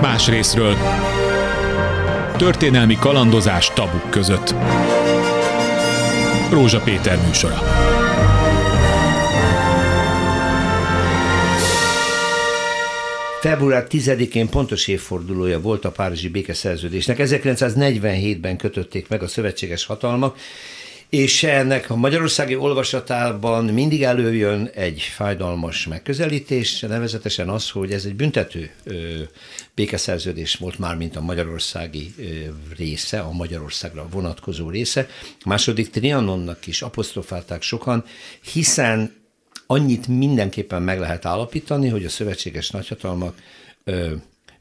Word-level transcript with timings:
Más 0.00 0.28
részről 0.28 0.76
történelmi 2.36 2.96
kalandozás 2.96 3.70
tabuk 3.74 4.10
között. 4.10 4.54
Rózsa 6.50 6.80
Péter 6.80 7.18
műsora. 7.26 7.58
Február 13.40 13.86
10-én 13.90 14.48
pontos 14.48 14.88
évfordulója 14.88 15.60
volt 15.60 15.84
a 15.84 15.90
Párizsi 15.90 16.28
békeszerződésnek. 16.28 17.16
1947-ben 17.20 18.56
kötötték 18.56 19.08
meg 19.08 19.22
a 19.22 19.28
szövetséges 19.28 19.84
hatalmak, 19.84 20.36
és 21.08 21.42
ennek 21.42 21.90
a 21.90 21.96
magyarországi 21.96 22.56
olvasatában 22.56 23.64
mindig 23.64 24.02
előjön 24.02 24.70
egy 24.74 25.00
fájdalmas 25.00 25.86
megközelítés, 25.86 26.80
nevezetesen 26.80 27.48
az, 27.48 27.70
hogy 27.70 27.92
ez 27.92 28.04
egy 28.04 28.14
büntető 28.14 28.70
békeszerződés 29.74 30.54
volt 30.54 30.78
már, 30.78 30.96
mint 30.96 31.16
a 31.16 31.20
magyarországi 31.20 32.14
része, 32.76 33.20
a 33.20 33.32
Magyarországra 33.32 34.08
vonatkozó 34.10 34.70
része. 34.70 35.08
A 35.22 35.48
második 35.48 35.90
Trianonnak 35.90 36.66
is 36.66 36.82
apostrofálták 36.82 37.62
sokan, 37.62 38.04
hiszen 38.52 39.14
annyit 39.66 40.06
mindenképpen 40.06 40.82
meg 40.82 40.98
lehet 40.98 41.24
állapítani, 41.24 41.88
hogy 41.88 42.04
a 42.04 42.08
szövetséges 42.08 42.70
nagyhatalmak 42.70 43.42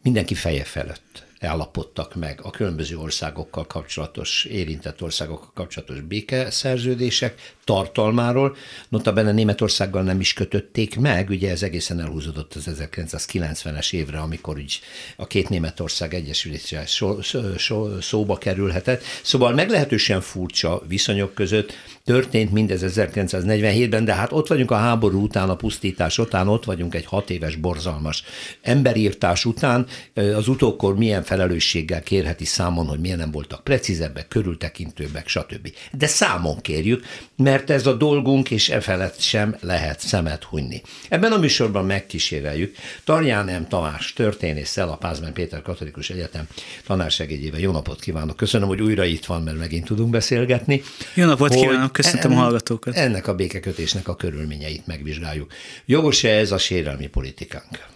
mindenki 0.02 0.34
feje 0.34 0.64
felett 0.64 1.27
állapodtak 1.40 2.16
meg 2.16 2.40
a 2.44 2.50
különböző 2.50 2.98
országokkal 2.98 3.68
kapcsolatos, 3.68 4.46
érintett 4.46 5.02
országokkal 5.02 5.52
kapcsolatos 5.54 6.02
békeszerződések 6.02 7.56
tartalmáról. 7.68 8.56
Notabene 8.90 9.32
Németországgal 9.32 10.04
nem 10.04 10.20
is 10.20 10.34
kötötték 10.34 11.00
meg, 11.00 11.30
ugye 11.30 11.52
ez 11.52 11.64
egészen 11.64 12.00
elhúzódott 12.00 12.54
az 12.54 12.70
1990-es 12.80 13.94
évre, 13.94 14.20
amikor 14.20 14.60
így 14.60 14.80
a 15.16 15.28
két 15.28 15.50
Németország 15.50 16.14
egyesülése 16.14 16.86
so, 16.86 17.22
so, 17.58 18.02
szóba 18.02 18.38
kerülhetett. 18.38 19.04
Szóval 19.24 19.54
meglehetősen 19.54 20.22
furcsa 20.22 20.82
viszonyok 20.88 21.34
között 21.34 21.74
történt 22.04 22.52
mindez 22.52 22.82
1947-ben, 22.86 24.06
de 24.06 24.14
hát 24.14 24.32
ott 24.32 24.48
vagyunk 24.48 24.72
a 24.72 24.76
háború 24.76 25.22
után, 25.22 25.50
a 25.50 25.56
pusztítás 25.56 26.18
után, 26.18 26.48
ott 26.48 26.66
vagyunk 26.66 26.96
egy 26.96 27.06
hat 27.06 27.30
éves 27.30 27.56
borzalmas 27.56 28.24
emberírtás 28.62 29.46
után. 29.46 29.86
Az 30.14 30.48
utókor 30.48 30.98
milyen 30.98 31.24
felelősséggel 31.24 32.04
kérheti 32.04 32.46
számon, 32.46 32.88
hogy 32.88 33.00
milyen 33.00 33.18
nem 33.18 33.32
voltak 33.32 33.64
precízebbek, 33.64 34.28
körültekintőbbek, 34.28 35.28
stb. 35.28 35.74
De 35.92 36.08
számon 36.08 36.62
kérjük, 36.62 37.04
mert 37.36 37.57
ez 37.66 37.86
a 37.88 37.94
dolgunk, 37.94 38.52
és 38.52 38.70
e 38.70 38.80
felett 38.80 39.20
sem 39.20 39.58
lehet 39.62 40.00
szemet 40.00 40.44
hunyni. 40.44 40.82
Ebben 41.10 41.32
a 41.32 41.38
műsorban 41.38 41.86
megkíséreljük 41.86 42.76
Tarján 43.04 43.62
M. 43.62 43.68
Tamás 43.68 44.14
történésszel, 44.14 44.90
a 44.90 44.96
Pázmány 44.96 45.34
Péter 45.34 45.62
Katolikus 45.62 46.10
Egyetem 46.10 46.48
tanársegédjével. 46.86 47.60
Jó 47.60 47.72
napot 47.72 48.00
kívánok! 48.00 48.36
Köszönöm, 48.36 48.68
hogy 48.68 48.82
újra 48.82 49.04
itt 49.04 49.26
van, 49.26 49.42
mert 49.44 49.58
megint 49.58 49.86
tudunk 49.86 50.10
beszélgetni. 50.10 50.82
Jó 51.14 51.26
napot 51.26 51.54
kívánok! 51.54 51.92
Köszöntöm 51.92 52.32
a 52.32 52.36
hallgatókat! 52.36 52.96
Ennek 52.96 53.28
a 53.28 53.36
békekötésnek 53.36 54.08
a 54.08 54.16
körülményeit 54.16 54.88
megvizsgáljuk. 54.88 55.52
Jogos-e 55.86 56.30
ez 56.30 56.52
a 56.52 56.58
sérelmi 56.58 57.08
politikánk? 57.08 57.96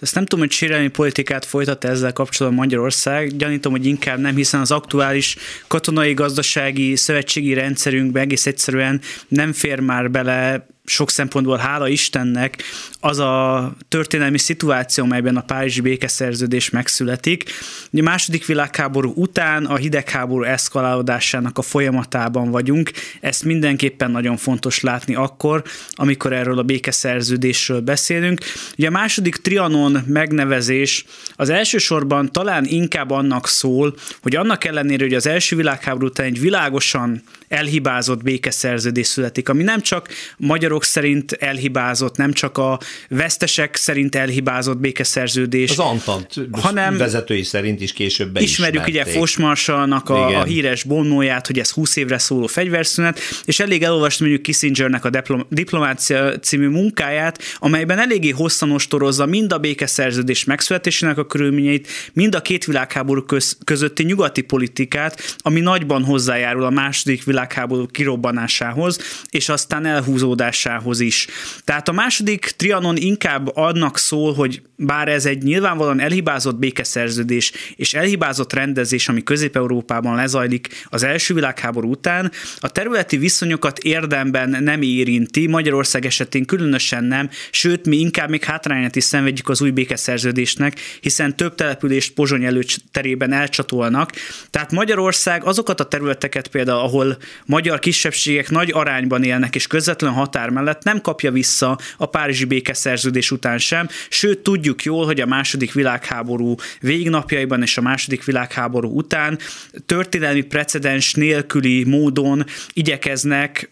Ezt 0.00 0.14
nem 0.14 0.24
tudom, 0.24 0.44
hogy 0.44 0.50
sérelmi 0.52 0.88
politikát 0.88 1.44
folytat 1.44 1.84
ezzel 1.84 2.12
kapcsolatban 2.12 2.60
Magyarország. 2.60 3.36
Gyanítom, 3.36 3.72
hogy 3.72 3.86
inkább 3.86 4.18
nem, 4.18 4.34
hiszen 4.34 4.60
az 4.60 4.70
aktuális 4.70 5.36
katonai, 5.66 6.14
gazdasági, 6.14 6.96
szövetségi 6.96 7.54
rendszerünkbe 7.54 8.20
egész 8.20 8.46
egyszerűen 8.46 9.00
nem 9.28 9.52
fér 9.52 9.80
már 9.80 10.10
bele 10.10 10.66
sok 10.90 11.10
szempontból 11.10 11.56
hála 11.56 11.88
Istennek 11.88 12.62
az 13.00 13.18
a 13.18 13.72
történelmi 13.88 14.38
szituáció, 14.38 15.04
melyben 15.04 15.36
a 15.36 15.40
Párizsi 15.40 15.80
békeszerződés 15.80 16.70
megszületik. 16.70 17.44
A 17.92 18.02
második 18.02 18.46
világháború 18.46 19.12
után 19.16 19.64
a 19.64 19.76
hidegháború 19.76 20.42
eszkalálódásának 20.42 21.58
a 21.58 21.62
folyamatában 21.62 22.50
vagyunk. 22.50 22.90
Ezt 23.20 23.44
mindenképpen 23.44 24.10
nagyon 24.10 24.36
fontos 24.36 24.80
látni 24.80 25.14
akkor, 25.14 25.62
amikor 25.90 26.32
erről 26.32 26.58
a 26.58 26.62
békeszerződésről 26.62 27.80
beszélünk. 27.80 28.40
Ugye 28.78 28.86
a 28.86 28.90
második 28.90 29.36
Trianon 29.36 30.04
megnevezés 30.06 31.04
az 31.34 31.48
elsősorban 31.48 32.32
talán 32.32 32.64
inkább 32.64 33.10
annak 33.10 33.48
szól, 33.48 33.94
hogy 34.22 34.36
annak 34.36 34.64
ellenére, 34.64 35.04
hogy 35.04 35.14
az 35.14 35.26
első 35.26 35.56
világháború 35.56 36.06
után 36.06 36.26
egy 36.26 36.40
világosan 36.40 37.22
elhibázott 37.50 38.22
békeszerződés 38.22 39.06
születik, 39.06 39.48
ami 39.48 39.62
nem 39.62 39.80
csak 39.80 40.08
magyarok 40.36 40.84
szerint 40.84 41.32
elhibázott, 41.32 42.16
nem 42.16 42.32
csak 42.32 42.58
a 42.58 42.78
vesztesek 43.08 43.76
szerint 43.76 44.14
elhibázott 44.14 44.78
békeszerződés. 44.78 45.70
Az 45.70 45.78
Antant 45.78 46.34
hanem 46.50 46.96
vezetői 46.96 47.42
szerint 47.42 47.80
is 47.80 47.92
később 47.92 48.40
Ismerjük 48.40 48.86
ugye 48.86 49.04
Fosmarsalnak 49.04 50.08
a, 50.08 50.40
a 50.40 50.44
híres 50.44 50.82
bonnóját, 50.82 51.46
hogy 51.46 51.58
ez 51.58 51.70
20 51.70 51.96
évre 51.96 52.18
szóló 52.18 52.46
fegyverszünet, 52.46 53.20
és 53.44 53.60
elég 53.60 53.82
elolvasni 53.82 54.24
mondjuk 54.24 54.46
Kissingernek 54.46 55.04
a 55.04 55.10
Diplomácia 55.48 56.38
című 56.38 56.68
munkáját, 56.68 57.42
amelyben 57.58 57.98
eléggé 57.98 58.30
hosszan 58.30 58.70
ostorozza 58.70 59.26
mind 59.26 59.52
a 59.52 59.58
békeszerződés 59.58 60.44
megszületésének 60.44 61.18
a 61.18 61.26
körülményeit, 61.26 61.88
mind 62.12 62.34
a 62.34 62.40
két 62.40 62.64
világháború 62.64 63.22
köz, 63.22 63.58
közötti 63.64 64.02
nyugati 64.02 64.40
politikát, 64.40 65.36
ami 65.38 65.60
nagyban 65.60 66.04
hozzájárul 66.04 66.64
a 66.64 66.70
második 66.70 67.24
világháború 67.40 67.86
kirobbanásához, 67.86 68.98
és 69.30 69.48
aztán 69.48 69.86
elhúzódásához 69.86 71.00
is. 71.00 71.26
Tehát 71.64 71.88
a 71.88 71.92
második 71.92 72.52
trianon 72.56 72.96
inkább 72.96 73.56
annak 73.56 73.98
szól, 73.98 74.34
hogy 74.34 74.62
bár 74.82 75.08
ez 75.08 75.26
egy 75.26 75.42
nyilvánvalóan 75.42 76.00
elhibázott 76.00 76.56
békeszerződés 76.56 77.52
és 77.76 77.94
elhibázott 77.94 78.52
rendezés, 78.52 79.08
ami 79.08 79.22
Közép-Európában 79.22 80.14
lezajlik 80.14 80.68
az 80.88 81.02
első 81.02 81.34
világháború 81.34 81.90
után, 81.90 82.32
a 82.58 82.68
területi 82.68 83.16
viszonyokat 83.16 83.78
érdemben 83.78 84.62
nem 84.62 84.82
érinti, 84.82 85.46
Magyarország 85.46 86.06
esetén 86.06 86.44
különösen 86.44 87.04
nem, 87.04 87.28
sőt, 87.50 87.86
mi 87.86 87.96
inkább 87.96 88.30
még 88.30 88.44
hátrányát 88.44 88.96
is 88.96 89.04
szenvedjük 89.04 89.48
az 89.48 89.62
új 89.62 89.70
békeszerződésnek, 89.70 90.80
hiszen 91.00 91.36
több 91.36 91.54
települést 91.54 92.12
Pozsony 92.12 92.44
előterében 92.44 93.32
elcsatolnak. 93.32 94.12
Tehát 94.50 94.72
Magyarország 94.72 95.44
azokat 95.44 95.80
a 95.80 95.84
területeket 95.84 96.48
például, 96.48 96.80
ahol 96.80 97.16
magyar 97.46 97.78
kisebbségek 97.78 98.50
nagy 98.50 98.70
arányban 98.72 99.22
élnek 99.22 99.54
és 99.54 99.66
közvetlen 99.66 100.12
határ 100.12 100.50
mellett 100.50 100.82
nem 100.82 101.00
kapja 101.00 101.30
vissza 101.30 101.78
a 101.96 102.06
Párizsi 102.06 102.44
békeszerződés 102.44 103.30
után 103.30 103.58
sem, 103.58 103.88
sőt 104.08 104.38
tudjuk 104.38 104.69
jól, 104.82 105.04
hogy 105.04 105.20
a 105.20 105.26
második 105.26 105.72
világháború 105.72 106.54
végnapjaiban 106.80 107.62
és 107.62 107.78
a 107.78 107.80
második 107.80 108.24
világháború 108.24 108.96
után 108.96 109.38
történelmi 109.86 110.42
precedens 110.42 111.14
nélküli 111.14 111.84
módon 111.84 112.44
igyekeznek 112.72 113.70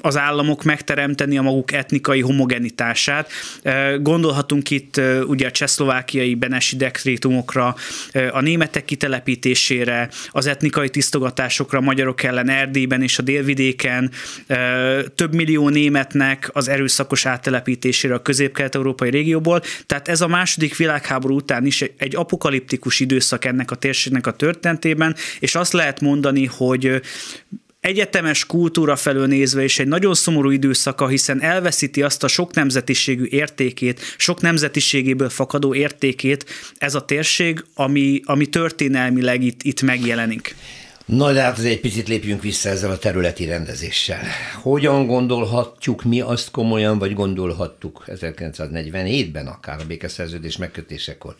az 0.00 0.16
államok 0.16 0.62
megteremteni 0.62 1.38
a 1.38 1.42
maguk 1.42 1.72
etnikai 1.72 2.20
homogenitását. 2.20 3.30
Gondolhatunk 3.98 4.70
itt 4.70 5.00
ugye 5.26 5.46
a 5.46 5.50
csehszlovákiai 5.50 6.34
benesi 6.34 6.76
dekrétumokra, 6.76 7.74
a 8.30 8.40
németek 8.40 8.84
kitelepítésére, 8.84 10.08
az 10.30 10.46
etnikai 10.46 10.90
tisztogatásokra 10.90 11.78
a 11.78 11.82
magyarok 11.82 12.22
ellen 12.22 12.48
Erdélyben 12.48 13.02
és 13.02 13.18
a 13.18 13.22
délvidéken, 13.22 14.10
több 15.14 15.34
millió 15.34 15.68
németnek 15.68 16.50
az 16.52 16.68
erőszakos 16.68 17.26
áttelepítésére 17.26 18.14
a 18.14 18.22
közép-kelet-európai 18.22 19.10
régióból. 19.10 19.62
Tehát 19.86 20.08
ez 20.08 20.20
a 20.20 20.26
második 20.26 20.76
világháború 20.76 21.34
után 21.34 21.66
is 21.66 21.82
egy 21.96 22.16
apokaliptikus 22.16 23.00
időszak 23.00 23.44
ennek 23.44 23.70
a 23.70 23.74
térségnek 23.74 24.26
a 24.26 24.32
történetében, 24.32 25.16
és 25.40 25.54
azt 25.54 25.72
lehet 25.72 26.00
mondani, 26.00 26.46
hogy 26.46 27.00
egyetemes 27.86 28.46
kultúra 28.46 28.96
felől 28.96 29.26
nézve 29.26 29.64
is 29.64 29.78
egy 29.78 29.86
nagyon 29.88 30.14
szomorú 30.14 30.50
időszaka, 30.50 31.08
hiszen 31.08 31.42
elveszíti 31.42 32.02
azt 32.02 32.24
a 32.24 32.28
sok 32.28 32.54
nemzetiségű 32.54 33.24
értékét, 33.24 34.00
sok 34.16 34.40
nemzetiségéből 34.40 35.28
fakadó 35.28 35.74
értékét 35.74 36.44
ez 36.78 36.94
a 36.94 37.04
térség, 37.04 37.64
ami, 37.74 38.20
ami 38.24 38.46
történelmileg 38.46 39.42
itt, 39.42 39.62
itt 39.62 39.82
megjelenik. 39.82 40.54
Na, 41.04 41.32
de 41.32 41.40
hát 41.40 41.58
egy 41.58 41.80
picit 41.80 42.08
lépjünk 42.08 42.42
vissza 42.42 42.68
ezzel 42.68 42.90
a 42.90 42.98
területi 42.98 43.44
rendezéssel. 43.44 44.20
Hogyan 44.62 45.06
gondolhatjuk 45.06 46.04
mi 46.04 46.20
azt 46.20 46.50
komolyan, 46.50 46.98
vagy 46.98 47.14
gondolhattuk 47.14 48.04
1947-ben 48.06 49.46
akár 49.46 49.80
a 49.80 49.86
békeszerződés 49.86 50.56
megkötésekor, 50.56 51.36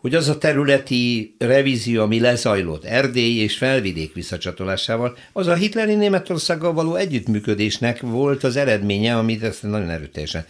hogy 0.00 0.14
az 0.14 0.28
a 0.28 0.38
területi 0.38 1.34
revízió, 1.38 2.02
ami 2.02 2.20
lezajlott 2.20 2.84
Erdély 2.84 3.38
és 3.38 3.56
felvidék 3.56 4.14
visszacsatolásával, 4.14 5.16
az 5.32 5.46
a 5.46 5.54
hitleri 5.54 5.94
Németországgal 5.94 6.72
való 6.72 6.94
együttműködésnek 6.94 8.00
volt 8.00 8.44
az 8.44 8.56
eredménye, 8.56 9.16
amit 9.16 9.42
ezt 9.42 9.62
nagyon 9.62 9.90
erőteljesen 9.90 10.46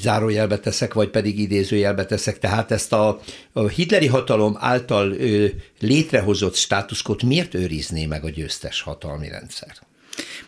zárójelbe 0.00 0.58
teszek, 0.58 0.94
vagy 0.94 1.08
pedig 1.08 1.38
idézőjelbe 1.38 2.06
teszek. 2.06 2.38
Tehát 2.38 2.70
ezt 2.70 2.92
a, 2.92 3.20
a 3.52 3.68
hitleri 3.68 4.06
hatalom 4.06 4.56
által 4.60 5.12
ö, 5.12 5.46
létrehozott 5.80 6.54
státuszkot 6.54 7.22
miért 7.22 7.54
őrizné 7.54 8.06
meg 8.06 8.24
a 8.24 8.30
győztes 8.30 8.80
hatalmi 8.80 9.28
rendszer? 9.28 9.87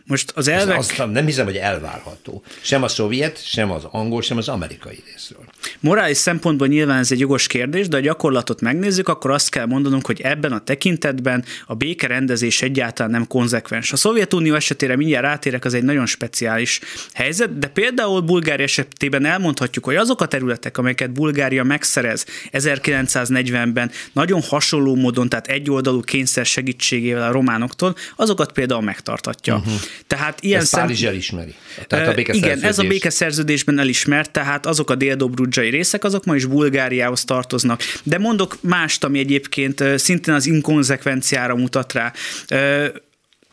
Most 0.04 0.32
az 0.34 0.48
elvek... 0.48 0.76
Ez 0.76 0.90
azt 0.98 1.12
nem 1.12 1.26
hiszem, 1.26 1.44
hogy 1.44 1.56
elvárható. 1.56 2.42
Sem 2.60 2.82
a 2.82 2.88
szovjet, 2.88 3.44
sem 3.46 3.70
az 3.70 3.84
angol, 3.90 4.22
sem 4.22 4.36
az 4.36 4.48
amerikai 4.48 5.02
részről. 5.12 5.44
Morális 5.80 6.16
szempontból 6.16 6.66
nyilván 6.66 6.98
ez 6.98 7.12
egy 7.12 7.18
jogos 7.18 7.46
kérdés, 7.46 7.88
de 7.88 7.96
a 7.96 8.00
gyakorlatot 8.00 8.60
megnézzük, 8.60 9.08
akkor 9.08 9.30
azt 9.30 9.50
kell 9.50 9.66
mondanunk, 9.66 10.06
hogy 10.06 10.20
ebben 10.20 10.52
a 10.52 10.58
tekintetben 10.58 11.44
a 11.66 11.74
békerendezés 11.74 12.62
egyáltalán 12.62 13.10
nem 13.10 13.26
konzekvens. 13.26 13.92
A 13.92 13.96
Szovjetunió 13.96 14.54
esetére 14.54 14.96
mindjárt 14.96 15.24
rátérek, 15.24 15.64
az 15.64 15.74
egy 15.74 15.82
nagyon 15.82 16.06
speciális 16.06 16.80
helyzet, 17.12 17.58
de 17.58 17.66
például 17.66 18.20
Bulgária 18.20 18.64
esetében 18.64 19.24
elmondhatjuk, 19.24 19.84
hogy 19.84 19.96
azok 19.96 20.20
a 20.20 20.26
területek, 20.26 20.78
amelyeket 20.78 21.12
Bulgária 21.12 21.64
megszerez 21.64 22.26
1940-ben 22.52 23.90
nagyon 24.12 24.42
hasonló 24.42 24.94
módon, 24.94 25.28
tehát 25.28 25.46
egyoldalú 25.46 26.00
kényszer 26.00 26.46
segítségével 26.46 27.28
a 27.28 27.32
románoktól, 27.32 27.94
azokat 28.16 28.52
például 28.52 28.82
megtartatja. 28.82 29.59
Uh-huh. 29.60 29.80
Tehát 30.06 30.42
ilyen 30.42 30.60
Ezt 30.60 30.74
Párizs 30.74 31.02
elismeri. 31.02 31.54
Tehát 31.86 32.16
a 32.16 32.20
igen, 32.32 32.62
ez 32.62 32.78
a 32.78 32.82
békeszerződésben 32.82 33.78
elismert, 33.78 34.30
tehát 34.30 34.66
azok 34.66 34.90
a 34.90 34.94
déldobrudzsai 34.94 35.70
részek, 35.70 36.04
azok 36.04 36.24
ma 36.24 36.34
is 36.34 36.44
Bulgáriához 36.44 37.24
tartoznak. 37.24 37.82
De 38.02 38.18
mondok 38.18 38.58
mást, 38.60 39.04
ami 39.04 39.18
egyébként 39.18 39.84
szintén 39.96 40.34
az 40.34 40.46
inkonzekvenciára 40.46 41.56
mutat 41.56 41.92
rá. 41.92 42.12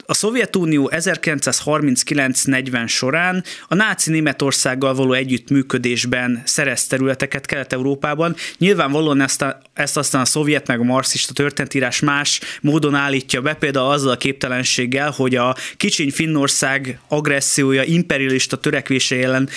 A 0.10 0.14
Szovjetunió 0.14 0.92
1939-40 0.94 2.88
során 2.88 3.44
a 3.68 3.76
náci 3.76 4.12
Németországgal 4.12 4.94
való 4.94 5.14
együttműködésben 5.14 6.42
szerez 6.46 6.88
területeket 6.88 7.46
Kelet-Európában. 7.46 8.36
Nyilvánvalóan 8.58 9.22
ezt, 9.22 9.42
a, 9.42 9.62
ezt 9.74 9.98
aztán 9.98 10.22
a 10.22 10.26
szovjet 10.26 10.68
meg 10.68 10.80
a 10.80 10.84
marxista 10.84 11.34
történetírás 11.34 12.00
más 12.00 12.40
módon 12.62 12.96
állítja 12.96 13.42
be, 13.42 13.54
például 13.54 13.92
azzal 13.92 14.12
a 14.12 14.18
képtelenséggel, 14.18 15.12
hogy 15.12 15.36
a 15.36 15.56
kicsiny 15.78 16.12
Finnország 16.12 17.00
agressziója, 17.08 17.84
imperialista 17.84 18.58
törekvése 18.58 19.16
ellen 19.16 19.50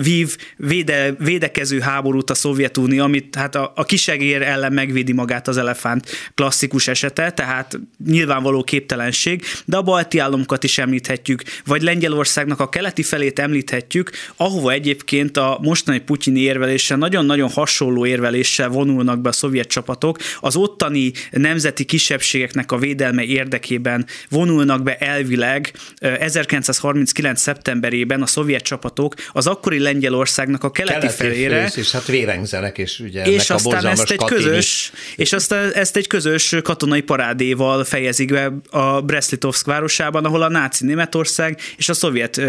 vív 0.00 0.36
véde, 0.56 1.12
védekező 1.18 1.80
háborút 1.80 2.30
a 2.30 2.34
Szovjetunió, 2.34 3.02
amit 3.02 3.34
hát 3.34 3.54
a, 3.54 3.72
a 3.74 3.84
kisegér 3.84 4.42
ellen 4.42 4.72
megvédi 4.72 5.12
magát 5.12 5.48
az 5.48 5.56
elefánt 5.56 6.30
klasszikus 6.34 6.88
esete, 6.88 7.30
tehát 7.30 7.78
nyilvánvaló 8.06 8.64
képtelenség, 8.64 9.42
de 9.64 9.76
a 9.76 9.82
balti 9.84 10.18
államokat 10.18 10.64
is 10.64 10.78
említhetjük, 10.78 11.42
vagy 11.64 11.82
Lengyelországnak 11.82 12.60
a 12.60 12.68
keleti 12.68 13.02
felét 13.02 13.38
említhetjük, 13.38 14.10
ahova 14.36 14.70
egyébként 14.70 15.36
a 15.36 15.58
mostani 15.62 15.98
putyini 15.98 16.40
érveléssel 16.40 16.96
nagyon-nagyon 16.96 17.50
hasonló 17.50 18.06
érveléssel 18.06 18.68
vonulnak 18.68 19.20
be 19.20 19.28
a 19.28 19.32
szovjet 19.32 19.68
csapatok, 19.68 20.18
az 20.40 20.56
ottani 20.56 21.12
nemzeti 21.30 21.84
kisebbségeknek 21.84 22.72
a 22.72 22.78
védelme 22.78 23.22
érdekében 23.22 24.06
vonulnak 24.28 24.82
be 24.82 24.96
elvileg 24.96 25.72
1939. 25.98 27.40
szeptemberében 27.40 28.22
a 28.22 28.26
szovjet 28.26 28.62
csapatok 28.62 29.14
az 29.32 29.46
akkori 29.46 29.78
Lengyelországnak 29.78 30.64
a 30.64 30.70
keleti, 30.70 30.98
keleti 30.98 31.16
felére. 31.16 31.70
és 31.76 31.92
hát 31.92 32.06
vérengzenek, 32.06 32.78
és 32.78 32.98
ugye 32.98 33.24
és 33.24 33.50
aztán 33.50 33.86
ezt 33.86 34.10
egy 34.10 34.16
katini. 34.16 34.42
közös, 34.42 34.92
és 35.16 35.32
aztán 35.32 35.72
ezt 35.72 35.96
egy 35.96 36.06
közös 36.06 36.54
katonai 36.62 37.00
parádéval 37.00 37.84
fejezik 37.84 38.32
be 38.32 38.52
a 38.70 39.00
Brest-Litovsk 39.00 39.66
városában, 39.74 40.24
ahol 40.24 40.42
a 40.42 40.48
náci 40.48 40.84
Németország 40.84 41.58
és 41.76 41.88
a 41.88 41.94
Szovjet 41.94 42.40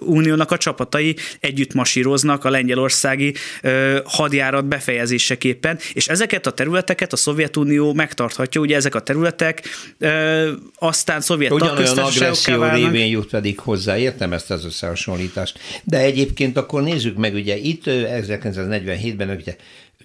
Uniónak 0.00 0.50
a 0.50 0.56
csapatai 0.56 1.16
együtt 1.40 1.74
masíroznak 1.74 2.44
a 2.44 2.50
lengyelországi 2.50 3.34
hadjárat 4.04 4.64
befejezéseképpen, 4.64 5.78
és 5.92 6.08
ezeket 6.08 6.46
a 6.46 6.50
területeket 6.50 7.12
a 7.12 7.16
Szovjetunió 7.16 7.92
megtarthatja, 7.92 8.60
ugye 8.60 8.76
ezek 8.76 8.94
a 8.94 9.00
területek 9.00 9.62
aztán 10.78 11.20
szovjet 11.20 11.52
Ugyanolyan 11.52 11.98
agresszió 11.98 12.62
révén 12.62 13.06
jut 13.06 13.30
pedig 13.30 13.58
hozzá, 13.58 13.98
értem 13.98 14.32
ezt 14.32 14.50
az 14.50 14.64
összehasonlítást. 14.64 15.58
De 15.84 15.98
egyébként 15.98 16.56
akkor 16.56 16.82
nézzük 16.82 17.16
meg, 17.16 17.34
ugye 17.34 17.56
itt 17.56 17.82
1947-ben 17.86 19.30
ugye 19.30 19.56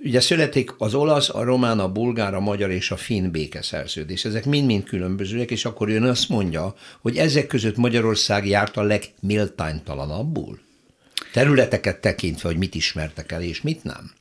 Ugye 0.05 0.19
születik 0.19 0.71
az 0.77 0.93
olasz, 0.93 1.29
a 1.29 1.43
román, 1.43 1.79
a 1.79 1.91
bulgár, 1.91 2.33
a 2.33 2.39
magyar 2.39 2.71
és 2.71 2.91
a 2.91 2.97
finn 2.97 3.31
békeszerződés. 3.31 4.25
Ezek 4.25 4.45
mind-mind 4.45 4.83
különbözőek, 4.83 5.51
és 5.51 5.65
akkor 5.65 5.89
jön 5.89 6.03
azt 6.03 6.29
mondja, 6.29 6.75
hogy 7.01 7.17
ezek 7.17 7.47
között 7.47 7.75
Magyarország 7.75 8.47
járt 8.47 8.77
a 8.77 8.81
legméltánytalanabbul? 8.81 10.59
Területeket 11.33 12.01
tekintve, 12.01 12.49
hogy 12.49 12.57
mit 12.57 12.75
ismertek 12.75 13.31
el 13.31 13.41
és 13.41 13.61
mit 13.61 13.83
nem? 13.83 14.11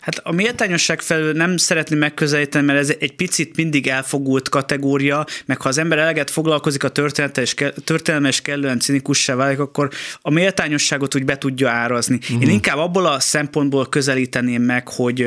Hát 0.00 0.18
a 0.18 0.32
méltányosság 0.32 1.00
felől 1.00 1.32
nem 1.32 1.56
szeretném 1.56 1.98
megközelíteni, 1.98 2.66
mert 2.66 2.78
ez 2.78 2.94
egy 2.98 3.12
picit 3.12 3.56
mindig 3.56 3.86
elfogult 3.86 4.48
kategória, 4.48 5.26
meg 5.46 5.60
ha 5.60 5.68
az 5.68 5.78
ember 5.78 5.98
eleget 5.98 6.30
foglalkozik 6.30 6.84
a 6.84 6.88
történettel 6.88 7.42
és, 7.42 7.54
történelme 7.84 8.28
és 8.28 8.40
kellően 8.40 8.78
cinikussá 8.78 9.34
válik, 9.34 9.58
akkor 9.58 9.90
a 10.20 10.30
méltányosságot 10.30 11.14
úgy 11.14 11.24
be 11.24 11.38
tudja 11.38 11.70
árazni. 11.70 12.14
Uh-huh. 12.14 12.30
Én 12.30 12.38
mhm. 12.38 12.50
inkább 12.50 12.78
abból 12.78 13.06
a 13.06 13.20
szempontból 13.20 13.88
közelíteném 13.88 14.62
meg, 14.62 14.88
hogy 14.88 15.26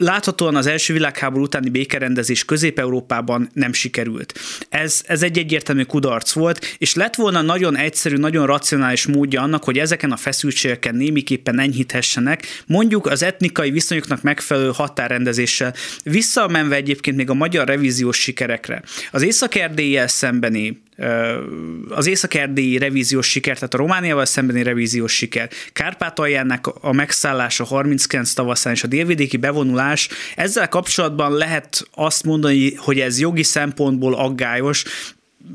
láthatóan 0.00 0.56
az 0.56 0.66
első 0.66 0.92
világháború 0.92 1.42
utáni 1.42 1.68
békerendezés 1.70 2.44
Közép-Európában 2.44 3.50
nem 3.52 3.72
sikerült. 3.72 4.38
Ez, 4.68 5.02
ez 5.06 5.22
egy 5.22 5.38
egyértelmű 5.38 5.82
kudarc 5.82 6.32
volt, 6.32 6.74
és 6.78 6.94
lett 6.94 7.14
volna 7.14 7.42
nagyon 7.42 7.76
egyszerű, 7.76 8.16
nagyon 8.16 8.46
racionális 8.46 9.06
módja 9.06 9.42
annak, 9.42 9.64
hogy 9.64 9.78
ezeken 9.78 10.12
a 10.12 10.16
feszültségeken 10.16 10.94
némiképpen 10.94 11.60
enyhíthessenek, 11.60 12.46
mondjuk 12.66 13.06
az 13.06 13.22
etnikai 13.22 13.70
viszonyoknak 13.70 14.22
megfelelő 14.22 14.70
határrendezéssel, 14.74 15.74
visszamenve 16.02 16.76
egyébként 16.76 17.16
még 17.16 17.30
a 17.30 17.34
magyar 17.34 17.66
revíziós 17.66 18.20
sikerekre. 18.20 18.82
Az 19.10 19.22
észak 19.22 19.54
szembeni 20.06 20.82
az 21.88 22.06
észak-erdélyi 22.06 22.78
revíziós 22.78 23.26
siker, 23.26 23.54
tehát 23.54 23.74
a 23.74 23.76
Romániával 23.76 24.24
szembeni 24.24 24.62
revíziós 24.62 25.12
siker, 25.12 25.50
Kárpátaljának 25.72 26.66
a 26.80 26.92
megszállása 26.92 27.64
39 27.64 28.32
tavaszán 28.32 28.72
és 28.72 28.82
a 28.82 28.86
délvidéki 28.86 29.36
bevonulás, 29.36 30.08
ezzel 30.36 30.68
kapcsolatban 30.68 31.32
lehet 31.32 31.88
azt 31.94 32.24
mondani, 32.24 32.74
hogy 32.74 33.00
ez 33.00 33.20
jogi 33.20 33.42
szempontból 33.42 34.14
aggályos, 34.14 34.84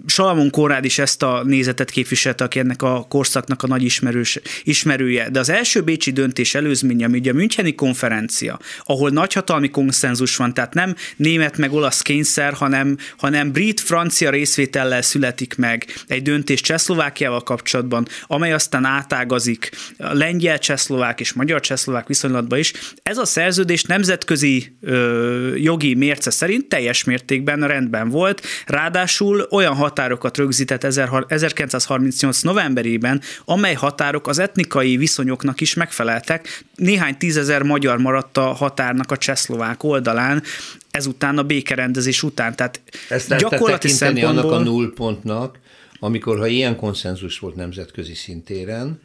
Salamon 0.05 0.49
Konrád 0.49 0.85
is 0.85 0.99
ezt 0.99 1.23
a 1.23 1.43
nézetet 1.43 1.89
képviselte, 1.89 2.43
aki 2.43 2.59
ennek 2.59 2.81
a 2.81 3.05
korszaknak 3.09 3.63
a 3.63 3.67
nagy 3.67 3.83
ismerős, 3.83 4.39
ismerője. 4.63 5.29
De 5.29 5.39
az 5.39 5.49
első 5.49 5.81
bécsi 5.81 6.11
döntés 6.11 6.55
előzménye, 6.55 7.05
ami 7.05 7.17
ugye 7.17 7.31
a 7.31 7.33
Müncheni 7.33 7.75
konferencia, 7.75 8.59
ahol 8.83 9.09
nagyhatalmi 9.09 9.69
konszenzus 9.69 10.35
van, 10.35 10.53
tehát 10.53 10.73
nem 10.73 10.95
német 11.15 11.57
meg 11.57 11.73
olasz 11.73 12.01
kényszer, 12.01 12.53
hanem, 12.53 12.97
hanem 13.17 13.51
brit-francia 13.51 14.29
részvétellel 14.29 15.01
születik 15.01 15.55
meg 15.55 15.85
egy 16.07 16.21
döntés 16.21 16.61
Csehszlovákiával 16.61 17.43
kapcsolatban, 17.43 18.07
amely 18.27 18.53
aztán 18.53 18.85
átágazik 18.85 19.71
a 19.97 20.13
lengyel, 20.13 20.59
csehszlovák 20.59 21.19
és 21.19 21.33
magyar 21.33 21.59
csehszlovák 21.59 22.07
viszonylatban 22.07 22.59
is. 22.59 22.73
Ez 23.03 23.17
a 23.17 23.25
szerződés 23.25 23.83
nemzetközi 23.83 24.77
ö, 24.81 25.55
jogi 25.55 25.95
mérce 25.95 26.29
szerint 26.29 26.67
teljes 26.67 27.03
mértékben 27.03 27.67
rendben 27.67 28.09
volt, 28.09 28.41
ráadásul 28.65 29.47
olyan 29.51 29.74
határokat 29.75 30.37
rögzített 30.37 30.83
1938. 30.83 32.41
novemberében, 32.41 33.21
amely 33.45 33.73
határok 33.73 34.27
az 34.27 34.39
etnikai 34.39 34.97
viszonyoknak 34.97 35.61
is 35.61 35.73
megfeleltek. 35.73 36.65
Néhány 36.75 37.17
tízezer 37.17 37.61
magyar 37.61 37.97
maradt 37.97 38.37
a 38.37 38.41
határnak 38.41 39.11
a 39.11 39.17
csehszlovák 39.17 39.83
oldalán, 39.83 40.43
ezután 40.91 41.37
a 41.37 41.43
békerendezés 41.43 42.23
után. 42.23 42.55
Tehát 42.55 42.81
Ezt 43.09 43.35
gyakorlati 43.35 43.87
szempontból... 43.87 44.29
annak 44.29 44.51
a 44.51 44.63
nullpontnak, 44.63 45.59
amikor 45.99 46.37
ha 46.37 46.47
ilyen 46.47 46.75
konszenzus 46.75 47.39
volt 47.39 47.55
nemzetközi 47.55 48.13
szintéren, 48.13 49.01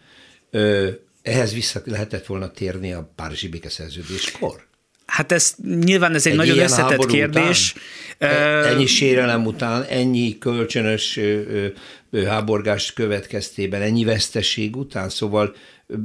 ehhez 1.23 1.53
vissza 1.53 1.81
lehetett 1.85 2.27
volna 2.27 2.51
térni 2.51 2.93
a 2.93 3.11
Párizsi 3.17 3.49
békeszerződéskor? 3.49 4.69
Hát 5.11 5.33
ez 5.33 5.55
nyilván 5.81 6.15
ez 6.15 6.27
egy, 6.27 6.33
egy 6.33 6.39
nagyon 6.39 6.59
összetett 6.59 7.07
kérdés. 7.07 7.75
Után, 8.15 8.31
e, 8.31 8.67
ennyi 8.67 8.87
sérelem 8.87 9.47
után, 9.47 9.83
ennyi 9.83 10.39
kölcsönös 10.39 11.21
háborgás 12.27 12.93
következtében, 12.93 13.83
ennyi 13.83 14.05
veszteség 14.05 14.77
után, 14.77 15.09
szóval 15.09 15.55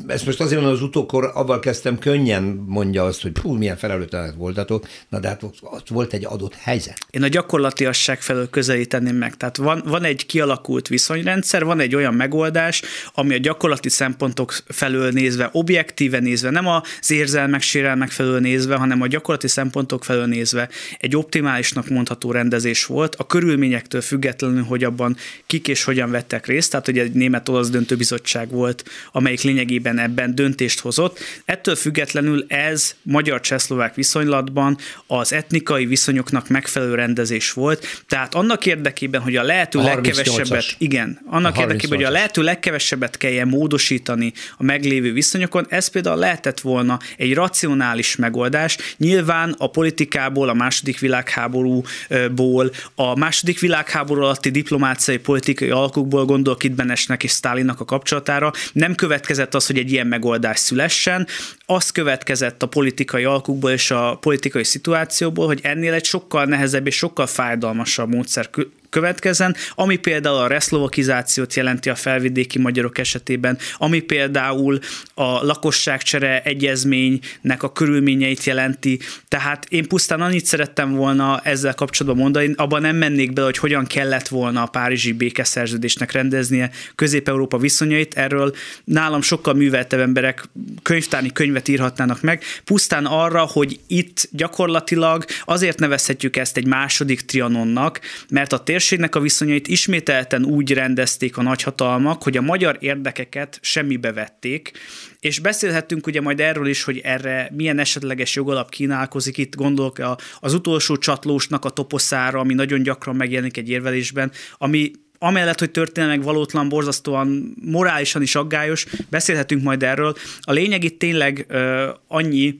ezt 0.08 0.26
most 0.26 0.40
azért 0.40 0.62
mondom, 0.62 0.78
az 0.78 0.84
utókor 0.84 1.32
avval 1.34 1.60
kezdtem, 1.60 2.00
könnyen 2.00 2.44
mondja 2.68 3.04
azt, 3.04 3.22
hogy 3.22 3.38
hú, 3.38 3.54
milyen 3.54 3.78
felelőtlenek 3.78 4.36
voltatok, 4.36 4.88
na 5.10 5.20
de 5.20 5.28
hát 5.28 5.44
ott 5.44 5.88
volt 5.90 6.14
egy 6.14 6.26
adott 6.26 6.56
helyzet. 6.56 6.98
Én 7.10 7.24
a 7.24 7.28
gyakorlatiasság 7.28 8.22
felől 8.22 8.50
közelíteném 8.50 9.16
meg. 9.16 9.38
Tehát 9.38 9.58
van, 9.58 9.84
van 9.86 10.04
egy 10.04 10.26
kialakult 10.26 10.88
viszonyrendszer, 10.88 11.66
van 11.66 11.80
egy 11.80 11.96
olyan 11.96 12.14
megoldás, 12.14 12.82
ami 13.14 13.34
a 13.34 13.38
gyakorlati 13.38 13.90
szempontok 13.90 14.56
felől 14.68 15.12
nézve, 15.12 15.50
objektíve 15.52 16.20
nézve, 16.20 16.50
nem 16.50 16.68
az 16.68 17.12
érzelmek, 17.12 17.62
sérelmek 17.62 18.10
felől 18.10 18.40
nézve, 18.40 18.76
hanem 18.76 19.02
a 19.02 19.08
gyakorlati 19.08 19.48
szempontok 19.48 20.04
felől 20.04 20.26
nézve 20.26 20.70
egy 20.98 21.16
optimálisnak 21.16 21.90
mondható 21.90 22.32
rendezés 22.32 22.86
volt, 22.86 23.16
a 23.16 23.28
körülményektől 23.28 24.02
függetlenül, 24.02 24.64
hogy 24.64 24.84
abban 24.84 25.16
kik 25.46 25.68
és 25.68 25.84
hogyan 25.84 26.12
vettek 26.12 26.46
részt, 26.46 26.72
tehát 26.72 26.86
hogy 26.86 26.98
egy 26.98 27.12
német-olasz 27.12 27.70
döntőbizottság 27.70 28.50
volt, 28.50 28.84
amelyik 29.12 29.42
lényegi 29.42 29.75
lényegében 29.76 30.00
ebben 30.00 30.36
döntést 30.36 30.80
hozott. 30.80 31.20
Ettől 31.46 31.76
függetlenül 31.76 32.46
ez 32.48 32.96
magyar-csehszlovák 33.02 33.96
viszonylatban 33.96 34.78
az 35.08 35.34
etnikai 35.34 35.86
viszonyoknak 35.86 36.48
megfelelő 36.48 36.96
rendezés 36.96 37.52
volt. 37.52 38.04
Tehát 38.08 38.36
annak 38.36 38.66
érdekében, 38.66 39.22
hogy 39.22 39.36
a 39.36 39.44
lehető 39.44 39.80
a 39.80 39.84
legkevesebbet, 39.84 40.76
igen, 40.78 41.22
annak 41.30 41.58
érdekében, 41.58 41.98
hogy 41.98 42.06
a 42.06 42.12
lehető 42.12 42.42
legkevesebbet 42.42 43.18
kelljen 43.18 43.48
módosítani 43.48 44.34
a 44.58 44.64
meglévő 44.64 45.14
viszonyokon, 45.14 45.66
ez 45.70 45.88
például 45.88 46.18
lehetett 46.18 46.60
volna 46.60 47.00
egy 47.18 47.34
racionális 47.34 48.16
megoldás. 48.16 48.78
Nyilván 48.98 49.56
a 49.58 49.70
politikából, 49.70 50.50
a 50.50 50.54
második 50.54 51.00
világháborúból, 51.00 52.72
a 52.96 53.18
második 53.18 53.60
világháború 53.60 54.22
alatti 54.22 54.50
diplomáciai 54.50 55.18
politikai 55.18 55.70
alkukból 55.70 56.26
gondolok 56.26 56.64
itt 56.64 56.72
Benesnek 56.72 57.24
és 57.24 57.32
Stálinnak 57.32 57.80
a 57.80 57.86
kapcsolatára, 57.86 58.52
nem 58.74 58.96
következett 58.96 59.56
az, 59.56 59.65
hogy 59.68 59.78
egy 59.78 59.92
ilyen 59.92 60.08
megoldás 60.08 60.60
szülessen, 60.60 61.28
az 61.66 61.90
következett 61.90 62.64
a 62.64 62.68
politikai 62.68 63.24
alkukból 63.24 63.72
és 63.72 63.92
a 63.92 64.18
politikai 64.22 64.64
szituációból, 64.64 65.46
hogy 65.46 65.60
ennél 65.64 65.94
egy 65.94 66.06
sokkal 66.06 66.46
nehezebb 66.46 66.88
és 66.88 66.96
sokkal 66.96 67.28
fájdalmasabb 67.28 68.14
módszer 68.14 68.50
következzen, 68.96 69.56
ami 69.76 69.98
például 69.98 70.38
a 70.38 70.48
reszlovakizációt 70.48 71.54
jelenti 71.54 71.90
a 71.90 71.96
felvidéki 71.96 72.60
magyarok 72.60 72.98
esetében, 72.98 73.58
ami 73.78 74.00
például 74.00 74.80
a 75.14 75.46
lakosságcsere 75.46 76.42
egyezménynek 76.42 77.64
a 77.64 77.72
körülményeit 77.72 78.44
jelenti. 78.44 79.00
Tehát 79.28 79.66
én 79.70 79.88
pusztán 79.88 80.22
annyit 80.22 80.46
szerettem 80.46 80.94
volna 80.94 81.40
ezzel 81.44 81.74
kapcsolatban 81.74 82.22
mondani, 82.22 82.54
abban 82.56 82.82
nem 82.82 82.96
mennék 82.96 83.34
bele, 83.34 83.46
hogy 83.46 83.58
hogyan 83.58 83.86
kellett 83.86 84.28
volna 84.28 84.62
a 84.62 84.66
Párizsi 84.66 85.14
békeszerződésnek 85.14 86.12
rendeznie 86.12 86.70
Közép-Európa 86.96 87.58
viszonyait. 87.58 88.14
Erről 88.14 88.56
nálam 88.84 89.22
sokkal 89.22 89.54
műveltebb 89.54 90.00
emberek 90.00 90.50
könyvtárni 90.82 91.32
könyvet 91.32 91.68
írhatnának 91.68 92.22
meg. 92.22 92.44
Pusztán 92.64 93.06
arra, 93.06 93.42
hogy 93.42 93.80
itt 93.88 94.28
gyakorlatilag 94.32 95.26
azért 95.46 95.80
nevezhetjük 95.80 96.38
ezt 96.38 96.58
egy 96.58 96.68
második 96.68 97.22
trianonnak, 97.22 98.00
mert 98.30 98.54
a 98.54 98.64
térség 98.64 98.84
térségnek 98.86 99.16
a 99.16 99.20
viszonyait 99.20 99.68
ismételten 99.68 100.46
úgy 100.46 100.74
rendezték 100.74 101.38
a 101.38 101.42
nagyhatalmak, 101.42 102.24
hogy 102.24 102.38
a 102.38 102.42
magyar 102.42 102.78
érdekeket 102.80 103.60
semmibe 103.62 104.14
vették, 104.14 104.72
és 105.20 105.40
beszélhettünk 105.40 106.08
ugye 106.08 106.22
majd 106.22 106.40
erről 106.40 106.68
is, 106.68 106.84
hogy 106.84 106.98
erre 107.04 107.52
milyen 107.56 107.80
esetleges 107.80 108.36
jogalap 108.36 108.70
kínálkozik. 108.70 109.38
Itt 109.38 109.56
gondolok 109.56 110.18
az 110.40 110.54
utolsó 110.54 110.98
csatlósnak 110.98 111.66
a 111.66 111.70
toposzára, 111.70 112.40
ami 112.40 112.54
nagyon 112.54 112.84
gyakran 112.84 113.16
megjelenik 113.16 113.58
egy 113.58 113.70
érvelésben, 113.70 114.32
ami 114.58 114.92
amellett, 115.20 115.60
hogy 115.60 115.72
történelmek 115.72 116.24
valótlan, 116.24 116.70
borzasztóan 116.70 117.56
morálisan 117.62 118.22
is 118.22 118.36
aggályos, 118.36 118.86
beszélhetünk 119.10 119.64
majd 119.64 119.84
erről. 119.84 120.16
A 120.40 120.52
lényeg 120.52 120.84
itt 120.84 121.00
tényleg 121.00 121.46
uh, 121.50 121.84
annyi, 122.08 122.60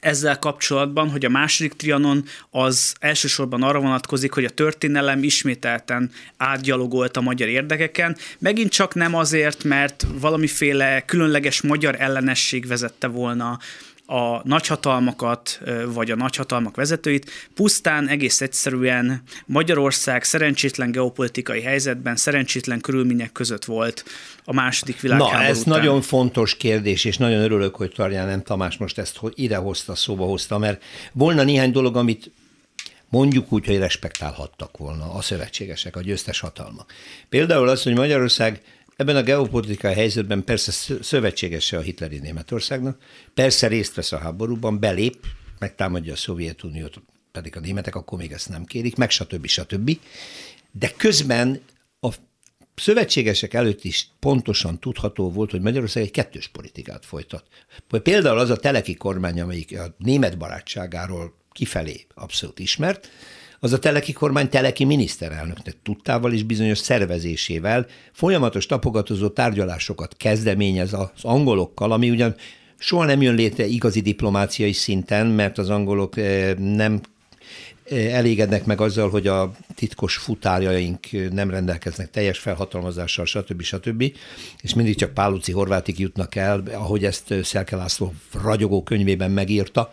ezzel 0.00 0.38
kapcsolatban, 0.38 1.10
hogy 1.10 1.24
a 1.24 1.28
második 1.28 1.72
trianon 1.72 2.24
az 2.50 2.94
elsősorban 3.00 3.62
arra 3.62 3.80
vonatkozik, 3.80 4.32
hogy 4.32 4.44
a 4.44 4.50
történelem 4.50 5.22
ismételten 5.22 6.10
átgyalogolt 6.36 7.16
a 7.16 7.20
magyar 7.20 7.48
érdekeken, 7.48 8.16
megint 8.38 8.70
csak 8.70 8.94
nem 8.94 9.14
azért, 9.14 9.64
mert 9.64 10.06
valamiféle 10.20 11.00
különleges 11.04 11.60
magyar 11.60 11.96
ellenesség 11.98 12.66
vezette 12.66 13.06
volna 13.06 13.58
a 14.10 14.40
nagyhatalmakat, 14.44 15.60
vagy 15.86 16.10
a 16.10 16.16
nagyhatalmak 16.16 16.76
vezetőit, 16.76 17.30
pusztán 17.54 18.08
egész 18.08 18.40
egyszerűen 18.40 19.22
Magyarország 19.46 20.24
szerencsétlen 20.24 20.90
geopolitikai 20.90 21.60
helyzetben, 21.60 22.16
szerencsétlen 22.16 22.80
körülmények 22.80 23.32
között 23.32 23.64
volt 23.64 24.04
a 24.44 24.52
második 24.52 25.00
világháború 25.00 25.38
Na, 25.38 25.44
ez 25.44 25.58
után. 25.58 25.78
nagyon 25.78 26.00
fontos 26.00 26.56
kérdés, 26.56 27.04
és 27.04 27.16
nagyon 27.16 27.40
örülök, 27.40 27.76
hogy 27.76 27.92
Tarján 27.92 28.26
nem 28.26 28.42
Tamás 28.42 28.76
most 28.76 28.98
ezt 28.98 29.20
idehozta, 29.34 29.94
szóba 29.94 30.24
hozta, 30.24 30.58
mert 30.58 30.82
volna 31.12 31.42
néhány 31.42 31.72
dolog, 31.72 31.96
amit 31.96 32.30
mondjuk 33.08 33.52
úgy, 33.52 33.66
hogy 33.66 33.78
respektálhattak 33.78 34.76
volna 34.76 35.12
a 35.12 35.22
szövetségesek, 35.22 35.96
a 35.96 36.00
győztes 36.00 36.40
hatalmak. 36.40 36.92
Például 37.28 37.68
az, 37.68 37.82
hogy 37.82 37.94
Magyarország 37.94 38.60
Ebben 39.00 39.16
a 39.16 39.22
geopolitikai 39.22 39.94
helyzetben 39.94 40.44
persze 40.44 40.72
szövetségese 41.02 41.76
a 41.76 41.80
hitleri 41.80 42.18
Németországnak, 42.18 43.02
persze 43.34 43.66
részt 43.66 43.94
vesz 43.94 44.12
a 44.12 44.18
háborúban, 44.18 44.80
belép, 44.80 45.26
megtámadja 45.58 46.12
a 46.12 46.16
Szovjetuniót, 46.16 47.02
pedig 47.32 47.56
a 47.56 47.60
németek 47.60 47.94
akkor 47.94 48.18
még 48.18 48.32
ezt 48.32 48.48
nem 48.48 48.64
kérik, 48.64 48.96
meg 48.96 49.10
stb. 49.10 49.46
stb. 49.46 49.98
De 50.72 50.92
közben 50.96 51.60
a 52.00 52.08
szövetségesek 52.74 53.54
előtt 53.54 53.84
is 53.84 54.08
pontosan 54.18 54.78
tudható 54.78 55.30
volt, 55.30 55.50
hogy 55.50 55.60
Magyarország 55.60 56.02
egy 56.02 56.10
kettős 56.10 56.48
politikát 56.48 57.06
folytat. 57.06 57.44
Például 58.02 58.38
az 58.38 58.50
a 58.50 58.56
teleki 58.56 58.94
kormány, 58.94 59.40
amelyik 59.40 59.78
a 59.78 59.94
német 59.98 60.38
barátságáról 60.38 61.34
kifelé 61.52 62.06
abszolút 62.14 62.58
ismert, 62.58 63.08
az 63.60 63.72
a 63.72 63.78
teleki 63.78 64.12
kormány 64.12 64.48
teleki 64.48 64.84
miniszterelnöknek 64.84 65.76
tudtával 65.82 66.32
és 66.32 66.42
bizonyos 66.42 66.78
szervezésével 66.78 67.86
folyamatos 68.12 68.66
tapogatozó 68.66 69.28
tárgyalásokat 69.28 70.16
kezdeményez 70.16 70.92
az 70.92 71.08
angolokkal, 71.22 71.92
ami 71.92 72.10
ugyan 72.10 72.34
soha 72.78 73.04
nem 73.04 73.22
jön 73.22 73.34
létre 73.34 73.66
igazi 73.66 74.00
diplomáciai 74.00 74.72
szinten, 74.72 75.26
mert 75.26 75.58
az 75.58 75.70
angolok 75.70 76.16
eh, 76.16 76.54
nem 76.54 77.00
eh, 77.84 78.14
elégednek 78.14 78.64
meg 78.64 78.80
azzal, 78.80 79.10
hogy 79.10 79.26
a 79.26 79.52
titkos 79.74 80.16
futárjaink 80.16 81.06
nem 81.32 81.50
rendelkeznek 81.50 82.10
teljes 82.10 82.38
felhatalmazással, 82.38 83.24
stb. 83.24 83.62
stb. 83.62 84.04
És 84.60 84.74
mindig 84.74 84.96
csak 84.96 85.14
Páluci 85.14 85.52
Horvátik 85.52 85.98
jutnak 85.98 86.34
el, 86.34 86.62
ahogy 86.72 87.04
ezt 87.04 87.34
Szelke 87.42 87.76
László 87.76 88.14
ragyogó 88.42 88.82
könyvében 88.82 89.30
megírta, 89.30 89.90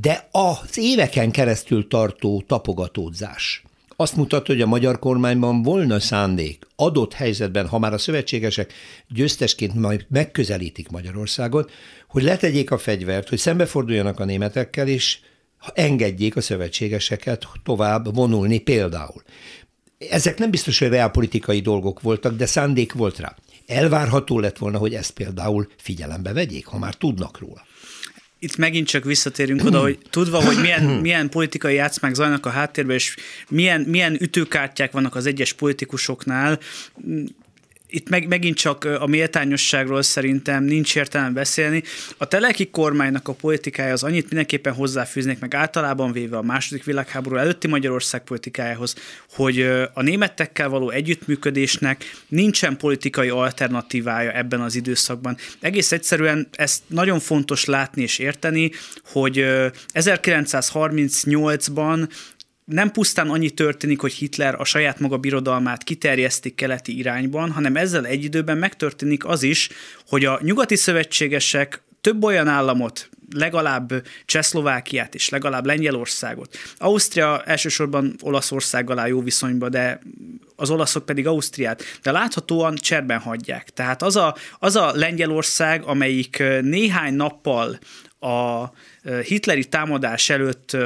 de 0.00 0.28
az 0.30 0.78
éveken 0.78 1.30
keresztül 1.30 1.88
tartó 1.88 2.44
tapogatódzás 2.46 3.62
azt 3.96 4.16
mutatja, 4.16 4.54
hogy 4.54 4.62
a 4.62 4.66
magyar 4.66 4.98
kormányban 4.98 5.62
volna 5.62 6.00
szándék 6.00 6.66
adott 6.76 7.12
helyzetben, 7.12 7.68
ha 7.68 7.78
már 7.78 7.92
a 7.92 7.98
szövetségesek 7.98 8.72
győztesként 9.08 9.74
majd 9.74 10.06
megközelítik 10.08 10.88
Magyarországot, 10.88 11.70
hogy 12.08 12.22
letegyék 12.22 12.70
a 12.70 12.78
fegyvert, 12.78 13.28
hogy 13.28 13.38
szembeforduljanak 13.38 14.20
a 14.20 14.24
németekkel, 14.24 14.88
és 14.88 15.18
engedjék 15.74 16.36
a 16.36 16.40
szövetségeseket 16.40 17.46
tovább 17.64 18.14
vonulni 18.14 18.58
például. 18.58 19.22
Ezek 20.10 20.38
nem 20.38 20.50
biztos, 20.50 20.78
hogy 20.78 20.88
reálpolitikai 20.88 21.60
dolgok 21.60 22.00
voltak, 22.00 22.36
de 22.36 22.46
szándék 22.46 22.92
volt 22.92 23.18
rá. 23.18 23.36
Elvárható 23.66 24.38
lett 24.40 24.58
volna, 24.58 24.78
hogy 24.78 24.94
ezt 24.94 25.10
például 25.10 25.68
figyelembe 25.76 26.32
vegyék, 26.32 26.66
ha 26.66 26.78
már 26.78 26.94
tudnak 26.94 27.38
róla 27.38 27.62
itt 28.44 28.56
megint 28.56 28.86
csak 28.86 29.04
visszatérünk 29.04 29.64
oda, 29.64 29.80
hogy 29.80 29.98
tudva, 30.10 30.42
hogy 30.44 30.60
milyen, 30.60 30.82
milyen 30.84 31.28
politikai 31.28 31.74
játszmák 31.74 32.14
zajlanak 32.14 32.46
a 32.46 32.50
háttérben, 32.50 32.94
és 32.94 33.16
milyen, 33.48 33.80
milyen 33.80 34.16
ütőkártyák 34.20 34.92
vannak 34.92 35.14
az 35.14 35.26
egyes 35.26 35.52
politikusoknál, 35.52 36.58
itt 37.94 38.08
meg, 38.08 38.28
megint 38.28 38.56
csak 38.56 38.84
a 38.84 39.06
méltányosságról 39.06 40.02
szerintem 40.02 40.64
nincs 40.64 40.96
értelme 40.96 41.30
beszélni. 41.30 41.82
A 42.16 42.26
teleki 42.26 42.70
kormánynak 42.70 43.28
a 43.28 43.32
politikája 43.32 43.92
az 43.92 44.02
annyit 44.02 44.28
mindenképpen 44.28 44.72
hozzáfűznék, 44.72 45.38
meg 45.38 45.54
általában 45.54 46.12
véve 46.12 46.36
a 46.36 46.42
második 46.42 46.84
világháború 46.84 47.36
előtti 47.36 47.68
Magyarország 47.68 48.24
politikájához, 48.24 48.94
hogy 49.30 49.60
a 49.92 50.02
németekkel 50.02 50.68
való 50.68 50.90
együttműködésnek 50.90 52.04
nincsen 52.28 52.76
politikai 52.76 53.28
alternatívája 53.28 54.32
ebben 54.32 54.60
az 54.60 54.74
időszakban. 54.74 55.36
Egész 55.60 55.92
egyszerűen 55.92 56.48
ezt 56.52 56.82
nagyon 56.86 57.20
fontos 57.20 57.64
látni 57.64 58.02
és 58.02 58.18
érteni, 58.18 58.70
hogy 59.04 59.46
1938-ban 59.94 62.08
nem 62.64 62.90
pusztán 62.90 63.30
annyi 63.30 63.50
történik, 63.50 64.00
hogy 64.00 64.12
Hitler 64.12 64.60
a 64.60 64.64
saját 64.64 65.00
maga 65.00 65.16
birodalmát 65.16 65.82
kiterjesztik 65.82 66.54
keleti 66.54 66.98
irányban, 66.98 67.50
hanem 67.50 67.76
ezzel 67.76 68.06
egy 68.06 68.24
időben 68.24 68.58
megtörténik 68.58 69.24
az 69.24 69.42
is, 69.42 69.68
hogy 70.08 70.24
a 70.24 70.38
nyugati 70.42 70.76
szövetségesek 70.76 71.82
több 72.00 72.24
olyan 72.24 72.48
államot, 72.48 73.08
legalább 73.34 74.06
Csehszlovákiát 74.24 75.14
és 75.14 75.28
legalább 75.28 75.66
Lengyelországot. 75.66 76.56
Ausztria 76.76 77.42
elsősorban 77.42 78.16
Olaszországgal 78.20 78.98
áll 78.98 79.08
jó 79.08 79.22
viszonyba, 79.22 79.68
de 79.68 80.00
az 80.56 80.70
olaszok 80.70 81.04
pedig 81.04 81.26
Ausztriát, 81.26 81.82
de 82.02 82.10
láthatóan 82.10 82.74
cserben 82.74 83.18
hagyják. 83.18 83.70
Tehát 83.70 84.02
az 84.02 84.16
a, 84.16 84.36
az 84.58 84.76
a 84.76 84.92
Lengyelország, 84.94 85.82
amelyik 85.82 86.42
néhány 86.60 87.14
nappal 87.14 87.78
a 88.20 88.64
hitleri 89.24 89.64
támadás 89.64 90.30
előtt 90.30 90.76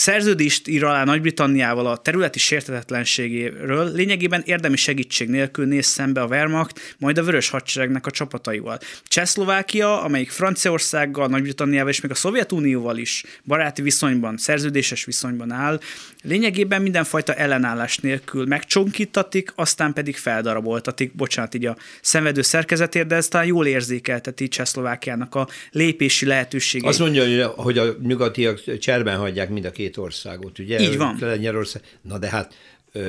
szerződést 0.00 0.68
ír 0.68 0.84
alá 0.84 1.04
Nagy-Britanniával 1.04 1.86
a 1.86 1.96
területi 1.96 2.38
sértetetlenségéről, 2.38 3.92
lényegében 3.92 4.42
érdemi 4.44 4.76
segítség 4.76 5.28
nélkül 5.28 5.66
néz 5.66 5.86
szembe 5.86 6.20
a 6.20 6.26
Wehrmacht, 6.26 6.94
majd 6.98 7.18
a 7.18 7.22
Vörös 7.22 7.48
Hadseregnek 7.48 8.06
a 8.06 8.10
csapataival. 8.10 8.78
Csehszlovákia, 9.08 10.02
amelyik 10.02 10.30
Franciaországgal, 10.30 11.28
Nagy-Britanniával 11.28 11.90
és 11.90 12.00
még 12.00 12.10
a 12.10 12.14
Szovjetunióval 12.14 12.96
is 12.96 13.24
baráti 13.44 13.82
viszonyban, 13.82 14.36
szerződéses 14.36 15.04
viszonyban 15.04 15.50
áll, 15.50 15.80
lényegében 16.22 16.82
mindenfajta 16.82 17.34
ellenállás 17.34 17.98
nélkül 17.98 18.46
megcsonkítatik, 18.46 19.52
aztán 19.54 19.92
pedig 19.92 20.16
feldaraboltatik, 20.16 21.14
bocsánat, 21.14 21.54
így 21.54 21.66
a 21.66 21.76
szenvedő 22.00 22.42
szerkezetért, 22.42 23.06
de 23.06 23.14
ez 23.14 23.28
talán 23.28 23.46
jól 23.46 23.66
érzékelteti 23.66 24.48
Csehszlovákiának 24.48 25.34
a 25.34 25.48
lépési 25.70 26.26
lehetőségét. 26.26 26.88
Azt 26.88 26.98
mondja, 26.98 27.48
hogy 27.48 27.78
a 27.78 27.96
nyugatiak 28.02 28.78
cserben 28.78 29.16
hagyják 29.16 29.48
mind 29.50 29.64
a 29.64 29.70
két 29.70 29.89
országot, 29.98 30.58
ugye? 30.58 30.80
Így 30.80 30.96
van. 30.96 31.16
Lengyelország. 31.20 31.82
Na 32.02 32.18
de 32.18 32.28
hát 32.28 32.54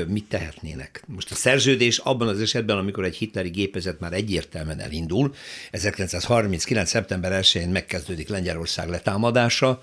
mit 0.08 0.26
tehetnének? 0.26 1.04
Most 1.08 1.32
a 1.32 1.36
szerződés 1.36 1.98
abban 1.98 2.28
az 2.28 2.42
esetben, 2.42 2.78
amikor 2.78 3.04
egy 3.04 3.16
hitleri 3.16 3.50
gépezet 3.50 4.00
már 4.00 4.14
egyértelműen 4.14 4.80
elindul, 4.80 5.34
1939. 5.72 6.90
szeptember 6.90 7.44
1-én 7.44 7.70
megkezdődik 7.70 8.30
Lengyelország 8.30 8.90
letámadása, 8.90 9.82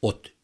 ott 0.00 0.35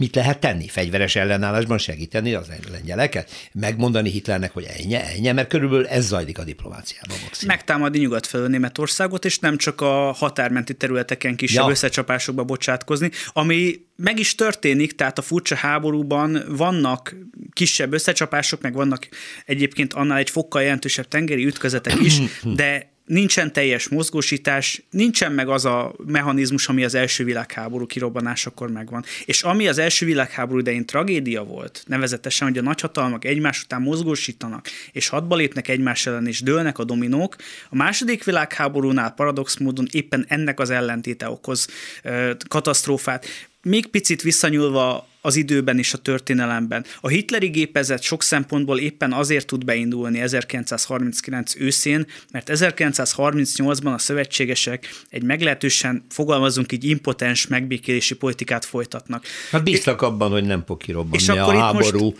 Mit 0.00 0.14
lehet 0.14 0.38
tenni? 0.38 0.68
Fegyveres 0.68 1.16
ellenállásban 1.16 1.78
segíteni 1.78 2.34
az 2.34 2.46
lengyeleket? 2.70 3.30
Megmondani 3.52 4.10
Hitlernek, 4.10 4.52
hogy 4.52 4.66
ennyi, 4.78 4.94
ennyi, 4.94 5.30
mert 5.32 5.48
körülbelül 5.48 5.86
ez 5.86 6.06
zajlik 6.06 6.38
a 6.38 6.44
diplomáciában. 6.44 7.16
Maximum. 7.22 7.54
Megtámadni 7.54 7.98
nyugat 7.98 8.26
felől 8.26 8.48
Németországot, 8.48 9.24
és 9.24 9.38
nem 9.38 9.56
csak 9.56 9.80
a 9.80 10.12
határmenti 10.12 10.74
területeken 10.74 11.36
kisebb 11.36 11.64
ja. 11.64 11.70
összecsapásokba 11.70 12.44
bocsátkozni, 12.44 13.10
ami 13.32 13.74
meg 13.96 14.18
is 14.18 14.34
történik, 14.34 14.94
tehát 14.94 15.18
a 15.18 15.22
furcsa 15.22 15.54
háborúban 15.54 16.44
vannak 16.48 17.16
kisebb 17.52 17.92
összecsapások, 17.92 18.60
meg 18.60 18.74
vannak 18.74 19.08
egyébként 19.46 19.92
annál 19.92 20.18
egy 20.18 20.30
fokkal 20.30 20.62
jelentősebb 20.62 21.08
tengeri 21.08 21.46
ütközetek 21.46 22.00
is, 22.00 22.18
de 22.60 22.89
nincsen 23.10 23.52
teljes 23.52 23.88
mozgósítás, 23.88 24.82
nincsen 24.90 25.32
meg 25.32 25.48
az 25.48 25.64
a 25.64 25.94
mechanizmus, 26.06 26.68
ami 26.68 26.84
az 26.84 26.94
első 26.94 27.24
világháború 27.24 27.86
kirobbanásakor 27.86 28.70
megvan. 28.70 29.04
És 29.24 29.42
ami 29.42 29.68
az 29.68 29.78
első 29.78 30.06
világháború 30.06 30.58
idején 30.58 30.86
tragédia 30.86 31.44
volt, 31.44 31.82
nevezetesen, 31.86 32.48
hogy 32.48 32.58
a 32.58 32.62
nagyhatalmak 32.62 33.24
egymás 33.24 33.62
után 33.62 33.82
mozgósítanak, 33.82 34.68
és 34.92 35.08
hadba 35.08 35.36
lépnek 35.36 35.68
egymás 35.68 36.06
ellen, 36.06 36.26
és 36.26 36.40
dőlnek 36.40 36.78
a 36.78 36.84
dominók, 36.84 37.36
a 37.68 37.76
második 37.76 38.24
világháborúnál 38.24 39.10
paradox 39.10 39.56
módon 39.56 39.86
éppen 39.90 40.24
ennek 40.28 40.60
az 40.60 40.70
ellentéte 40.70 41.30
okoz 41.30 41.68
ö, 42.02 42.30
katasztrófát 42.48 43.26
még 43.62 43.86
picit 43.86 44.22
visszanyúlva 44.22 45.08
az 45.20 45.36
időben 45.36 45.78
és 45.78 45.92
a 45.92 45.98
történelemben. 45.98 46.84
A 47.00 47.08
hitleri 47.08 47.48
gépezet 47.48 48.02
sok 48.02 48.22
szempontból 48.22 48.78
éppen 48.78 49.12
azért 49.12 49.46
tud 49.46 49.64
beindulni 49.64 50.20
1939 50.20 51.54
őszén, 51.56 52.06
mert 52.32 52.50
1938-ban 52.52 53.94
a 53.94 53.98
szövetségesek 53.98 54.88
egy 55.08 55.22
meglehetősen, 55.22 56.04
fogalmazunk 56.08 56.72
így, 56.72 56.84
impotens 56.84 57.46
megbékélési 57.46 58.14
politikát 58.14 58.64
folytatnak. 58.64 59.24
Hát 59.50 59.64
bíztak 59.64 60.02
abban, 60.02 60.30
hogy 60.30 60.44
nem 60.44 60.64
fog 60.66 60.78
kirobbanni 60.78 61.38
a 61.38 61.58
háború. 61.58 62.04
Most 62.04 62.16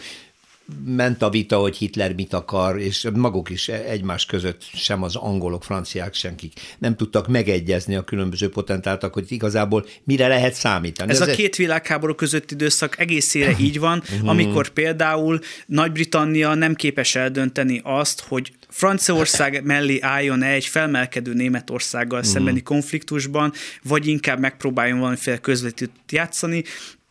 ment 0.84 1.22
a 1.22 1.30
vita, 1.30 1.58
hogy 1.58 1.76
Hitler 1.76 2.14
mit 2.14 2.32
akar, 2.32 2.78
és 2.78 3.08
maguk 3.14 3.50
is 3.50 3.68
egymás 3.68 4.26
között 4.26 4.62
sem 4.74 5.02
az 5.02 5.16
angolok, 5.16 5.64
franciák, 5.64 6.14
senkik 6.14 6.52
nem 6.78 6.96
tudtak 6.96 7.28
megegyezni 7.28 7.94
a 7.94 8.02
különböző 8.04 8.48
potentáltak, 8.48 9.14
hogy 9.14 9.32
igazából 9.32 9.86
mire 10.04 10.28
lehet 10.28 10.54
számítani. 10.54 11.10
Ez, 11.10 11.20
Ez 11.20 11.28
a 11.28 11.32
két 11.32 11.56
világháború 11.56 12.14
közötti 12.14 12.54
időszak 12.54 12.98
egészére 12.98 13.54
így 13.58 13.78
van, 13.78 14.02
mhm. 14.18 14.28
amikor 14.28 14.68
például 14.68 15.40
Nagy-Britannia 15.66 16.54
nem 16.54 16.74
képes 16.74 17.14
eldönteni 17.14 17.80
azt, 17.84 18.20
hogy 18.28 18.52
Franciaország 18.68 19.64
mellé 19.64 20.00
álljon 20.00 20.42
egy 20.42 20.64
felmelkedő 20.64 21.32
Németországgal 21.34 22.22
szembeni 22.22 22.62
konfliktusban, 22.62 23.52
vagy 23.82 24.06
inkább 24.06 24.38
megpróbáljon 24.38 24.98
valamiféle 24.98 25.38
közvetítőt 25.38 26.12
játszani. 26.12 26.64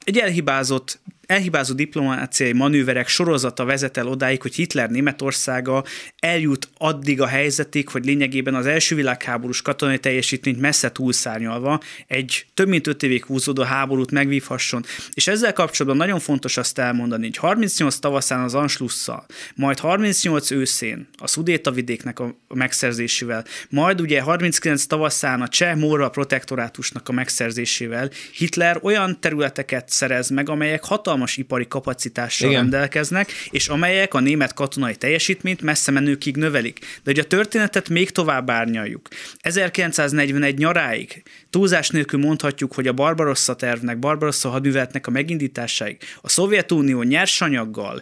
Egy 0.04 0.18
elhibázott 0.18 1.00
elhibázó 1.29 1.74
diplomáciai 1.74 2.53
manőverek 2.53 3.07
sorozata 3.07 3.65
vezet 3.65 3.98
el 3.98 4.07
odáig, 4.07 4.41
hogy 4.41 4.55
Hitler 4.55 4.89
Németországa 4.89 5.83
eljut 6.19 6.69
addig 6.77 7.21
a 7.21 7.27
helyzetig, 7.27 7.89
hogy 7.89 8.05
lényegében 8.05 8.55
az 8.55 8.65
első 8.65 8.95
világháborús 8.95 9.62
katonai 9.62 9.98
teljesítményt 9.98 10.59
messze 10.59 10.91
túlszárnyalva 10.91 11.79
egy 12.07 12.45
több 12.53 12.67
mint 12.67 12.88
öt 12.88 13.03
évig 13.03 13.25
húzódó 13.25 13.63
háborút 13.63 14.12
megvívhasson. 14.12 14.86
És 15.13 15.27
ezzel 15.27 15.53
kapcsolatban 15.53 16.07
nagyon 16.07 16.19
fontos 16.19 16.57
azt 16.57 16.79
elmondani, 16.79 17.24
hogy 17.24 17.38
38 17.38 17.95
tavaszán 17.95 18.43
az 18.43 18.53
Anschlusszal, 18.53 19.25
majd 19.55 19.79
38 19.79 20.51
őszén 20.51 21.07
a 21.17 21.27
Szudéta 21.27 21.71
vidéknek 21.71 22.19
a 22.19 22.36
megszerzésével, 22.48 23.45
majd 23.69 24.01
ugye 24.01 24.21
39 24.21 24.86
tavaszán 24.86 25.41
a 25.41 25.48
cseh 25.48 25.75
Móra 25.75 26.09
protektorátusnak 26.09 27.09
a 27.09 27.12
megszerzésével 27.12 28.09
Hitler 28.33 28.79
olyan 28.81 29.19
területeket 29.19 29.89
szerez 29.89 30.29
meg, 30.29 30.50
amelyek 30.50 30.83
hatalmas 30.83 31.17
hatalmas 31.20 31.38
ipari 31.38 31.68
kapacitással 31.68 32.50
Igen. 32.50 32.62
rendelkeznek, 32.62 33.32
és 33.50 33.68
amelyek 33.68 34.14
a 34.14 34.20
német 34.20 34.53
katonai 34.53 34.96
teljesítményt 34.96 35.62
messze 35.62 35.92
menőkig 35.92 36.38
növelik. 36.38 36.79
De 36.79 37.12
hogy 37.12 37.20
a 37.20 37.24
történetet 37.24 37.90
még 37.90 38.10
tovább 38.10 38.50
árnyaljuk. 38.50 39.08
1941 39.42 40.58
nyaráig 40.58 41.24
túlzás 41.50 41.90
nélkül 41.90 42.20
mondhatjuk, 42.20 42.74
hogy 42.74 42.88
a 42.88 42.94
Barbarossa 42.94 43.55
tervnek, 43.55 44.00
Barbarossa 44.00 44.50
hadműveletnek 44.50 45.08
a 45.08 45.12
megindításáig 45.12 45.98
a 46.22 46.29
Szovjetunió 46.29 47.01
nyersanyaggal, 47.01 48.01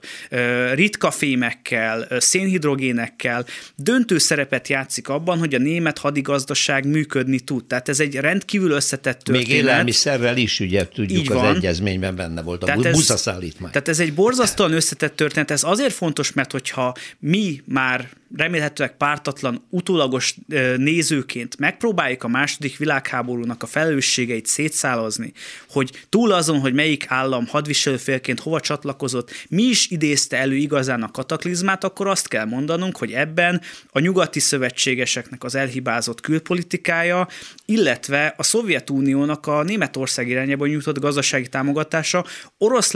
ritka 0.74 1.12
fémekkel, 1.12 2.08
szénhidrogénekkel 2.20 3.46
döntő 3.76 4.18
szerepet 4.18 4.68
játszik 4.68 5.10
abban, 5.10 5.38
hogy 5.38 5.54
a 5.54 5.58
német 5.58 5.98
hadigazdaság 5.98 6.86
működni 6.86 7.40
tud. 7.40 7.66
Tehát 7.66 7.90
ez 7.90 8.00
egy 8.00 8.16
rendkívül 8.16 8.72
összetett 8.72 9.22
történet. 9.22 9.48
Még 9.48 9.58
élelmiszerrel 9.58 10.38
is, 10.38 10.60
ugye 10.60 10.88
tudjuk, 10.88 11.20
Így 11.20 11.32
az 11.32 11.42
van. 11.42 11.56
egyezményben 11.56 12.16
benne 12.16 12.42
volt 12.42 12.64
a 12.64 12.66
Tehát 12.66 12.86
ez, 12.86 12.96
buszaszállítmány. 13.08 13.72
Tehát 13.72 13.88
ez 13.88 14.00
egy 14.00 14.14
borzasztóan 14.14 14.72
összetett 14.72 15.16
történet, 15.16 15.52
ez 15.52 15.64
azért 15.64 15.94
fontos, 15.94 16.34
mert 16.34 16.52
hogyha 16.52 16.96
mi 17.20 17.62
már 17.66 18.10
remélhetőleg 18.36 18.98
pártatlan, 18.98 19.66
utólagos 19.70 20.36
nézőként 20.78 21.58
megpróbáljuk 21.58 22.24
a 22.24 22.28
második 22.28 22.78
világháborúnak 22.78 23.64
a 23.64 23.66
felelősségeit 23.66 24.46
szétszálazni, 24.46 25.34
hogy 25.70 26.06
túl 26.10 26.32
azon, 26.32 26.60
hogy 26.60 26.74
melyik 26.74 27.06
állam 27.08 27.48
hadviselőfélként 27.48 28.40
hova 28.40 28.60
csatlakozott, 28.60 29.32
mi 29.50 29.64
is 29.64 29.90
idézte 29.90 30.38
elő 30.38 30.56
igazán 30.56 31.04
a 31.04 31.12
kataklizmát, 31.12 31.84
akkor 31.84 32.08
azt 32.08 32.28
kell 32.28 32.46
mondanunk, 32.46 32.98
hogy 32.98 33.12
ebben 33.12 33.62
a 33.92 34.00
nyugati 34.00 34.40
szövetségeseknek 34.40 35.44
az 35.44 35.56
elhibázott 35.56 36.22
külpolitikája, 36.22 37.28
illetve 37.66 38.34
a 38.38 38.44
Szovjetuniónak 38.44 39.48
a 39.48 39.64
Németország 39.64 40.28
irányába 40.28 40.68
nyújtott 40.68 41.00
gazdasági 41.00 41.48
támogatása 41.48 42.26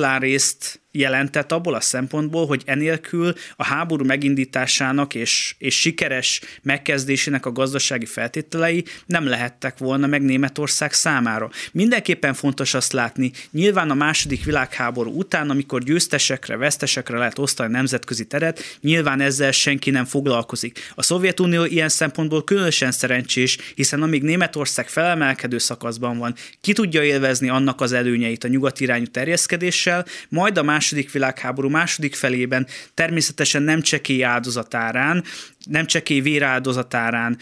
oroszlán 0.02 0.20
részt 0.20 0.81
jelentett 0.92 1.52
abból 1.52 1.74
a 1.74 1.82
szempontból, 1.82 2.46
hogy 2.46 2.62
enélkül 2.66 3.34
a 3.56 3.64
háború 3.64 4.06
megindításának 4.06 5.16
és, 5.16 5.56
és 5.58 5.80
sikeres 5.80 6.42
megkezdésének 6.62 7.46
a 7.46 7.52
gazdasági 7.52 8.06
feltételei 8.06 8.86
nem 9.06 9.28
lehettek 9.28 9.78
volna 9.78 10.08
meg 10.08 10.22
Németország 10.22 10.94
számára. 10.94 11.50
Mindenképpen 11.72 12.34
fontos 12.34 12.74
azt 12.74 12.94
látni, 12.94 13.32
nyilván 13.52 13.90
a 13.90 13.94
második 13.94 14.46
világháború 14.46 15.12
után, 15.12 15.50
amikor 15.50 15.84
győztesekre, 15.84 16.58
vesztesekre 16.58 17.18
lehet 17.18 17.40
osztani 17.40 17.72
nemzetközi 17.72 18.26
teret, 18.26 18.78
nyilván 18.82 19.22
ezzel 19.22 19.52
senki 19.52 19.90
nem 19.90 20.06
foglalkozik. 20.06 20.80
A 20.96 21.04
Szovjetunió 21.04 21.66
ilyen 21.66 21.90
szempontból 21.90 22.44
különösen 22.44 22.92
szerencsés, 22.92 23.58
hiszen 23.76 24.02
amíg 24.02 24.24
Németország 24.24 24.90
felemelkedő 24.90 25.58
szakaszban 25.58 26.18
van, 26.18 26.36
ki 26.62 26.74
tudja 26.74 27.04
élvezni 27.04 27.50
annak 27.50 27.82
az 27.82 27.92
előnyeit 27.92 28.44
a 28.44 28.48
nyugati 28.48 28.84
irányú 28.84 29.06
terjeszkedéssel, 29.06 30.06
majd 30.30 30.58
a 30.58 30.64
második 30.82 31.12
világháború 31.12 31.70
második 31.70 32.16
felében 32.16 32.68
természetesen 32.94 33.62
nem 33.64 33.82
csekély 33.82 34.24
áldozatárán, 34.24 35.24
nem 35.66 35.86
csekély 35.86 36.20
véráldozatárán, 36.20 37.38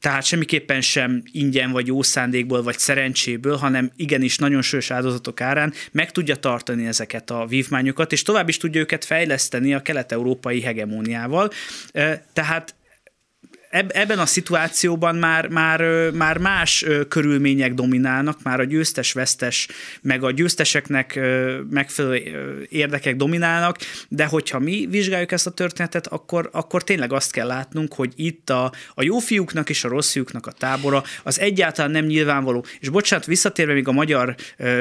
tehát 0.00 0.24
semmiképpen 0.24 0.80
sem 0.80 1.22
ingyen 1.32 1.70
vagy 1.70 1.86
jó 1.86 2.02
szándékból 2.02 2.62
vagy 2.62 2.78
szerencséből, 2.78 3.56
hanem 3.56 3.90
igenis 3.96 4.38
nagyon 4.38 4.62
sős 4.62 4.90
áldozatok 4.90 5.40
árán 5.40 5.72
meg 5.92 6.10
tudja 6.10 6.36
tartani 6.36 6.86
ezeket 6.86 7.30
a 7.30 7.46
vívmányokat, 7.46 8.12
és 8.12 8.22
tovább 8.22 8.48
is 8.48 8.56
tudja 8.56 8.80
őket 8.80 9.04
fejleszteni 9.04 9.74
a 9.74 9.82
kelet-európai 9.82 10.60
hegemóniával. 10.60 11.50
Tehát 12.32 12.74
ebben 13.70 14.18
a 14.18 14.26
szituációban 14.26 15.16
már, 15.16 15.48
már, 15.48 16.10
már 16.10 16.38
más 16.38 16.84
körülmények 17.08 17.74
dominálnak, 17.74 18.42
már 18.42 18.60
a 18.60 18.64
győztes-vesztes, 18.64 19.68
meg 20.02 20.24
a 20.24 20.30
győzteseknek 20.30 21.20
megfelelő 21.70 22.66
érdekek 22.70 23.16
dominálnak, 23.16 23.78
de 24.08 24.24
hogyha 24.24 24.58
mi 24.58 24.86
vizsgáljuk 24.90 25.32
ezt 25.32 25.46
a 25.46 25.50
történetet, 25.50 26.06
akkor, 26.06 26.48
akkor 26.52 26.84
tényleg 26.84 27.12
azt 27.12 27.32
kell 27.32 27.46
látnunk, 27.46 27.94
hogy 27.94 28.12
itt 28.16 28.50
a, 28.50 28.72
a 28.94 29.02
jó 29.02 29.18
fiúknak 29.18 29.68
és 29.68 29.84
a 29.84 29.88
rossz 29.88 30.12
fiúknak 30.12 30.46
a 30.46 30.52
tábora 30.52 31.02
az 31.22 31.40
egyáltalán 31.40 31.90
nem 31.90 32.04
nyilvánvaló. 32.04 32.64
És 32.80 32.88
bocsánat, 32.88 33.26
visszatérve 33.26 33.72
még 33.72 33.88
a 33.88 33.92
magyar 33.92 34.34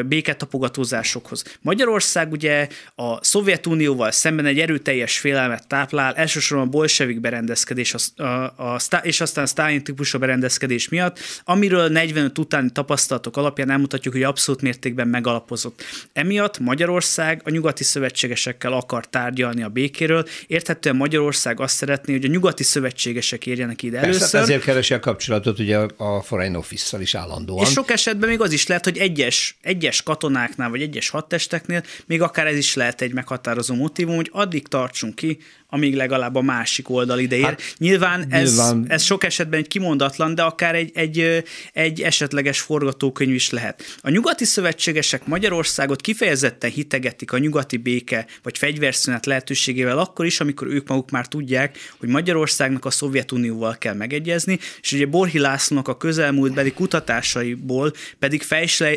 béketapogatózásokhoz. 0.05 1.43
Magyarország 1.61 2.31
ugye 2.31 2.67
a 2.95 3.23
Szovjetunióval 3.23 4.11
szemben 4.11 4.45
egy 4.45 4.59
erőteljes 4.59 5.19
félelmet 5.19 5.67
táplál, 5.67 6.13
elsősorban 6.15 6.67
a 6.67 6.69
bolsevik 6.69 7.19
berendezkedés 7.19 7.93
a, 7.93 8.23
a, 8.23 8.53
a, 8.55 8.78
és 9.01 9.21
aztán 9.21 9.43
a 9.43 9.47
Stalin 9.47 9.83
típusú 9.83 10.19
berendezkedés 10.19 10.89
miatt, 10.89 11.19
amiről 11.43 11.87
45 11.89 12.37
utáni 12.37 12.71
tapasztalatok 12.71 13.37
alapján 13.37 13.69
elmutatjuk, 13.69 14.13
hogy 14.13 14.23
abszolút 14.23 14.61
mértékben 14.61 15.07
megalapozott. 15.07 15.83
Emiatt 16.13 16.59
Magyarország 16.59 17.41
a 17.43 17.49
nyugati 17.49 17.83
szövetségesekkel 17.83 18.73
akar 18.73 19.07
tárgyalni 19.07 19.63
a 19.63 19.69
békéről. 19.69 20.27
Érthetően 20.47 20.95
Magyarország 20.95 21.59
azt 21.59 21.75
szeretné, 21.75 22.13
hogy 22.13 22.25
a 22.25 22.27
nyugati 22.27 22.63
szövetségesek 22.63 23.45
érjenek 23.45 23.83
ide 23.83 23.99
Persze, 23.99 24.19
először. 24.19 24.41
ezért 24.41 24.63
keresi 24.63 24.93
a 24.93 24.99
kapcsolatot 24.99 25.59
ugye 25.59 25.77
a 25.97 26.21
Foreign 26.21 26.55
Office-szal 26.55 27.01
is 27.01 27.15
állandóan. 27.15 27.65
És 27.65 27.71
sok 27.71 27.91
esetben 27.91 28.29
még 28.29 28.41
az 28.41 28.51
is 28.51 28.67
lehet, 28.67 28.83
hogy 28.83 28.97
egyes, 28.97 29.57
egyes 29.61 30.03
katonáknál 30.03 30.69
vagy 30.69 30.81
egyes 30.81 31.09
hadtesteknél 31.09 31.83
még 32.05 32.21
akár 32.21 32.47
ez 32.47 32.57
is 32.57 32.75
lehet 32.75 33.01
egy 33.01 33.13
meghatározó 33.13 33.75
motivum, 33.75 34.15
hogy 34.15 34.29
addig 34.31 34.67
tartsunk 34.67 35.15
ki, 35.15 35.37
amíg 35.69 35.95
legalább 35.95 36.35
a 36.35 36.41
másik 36.41 36.89
oldal 36.89 37.19
ideér. 37.19 37.43
Hát, 37.43 37.61
nyilván, 37.77 38.25
ez, 38.29 38.49
nyilván 38.49 38.85
ez 38.87 39.03
sok 39.03 39.23
esetben 39.23 39.59
egy 39.59 39.67
kimondatlan, 39.67 40.35
de 40.35 40.41
akár 40.41 40.75
egy, 40.75 40.91
egy, 40.93 41.43
egy 41.73 42.01
esetleges 42.01 42.59
forgatókönyv 42.59 43.33
is 43.33 43.49
lehet. 43.49 43.83
A 44.01 44.09
nyugati 44.09 44.45
szövetségesek 44.45 45.25
Magyarországot 45.25 46.01
kifejezetten 46.01 46.69
hitegetik 46.69 47.31
a 47.31 47.37
nyugati 47.37 47.77
béke 47.77 48.25
vagy 48.43 48.57
fegyverszünet 48.57 49.25
lehetőségével 49.25 49.97
akkor 49.97 50.25
is, 50.25 50.39
amikor 50.39 50.67
ők 50.67 50.87
maguk 50.87 51.09
már 51.09 51.27
tudják, 51.27 51.77
hogy 51.99 52.09
Magyarországnak 52.09 52.85
a 52.85 52.89
Szovjetunióval 52.89 53.75
kell 53.77 53.93
megegyezni, 53.93 54.59
és 54.81 54.91
ugye 54.91 55.05
Borhi 55.05 55.39
Lászlónak 55.39 55.87
a 55.87 55.97
közelmúltbeli 55.97 56.73
kutatásaiból 56.73 57.93
pedig 58.19 58.43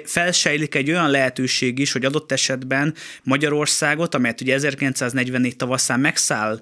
felsejlik 0.04 0.74
egy 0.74 0.90
olyan 0.90 1.11
lehetőség 1.11 1.78
is, 1.78 1.92
hogy 1.92 2.04
adott 2.04 2.32
esetben 2.32 2.94
Magyarországot, 3.22 4.14
amelyet 4.14 4.40
ugye 4.40 4.54
1944 4.54 5.56
tavaszán 5.56 6.00
megszáll 6.00 6.62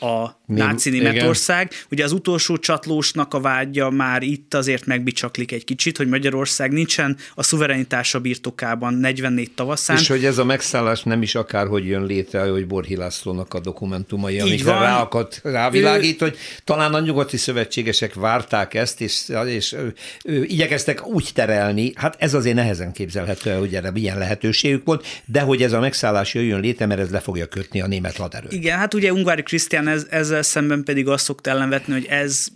a 0.00 0.38
náci 0.46 0.90
Németország. 0.90 1.72
Ugye 1.90 2.04
az 2.04 2.12
utolsó 2.12 2.56
csatlósnak 2.56 3.34
a 3.34 3.40
vágya 3.40 3.90
már 3.90 4.22
itt 4.22 4.54
azért 4.54 4.86
megbicsaklik 4.86 5.52
egy 5.52 5.64
kicsit, 5.64 5.96
hogy 5.96 6.08
Magyarország 6.08 6.72
nincsen 6.72 7.16
a 7.34 7.42
szuverenitása 7.42 8.20
birtokában 8.20 8.94
44 8.94 9.50
tavaszán. 9.50 9.96
És 9.96 10.08
hogy 10.08 10.24
ez 10.24 10.38
a 10.38 10.44
megszállás 10.44 11.02
nem 11.02 11.22
is 11.22 11.34
akárhogy 11.34 11.86
jön 11.86 12.04
létre, 12.04 12.42
hogy 12.42 12.66
Borhi 12.66 12.96
Lászlónak 12.96 13.54
a 13.54 13.60
dokumentumai, 13.60 14.40
amikre 14.40 14.72
ráakad, 14.72 15.40
rávilágít, 15.42 16.22
ő... 16.22 16.24
hogy 16.24 16.36
talán 16.64 16.94
a 16.94 17.00
nyugati 17.00 17.36
szövetségesek 17.36 18.14
várták 18.14 18.74
ezt, 18.74 19.00
és, 19.00 19.22
és 19.46 19.72
ő, 19.72 19.94
ő, 20.24 20.44
igyekeztek 20.44 21.06
úgy 21.06 21.30
terelni, 21.34 21.92
hát 21.94 22.16
ez 22.18 22.34
azért 22.34 22.54
nehezen 22.54 22.92
képzelhető, 22.92 23.52
hogy 23.52 23.74
erre 23.74 23.90
milyen 23.90 24.18
lehetőségük 24.18 24.84
volt, 24.84 25.06
de 25.24 25.40
hogy 25.40 25.62
ez 25.62 25.72
a 25.72 25.80
megszállás 25.80 26.34
jöjjön 26.34 26.60
létre, 26.60 26.86
mert 26.86 27.00
ez 27.00 27.10
le 27.10 27.20
fogja 27.20 27.46
kötni 27.46 27.80
a 27.80 27.86
német 27.86 28.16
haderőt. 28.16 28.52
Igen, 28.52 28.78
hát 28.78 28.94
ugye 28.94 29.12
Ungvári 29.12 29.42
Krisztián 29.42 29.88
ez, 29.90 30.06
ezzel 30.10 30.42
szemben 30.42 30.84
pedig 30.84 31.08
azt 31.08 31.24
szokta 31.24 31.50
ellenvetni, 31.50 31.92
hogy 31.92 32.06
ez 32.06 32.46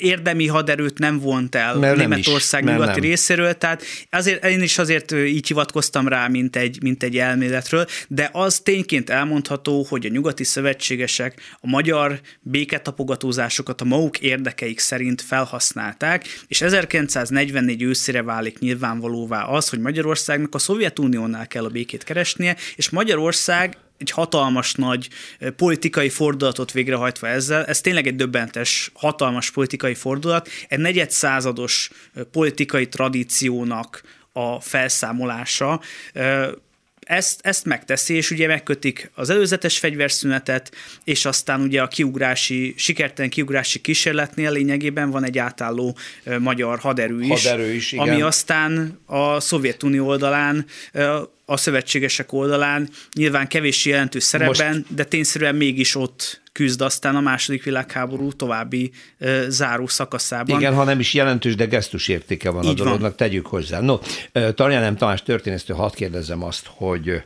érdemi 0.00 0.46
haderőt 0.46 0.98
nem 0.98 1.18
vont 1.18 1.54
el 1.54 1.74
mert 1.74 1.96
Németország 1.96 2.64
is, 2.64 2.70
nyugati 2.70 3.00
nem. 3.00 3.08
részéről, 3.08 3.54
tehát 3.54 3.82
azért, 4.10 4.44
én 4.44 4.62
is 4.62 4.78
azért 4.78 5.12
így 5.12 5.46
hivatkoztam 5.46 6.08
rá, 6.08 6.28
mint 6.28 6.56
egy, 6.56 6.82
mint 6.82 7.02
egy 7.02 7.16
elméletről, 7.16 7.86
de 8.08 8.28
az 8.32 8.60
tényként 8.60 9.10
elmondható, 9.10 9.86
hogy 9.88 10.06
a 10.06 10.08
nyugati 10.08 10.44
szövetségesek 10.44 11.40
a 11.60 11.66
magyar 11.66 12.20
béketapogatózásokat 12.40 13.80
a 13.80 13.84
maguk 13.84 14.18
érdekeik 14.18 14.78
szerint 14.78 15.22
felhasználták, 15.22 16.24
és 16.46 16.60
1944 16.60 17.82
őszére 17.82 18.22
válik 18.22 18.58
nyilvánvalóvá 18.58 19.42
az, 19.42 19.68
hogy 19.68 19.78
Magyarországnak 19.78 20.54
a 20.54 20.58
Szovjetuniónál 20.58 21.46
kell 21.46 21.64
a 21.64 21.68
békét 21.68 22.04
keresnie, 22.04 22.56
és 22.76 22.90
Magyarország 22.90 23.76
egy 24.00 24.10
hatalmas 24.10 24.74
nagy 24.74 25.08
politikai 25.56 26.08
fordulatot 26.08 26.72
végrehajtva 26.72 27.28
ezzel. 27.28 27.64
Ez 27.64 27.80
tényleg 27.80 28.06
egy 28.06 28.16
döbbentes, 28.16 28.90
hatalmas 28.94 29.50
politikai 29.50 29.94
fordulat. 29.94 30.48
Egy 30.68 30.78
negyed 30.78 31.10
százados 31.10 31.90
politikai 32.30 32.88
tradíciónak 32.88 34.02
a 34.32 34.60
felszámolása 34.60 35.80
ezt, 37.10 37.40
ezt 37.42 37.64
megteszi, 37.64 38.14
és 38.14 38.30
ugye 38.30 38.46
megkötik 38.46 39.10
az 39.14 39.30
előzetes 39.30 39.78
fegyverszünetet, 39.78 40.72
és 41.04 41.24
aztán 41.24 41.60
ugye 41.60 41.82
a 41.82 41.88
kiugrási, 41.88 42.74
sikertelen 42.76 43.30
kiugrási 43.30 43.80
kísérletnél 43.80 44.50
lényegében 44.50 45.10
van 45.10 45.24
egy 45.24 45.38
átálló 45.38 45.96
magyar 46.38 46.78
haderő 46.78 47.20
is, 47.20 47.46
haderő 47.46 47.72
is 47.72 47.92
igen. 47.92 48.08
ami 48.08 48.22
aztán 48.22 48.98
a 49.06 49.40
Szovjetunió 49.40 50.06
oldalán 50.06 50.66
a 51.44 51.56
szövetségesek 51.56 52.32
oldalán 52.32 52.88
nyilván 53.14 53.48
kevés 53.48 53.84
jelentős 53.84 54.22
szerepben, 54.22 54.74
Most... 54.76 54.94
de 54.94 55.04
tényszerűen 55.04 55.54
mégis 55.54 55.94
ott 55.94 56.39
küzd 56.52 56.80
aztán 56.80 57.16
a 57.16 57.20
második 57.20 57.64
világháború 57.64 58.32
további 58.32 58.90
ö, 59.18 59.44
záró 59.48 59.86
szakaszában. 59.86 60.58
Igen, 60.58 60.74
ha 60.74 60.84
nem 60.84 61.00
is 61.00 61.14
jelentős, 61.14 61.54
de 61.54 61.64
gesztus 61.64 62.08
értéke 62.08 62.50
van 62.50 62.64
Így 62.64 62.70
a 62.70 62.74
dolognak, 62.74 63.00
van. 63.00 63.16
tegyük 63.16 63.46
hozzá. 63.46 63.80
No, 63.80 63.98
Tarján 64.54 64.96
Tamás 64.96 65.22
történésztől 65.22 65.76
hadd 65.76 65.94
kérdezzem 65.94 66.42
azt, 66.42 66.66
hogy 66.74 67.22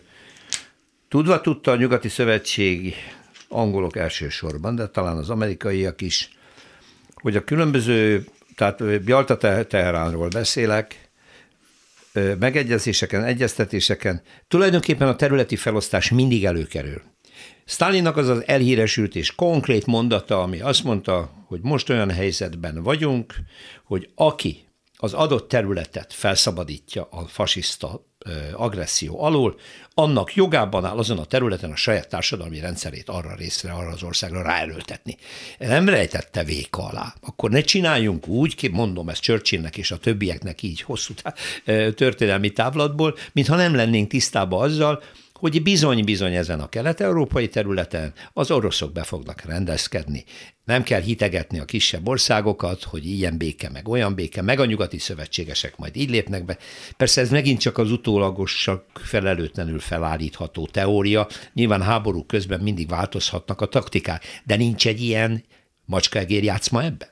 tudva 1.09 1.41
tudta 1.41 1.71
a 1.71 1.77
nyugati 1.77 2.09
szövetség, 2.09 2.95
angolok 3.49 3.97
elsősorban, 3.97 4.75
de 4.75 4.87
talán 4.87 5.17
az 5.17 5.31
amerikaiak 5.31 6.01
is, 6.01 6.31
hogy 7.15 7.37
a 7.37 7.45
különböző, 7.45 8.25
tehát 8.57 9.03
Bialta 9.05 9.37
Teheránról 9.67 10.29
beszélek, 10.29 11.05
megegyezéseken, 12.39 13.25
egyeztetéseken 13.25 14.23
tulajdonképpen 14.49 15.09
a 15.09 15.17
területi 15.17 15.57
felosztás 15.57 16.11
mindig 16.11 16.45
előkerül. 16.45 17.03
Stalinnak 17.65 18.17
az 18.17 18.29
az 18.29 18.47
elhíresült 18.47 19.17
és 19.17 19.35
konkrét 19.35 19.87
mondata, 19.87 20.43
ami 20.43 20.61
azt 20.61 20.85
mondta, 20.85 21.31
hogy 21.47 21.61
most 21.63 21.91
olyan 21.91 22.11
helyzetben 22.11 22.83
vagyunk, 22.83 23.35
hogy 23.85 24.09
aki 24.15 24.65
az 24.97 25.13
adott 25.13 25.49
területet 25.49 26.13
felszabadítja 26.13 27.09
a 27.11 27.27
fasiszta 27.27 28.07
agresszió 28.53 29.23
alól, 29.23 29.57
annak 29.95 30.35
jogában 30.35 30.85
áll 30.85 30.97
azon 30.97 31.19
a 31.19 31.25
területen 31.25 31.71
a 31.71 31.77
saját 31.77 32.09
társadalmi 32.09 32.61
rendszerét 32.61 33.09
arra 33.09 33.35
részre, 33.35 33.73
arra 33.73 33.91
az 33.91 34.03
országra 34.03 34.43
ráerőltetni. 34.43 35.17
Nem 35.59 35.89
rejtette 35.89 36.45
véka 36.45 36.89
alá. 36.89 37.15
Akkor 37.21 37.51
ne 37.51 37.61
csináljunk 37.61 38.27
úgy, 38.27 38.55
mondom 38.73 39.09
ezt 39.09 39.23
Churchillnek 39.23 39.77
és 39.77 39.91
a 39.91 39.99
többieknek 39.99 40.63
így 40.63 40.81
hosszú 40.81 41.15
történelmi 41.95 42.51
távlatból, 42.51 43.17
mintha 43.33 43.57
nem 43.57 43.75
lennénk 43.75 44.09
tisztában 44.09 44.63
azzal, 44.63 45.03
hogy 45.45 45.63
bizony-bizony 45.63 46.35
ezen 46.35 46.61
a 46.61 46.69
kelet-európai 46.69 47.49
területen 47.49 48.13
az 48.33 48.51
oroszok 48.51 48.93
be 48.93 49.03
fognak 49.03 49.41
rendezkedni. 49.41 50.25
Nem 50.65 50.83
kell 50.83 51.01
hitegetni 51.01 51.59
a 51.59 51.65
kisebb 51.65 52.09
országokat, 52.09 52.83
hogy 52.83 53.07
ilyen 53.07 53.39
béke, 53.39 53.71
meg 53.71 53.89
olyan 53.89 54.15
béke, 54.15 54.43
meg 54.43 54.61
a 54.61 54.65
nyugati 54.65 54.99
szövetségesek 54.99 55.77
majd 55.77 55.97
így 55.97 56.11
lépnek 56.11 56.45
be. 56.45 56.59
Persze 56.97 57.21
ez 57.21 57.31
megint 57.31 57.61
csak 57.61 57.79
az 57.79 57.91
utólagos, 57.91 58.63
csak 58.63 58.85
felelőtlenül 58.95 59.79
felállítható 59.79 60.67
teória. 60.67 61.29
Nyilván 61.53 61.83
háború 61.83 62.25
közben 62.25 62.61
mindig 62.61 62.89
változhatnak 62.89 63.61
a 63.61 63.67
taktikák, 63.67 64.25
de 64.45 64.57
nincs 64.57 64.87
egy 64.87 65.01
ilyen 65.01 65.45
macskaegér 65.85 66.43
játszma 66.43 66.83
ebben? 66.83 67.09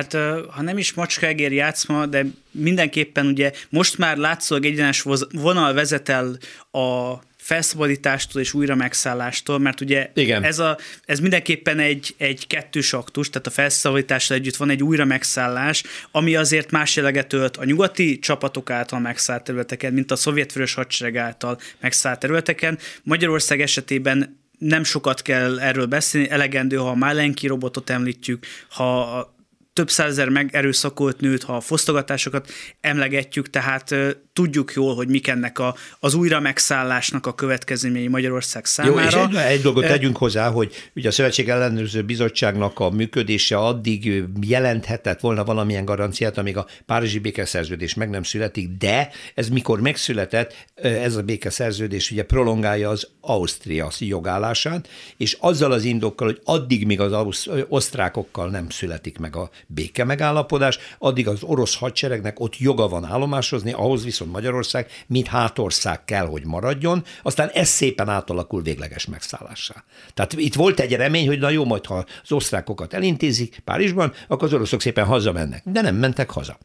Hát 0.00 0.14
ha 0.50 0.62
nem 0.62 0.78
is 0.78 0.92
macskaegér 0.92 1.52
játszma, 1.52 2.06
de 2.06 2.26
mindenképpen 2.50 3.26
ugye 3.26 3.52
most 3.68 3.98
már 3.98 4.16
látszólag 4.16 4.64
egyenes 4.64 5.04
vonal 5.32 5.72
vezet 5.72 6.08
el 6.08 6.38
a 6.70 7.18
felszabadítástól 7.36 8.42
és 8.42 8.54
újra 8.54 8.74
megszállástól, 8.74 9.58
mert 9.58 9.80
ugye 9.80 10.10
Igen. 10.14 10.44
Ez, 10.44 10.58
a, 10.58 10.78
ez 11.04 11.20
mindenképpen 11.20 11.78
egy, 11.78 12.14
egy 12.18 12.46
kettős 12.46 12.92
aktus, 12.92 13.30
tehát 13.30 13.46
a 13.46 13.50
felszabadítással 13.50 14.36
együtt 14.36 14.56
van 14.56 14.70
egy 14.70 14.82
újra 14.82 15.04
megszállás, 15.04 15.82
ami 16.10 16.36
azért 16.36 16.70
más 16.70 16.96
jeleget 16.96 17.32
ölt 17.32 17.56
a 17.56 17.64
nyugati 17.64 18.18
csapatok 18.18 18.70
által 18.70 19.00
megszállt 19.00 19.44
területeken, 19.44 19.92
mint 19.92 20.10
a 20.10 20.16
szovjetvörös 20.16 20.74
hadsereg 20.74 21.16
által 21.16 21.58
megszállt 21.80 22.18
területeken. 22.18 22.78
Magyarország 23.02 23.60
esetében 23.60 24.38
nem 24.58 24.84
sokat 24.84 25.22
kell 25.22 25.60
erről 25.60 25.86
beszélni, 25.86 26.30
elegendő, 26.30 26.76
ha 26.76 26.88
a 26.88 26.94
Málenki 26.94 27.46
robotot 27.46 27.90
említjük, 27.90 28.46
ha 28.68 29.38
több 29.72 29.90
százezer 29.90 30.28
megerőszakolt 30.28 31.20
nőt, 31.20 31.42
ha 31.42 31.56
a 31.56 31.60
fosztogatásokat 31.60 32.50
emlegetjük, 32.80 33.50
tehát 33.50 33.94
tudjuk 34.32 34.72
jól, 34.72 34.94
hogy 34.94 35.08
mik 35.08 35.28
ennek 35.28 35.58
a, 35.58 35.74
az 35.98 36.14
újra 36.14 36.40
megszállásnak 36.40 37.26
a 37.26 37.34
következményei 37.34 38.08
Magyarország 38.08 38.64
számára. 38.64 39.00
Jó, 39.00 39.06
és 39.06 39.14
egy, 39.14 39.34
egy 39.34 39.62
dolgot 39.62 39.86
tegyünk 39.86 40.16
hozzá, 40.16 40.50
hogy 40.50 40.90
ugye 40.94 41.08
a 41.08 41.12
Szövetség 41.12 41.48
Ellenőrző 41.48 42.02
Bizottságnak 42.02 42.78
a 42.78 42.90
működése 42.90 43.56
addig 43.56 44.24
jelenthetett 44.40 45.20
volna 45.20 45.44
valamilyen 45.44 45.84
garanciát, 45.84 46.38
amíg 46.38 46.56
a 46.56 46.66
Párizsi 46.86 47.18
békeszerződés 47.18 47.94
meg 47.94 48.10
nem 48.10 48.22
születik, 48.22 48.68
de 48.78 49.10
ez 49.34 49.48
mikor 49.48 49.80
megszületett, 49.80 50.54
ez 50.74 51.16
a 51.16 51.22
békeszerződés 51.22 52.10
ugye 52.10 52.24
prolongálja 52.24 52.88
az 52.88 53.08
Ausztria 53.20 53.90
jogállását, 53.98 54.88
és 55.16 55.36
azzal 55.40 55.72
az 55.72 55.84
indokkal, 55.84 56.26
hogy 56.26 56.40
addig, 56.44 56.86
míg 56.86 57.00
az 57.00 57.48
osztrákokkal 57.68 58.50
nem 58.50 58.68
születik 58.68 59.18
meg 59.18 59.36
a 59.36 59.50
béke 59.66 60.04
megállapodás, 60.04 60.78
addig 60.98 61.28
az 61.28 61.42
orosz 61.42 61.76
hadseregnek 61.76 62.40
ott 62.40 62.58
joga 62.58 62.88
van 62.88 63.04
állomásozni, 63.04 63.72
ahhoz 63.72 64.04
viszont 64.04 64.29
Magyarország, 64.30 64.90
mint 65.06 65.26
hátország 65.26 66.04
kell, 66.04 66.26
hogy 66.26 66.44
maradjon, 66.44 67.04
aztán 67.22 67.48
ez 67.48 67.68
szépen 67.68 68.08
átalakul 68.08 68.62
végleges 68.62 69.06
megszállássá. 69.06 69.84
Tehát 70.14 70.32
itt 70.32 70.54
volt 70.54 70.80
egy 70.80 70.92
remény, 70.92 71.26
hogy 71.26 71.38
na 71.38 71.50
jó, 71.50 71.64
majd 71.64 71.86
ha 71.86 72.04
az 72.22 72.32
osztrákokat 72.32 72.94
elintézik 72.94 73.58
Párizsban, 73.64 74.12
akkor 74.28 74.44
az 74.44 74.54
oroszok 74.54 74.80
szépen 74.80 75.04
hazamennek. 75.04 75.62
De 75.64 75.80
nem 75.80 75.94
mentek 75.94 76.30
haza. 76.30 76.58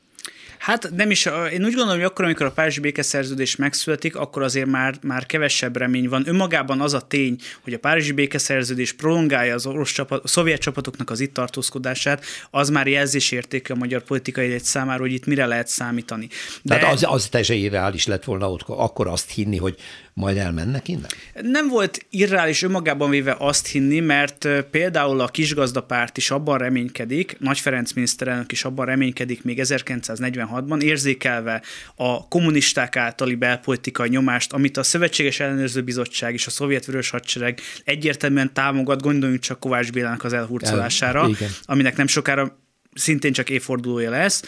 Hát 0.65 0.91
nem 0.95 1.11
is, 1.11 1.25
én 1.25 1.63
úgy 1.63 1.73
gondolom, 1.73 1.95
hogy 1.95 2.03
akkor, 2.03 2.25
amikor 2.25 2.45
a 2.45 2.51
Párizsi 2.51 2.79
békeszerződés 2.79 3.55
megszületik, 3.55 4.15
akkor 4.15 4.43
azért 4.43 4.67
már, 4.67 4.95
már 5.01 5.25
kevesebb 5.25 5.77
remény 5.77 6.09
van. 6.09 6.23
Önmagában 6.27 6.81
az 6.81 6.93
a 6.93 7.01
tény, 7.01 7.37
hogy 7.61 7.73
a 7.73 7.79
Párizsi 7.79 8.11
békeszerződés 8.11 8.93
prolongálja 8.93 9.53
az 9.53 9.65
orosz 9.65 9.91
csapat, 9.91 10.23
a 10.23 10.27
szovjet 10.27 10.61
csapatoknak 10.61 11.09
az 11.09 11.19
itt 11.19 11.33
tartózkodását, 11.33 12.25
az 12.49 12.69
már 12.69 12.87
jelzésértéke 12.87 13.73
a 13.73 13.75
magyar 13.75 14.03
politikai 14.03 14.53
egy 14.53 14.63
számára, 14.63 14.99
hogy 14.99 15.13
itt 15.13 15.25
mire 15.25 15.45
lehet 15.45 15.67
számítani. 15.67 16.27
De... 16.61 16.77
Tehát 16.77 16.93
az, 16.93 17.05
az 17.07 17.27
teljesen 17.27 17.55
irreális 17.55 18.05
lett 18.05 18.23
volna 18.23 18.51
ott, 18.51 18.63
akkor 18.67 19.07
azt 19.07 19.31
hinni, 19.31 19.57
hogy 19.57 19.75
majd 20.15 20.37
elmennek 20.37 20.87
innen? 20.87 21.09
Nem 21.41 21.67
volt 21.67 22.05
irreális 22.09 22.61
önmagában 22.61 23.09
véve 23.09 23.35
azt 23.39 23.67
hinni, 23.67 23.99
mert 23.99 24.47
például 24.71 25.19
a 25.19 25.27
kisgazdapárt 25.27 26.17
is 26.17 26.31
abban 26.31 26.57
reménykedik, 26.57 27.35
Nagy 27.39 27.59
Ferenc 27.59 27.91
miniszterelnök 27.91 28.51
is 28.51 28.63
abban 28.63 28.85
reménykedik 28.85 29.43
még 29.43 29.59
1946-ban, 29.63 30.81
érzékelve 30.81 31.61
a 31.95 32.27
kommunisták 32.27 32.95
általi 32.95 33.35
belpolitikai 33.35 34.09
nyomást, 34.09 34.53
amit 34.53 34.77
a 34.77 34.83
Szövetséges 34.83 35.39
Ellenőrző 35.39 35.81
Bizottság 35.81 36.33
és 36.33 36.47
a 36.47 36.49
Szovjet 36.49 36.85
Vörös 36.85 37.09
Hadsereg 37.09 37.59
egyértelműen 37.83 38.53
támogat, 38.53 39.01
gondoljunk 39.01 39.41
csak 39.41 39.59
Kovács 39.59 39.91
Bélának 39.91 40.23
az 40.23 40.33
elhurcolására, 40.33 41.21
El, 41.21 41.49
aminek 41.63 41.97
nem 41.97 42.07
sokára 42.07 42.64
szintén 42.95 43.33
csak 43.33 43.49
évfordulója 43.49 44.09
lesz, 44.09 44.41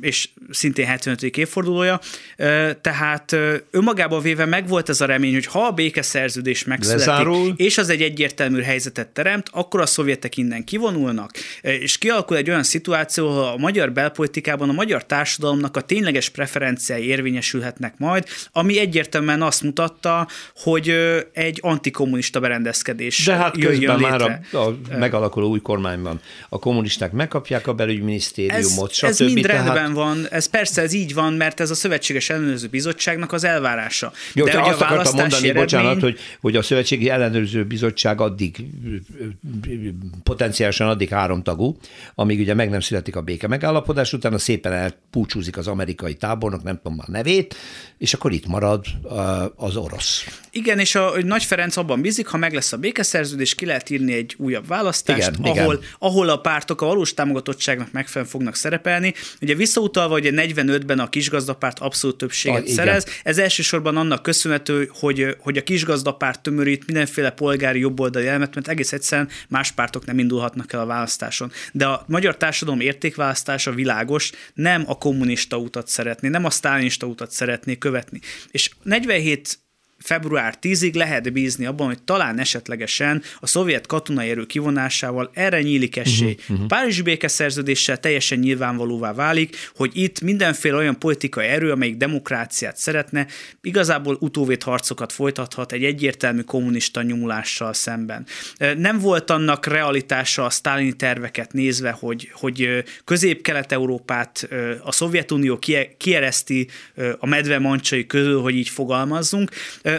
és 0.00 0.28
szintén 0.50 0.86
75. 0.86 1.22
évfordulója, 1.22 2.00
tehát 2.80 3.36
önmagában 3.70 4.22
véve 4.22 4.44
megvolt 4.44 4.88
ez 4.88 5.00
a 5.00 5.06
remény, 5.06 5.32
hogy 5.32 5.46
ha 5.46 5.66
a 5.66 5.70
békeszerződés 5.70 6.64
megszületik, 6.64 7.06
Lezárul. 7.06 7.52
és 7.56 7.78
az 7.78 7.88
egy 7.88 8.02
egyértelmű 8.02 8.60
helyzetet 8.60 9.08
teremt, 9.08 9.48
akkor 9.52 9.80
a 9.80 9.86
szovjetek 9.86 10.36
innen 10.36 10.64
kivonulnak, 10.64 11.30
és 11.60 11.98
kialakul 11.98 12.36
egy 12.36 12.48
olyan 12.48 12.62
szituáció, 12.62 13.28
ahol 13.28 13.44
a 13.44 13.56
magyar 13.56 13.92
belpolitikában 13.92 14.68
a 14.68 14.72
magyar 14.72 15.06
társadalomnak 15.06 15.76
a 15.76 15.80
tényleges 15.80 16.28
preferenciái 16.28 17.06
érvényesülhetnek 17.06 17.94
majd, 17.98 18.24
ami 18.52 18.78
egyértelműen 18.78 19.42
azt 19.42 19.62
mutatta, 19.62 20.28
hogy 20.56 20.88
egy 21.32 21.58
antikommunista 21.62 22.40
berendezkedés 22.40 23.24
De 23.24 23.34
hát 23.34 23.58
közben 23.58 23.98
létre. 23.98 23.98
már 23.98 24.22
a, 24.52 24.58
a 24.58 24.74
megalakuló 24.98 25.48
új 25.48 25.60
kormányban 25.60 26.20
a 26.48 26.58
kommunisták 26.58 27.12
megkapják 27.50 27.66
a 27.66 27.74
belügyminisztériumot, 27.74 28.92
ez, 29.00 29.20
ez 29.20 29.32
mind 29.32 29.46
tehát... 29.46 29.64
rendben 29.64 29.92
van, 29.92 30.26
ez 30.30 30.46
persze 30.46 30.82
ez 30.82 30.92
így 30.92 31.14
van, 31.14 31.32
mert 31.32 31.60
ez 31.60 31.70
a 31.70 31.74
Szövetséges 31.74 32.30
Ellenőrző 32.30 32.66
Bizottságnak 32.66 33.32
az 33.32 33.44
elvárása. 33.44 34.12
Jó, 34.32 34.44
De 34.44 34.60
azt 34.60 34.80
akartam 34.80 35.14
mondani, 35.14 35.48
eredmény... 35.48 35.62
bocsánat, 35.62 36.00
hogy, 36.00 36.18
hogy 36.40 36.56
a 36.56 36.62
Szövetségi 36.62 37.08
Ellenőrző 37.08 37.64
Bizottság 37.64 38.20
addig 38.20 38.64
potenciálisan 40.22 40.88
addig 40.88 41.08
háromtagú, 41.08 41.76
amíg 42.14 42.40
ugye 42.40 42.54
meg 42.54 42.70
nem 42.70 42.80
születik 42.80 43.16
a 43.16 43.20
béke 43.20 43.48
megállapodás, 43.48 44.12
utána 44.12 44.38
szépen 44.38 44.72
elpúcsúzik 44.72 45.56
az 45.56 45.66
amerikai 45.66 46.14
tábornok, 46.14 46.62
nem 46.62 46.76
tudom 46.76 46.96
már 46.96 47.08
nevét, 47.08 47.56
és 47.98 48.14
akkor 48.14 48.32
itt 48.32 48.46
marad 48.46 48.86
az 49.56 49.76
orosz. 49.76 50.24
Igen, 50.50 50.78
és 50.78 50.94
a 50.94 51.12
Nagy 51.22 51.44
Ferenc 51.44 51.76
abban 51.76 52.00
bízik, 52.00 52.26
ha 52.26 52.36
meg 52.36 52.54
lesz 52.54 52.72
a 52.72 52.76
békeszerződés, 52.76 53.54
ki 53.54 53.66
lehet 53.66 53.90
írni 53.90 54.12
egy 54.12 54.34
újabb 54.38 54.66
választást, 54.66 55.30
igen, 55.38 55.56
ahol, 55.56 55.74
igen. 55.74 55.88
ahol 55.98 56.28
a 56.28 56.36
pártok 56.36 56.80
a 56.80 56.86
valós 56.86 57.14
támogatottságnak 57.36 57.92
megfelelően 57.92 58.30
fognak 58.30 58.54
szerepelni, 58.54 59.14
Ugye 59.40 59.54
visszautalva, 59.54 60.12
hogy 60.12 60.28
45-ben 60.32 60.98
a 60.98 61.08
kisgazdapárt 61.08 61.78
abszolút 61.78 62.16
többséget 62.16 62.66
a, 62.66 62.70
szerez, 62.70 63.02
igen. 63.02 63.16
ez 63.22 63.38
elsősorban 63.38 63.96
annak 63.96 64.22
köszönhető, 64.22 64.90
hogy, 64.92 65.36
hogy 65.38 65.56
a 65.56 65.62
kisgazdapárt 65.62 66.42
tömörít 66.42 66.86
mindenféle 66.86 67.30
polgári 67.30 67.78
jobboldali 67.78 68.26
elemet, 68.26 68.54
mert 68.54 68.68
egész 68.68 68.92
egyszerűen 68.92 69.28
más 69.48 69.72
pártok 69.72 70.04
nem 70.04 70.18
indulhatnak 70.18 70.72
el 70.72 70.80
a 70.80 70.86
választáson. 70.86 71.52
De 71.72 71.86
a 71.86 72.04
magyar 72.06 72.36
társadalom 72.36 72.80
értékválasztása 72.80 73.72
világos, 73.72 74.32
nem 74.54 74.84
a 74.86 74.98
kommunista 74.98 75.56
utat 75.56 75.88
szeretné, 75.88 76.28
nem 76.28 76.44
a 76.44 76.50
sztálinista 76.50 77.06
utat 77.06 77.30
szeretné 77.30 77.78
követni. 77.78 78.20
És 78.50 78.70
47 78.82 79.58
február 80.06 80.54
10-ig 80.62 80.94
lehet 80.94 81.32
bízni 81.32 81.66
abban, 81.66 81.86
hogy 81.86 82.02
talán 82.02 82.38
esetlegesen 82.38 83.22
a 83.40 83.46
szovjet 83.46 83.86
katonai 83.86 84.30
erő 84.30 84.46
kivonásával 84.46 85.30
erre 85.34 85.62
nyílik 85.62 85.96
esély. 85.96 86.32
Uh-huh, 86.32 86.50
uh-huh. 86.50 86.66
Párizsi 86.66 87.02
békeszerződéssel 87.02 88.00
teljesen 88.00 88.38
nyilvánvalóvá 88.38 89.12
válik, 89.12 89.56
hogy 89.74 89.90
itt 89.94 90.20
mindenféle 90.20 90.76
olyan 90.76 90.98
politikai 90.98 91.46
erő, 91.46 91.70
amelyik 91.70 91.96
demokráciát 91.96 92.76
szeretne, 92.76 93.26
igazából 93.62 94.16
utóvét 94.20 94.62
harcokat 94.62 95.12
folytathat 95.12 95.72
egy 95.72 95.84
egyértelmű 95.84 96.40
kommunista 96.40 97.02
nyomulással 97.02 97.72
szemben. 97.72 98.26
Nem 98.76 98.98
volt 98.98 99.30
annak 99.30 99.66
realitása 99.66 100.44
a 100.44 100.50
sztálini 100.50 100.92
terveket 100.92 101.52
nézve, 101.52 101.90
hogy, 101.90 102.30
hogy 102.32 102.84
közép-kelet-európát 103.04 104.48
a 104.82 104.92
Szovjetunió 104.92 105.58
kiereszti 105.96 106.68
a 107.18 107.26
medve 107.26 107.58
mancsai 107.58 108.06
közül, 108.06 108.40
hogy 108.40 108.54
így 108.54 108.68
fogalmazzunk. 108.68 109.50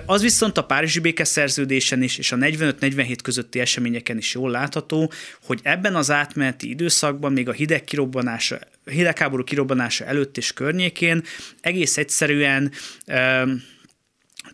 Az 0.05 0.21
viszont 0.21 0.57
a 0.57 0.63
Párizsi 0.63 0.99
békeszerződésen 0.99 2.01
is, 2.01 2.17
és 2.17 2.31
a 2.31 2.35
45-47 2.35 3.17
közötti 3.23 3.59
eseményeken 3.59 4.17
is 4.17 4.33
jól 4.33 4.51
látható, 4.51 5.11
hogy 5.43 5.59
ebben 5.63 5.95
az 5.95 6.11
átmeneti 6.11 6.69
időszakban, 6.69 7.33
még 7.33 7.49
a 7.49 7.51
hideg 7.51 7.83
kirobbanása, 7.83 8.59
hidegháború 8.85 9.43
kirobbanása 9.43 10.05
előtt 10.05 10.37
és 10.37 10.53
környékén 10.53 11.23
egész 11.61 11.97
egyszerűen 11.97 12.71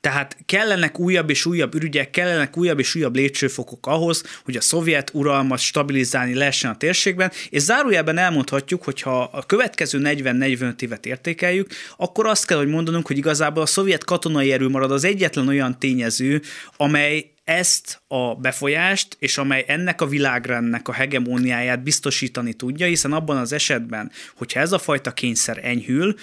tehát 0.03 0.37
kellenek 0.45 0.99
újabb 0.99 1.29
és 1.29 1.45
újabb 1.45 1.75
ürügyek, 1.75 2.09
kellenek 2.09 2.57
újabb 2.57 2.79
és 2.79 2.95
újabb 2.95 3.15
lépcsőfokok 3.15 3.87
ahhoz, 3.87 4.23
hogy 4.43 4.55
a 4.55 4.61
szovjet 4.61 5.09
uralmat 5.13 5.59
stabilizálni 5.59 6.33
lehessen 6.33 6.71
a 6.71 6.77
térségben, 6.77 7.31
és 7.49 7.61
zárójelben 7.61 8.17
elmondhatjuk, 8.17 8.83
hogy 8.83 9.01
ha 9.01 9.23
a 9.23 9.45
következő 9.45 9.99
40-45 10.03 10.81
évet 10.81 11.05
értékeljük, 11.05 11.69
akkor 11.97 12.25
azt 12.25 12.45
kell, 12.45 12.57
hogy 12.57 12.67
mondanunk, 12.67 13.07
hogy 13.07 13.17
igazából 13.17 13.63
a 13.63 13.65
szovjet 13.65 14.03
katonai 14.03 14.51
erő 14.51 14.67
marad 14.69 14.91
az 14.91 15.03
egyetlen 15.03 15.47
olyan 15.47 15.79
tényező, 15.79 16.41
amely 16.77 17.32
ezt 17.43 18.01
a 18.08 18.36
befolyást, 18.36 19.15
és 19.19 19.38
amely 19.38 19.65
ennek 19.67 20.01
a 20.01 20.08
világrendnek 20.08 20.88
a 20.88 20.93
hegemóniáját 20.93 21.84
biztosítani 21.84 22.53
tudja, 22.53 22.88
hiszen 22.88 23.13
abban 23.13 23.38
az 23.38 23.51
esetben, 23.53 24.12
hogyha 24.36 24.60
ez 24.60 24.71
a 24.71 24.79
fajta 24.79 25.12
kényszer 25.12 25.60
enyhül, 25.63 26.15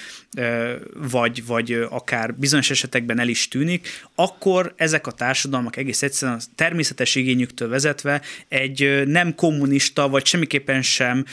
vagy, 1.10 1.46
vagy 1.46 1.86
akár 1.90 2.34
bizonyos 2.34 2.70
esetekben 2.70 3.18
el 3.18 3.28
is 3.28 3.48
tűnik, 3.48 3.88
akkor 4.14 4.72
ezek 4.76 5.06
a 5.06 5.10
társadalmak 5.10 5.76
egész 5.76 6.02
egyszerűen 6.02 6.38
a 6.38 6.42
természetes 6.54 7.14
igényüktől 7.14 7.68
vezetve 7.68 8.22
egy 8.48 9.02
nem 9.06 9.34
kommunista, 9.34 10.08
vagy 10.08 10.26
semmiképpen 10.26 10.82
sem 10.82 11.24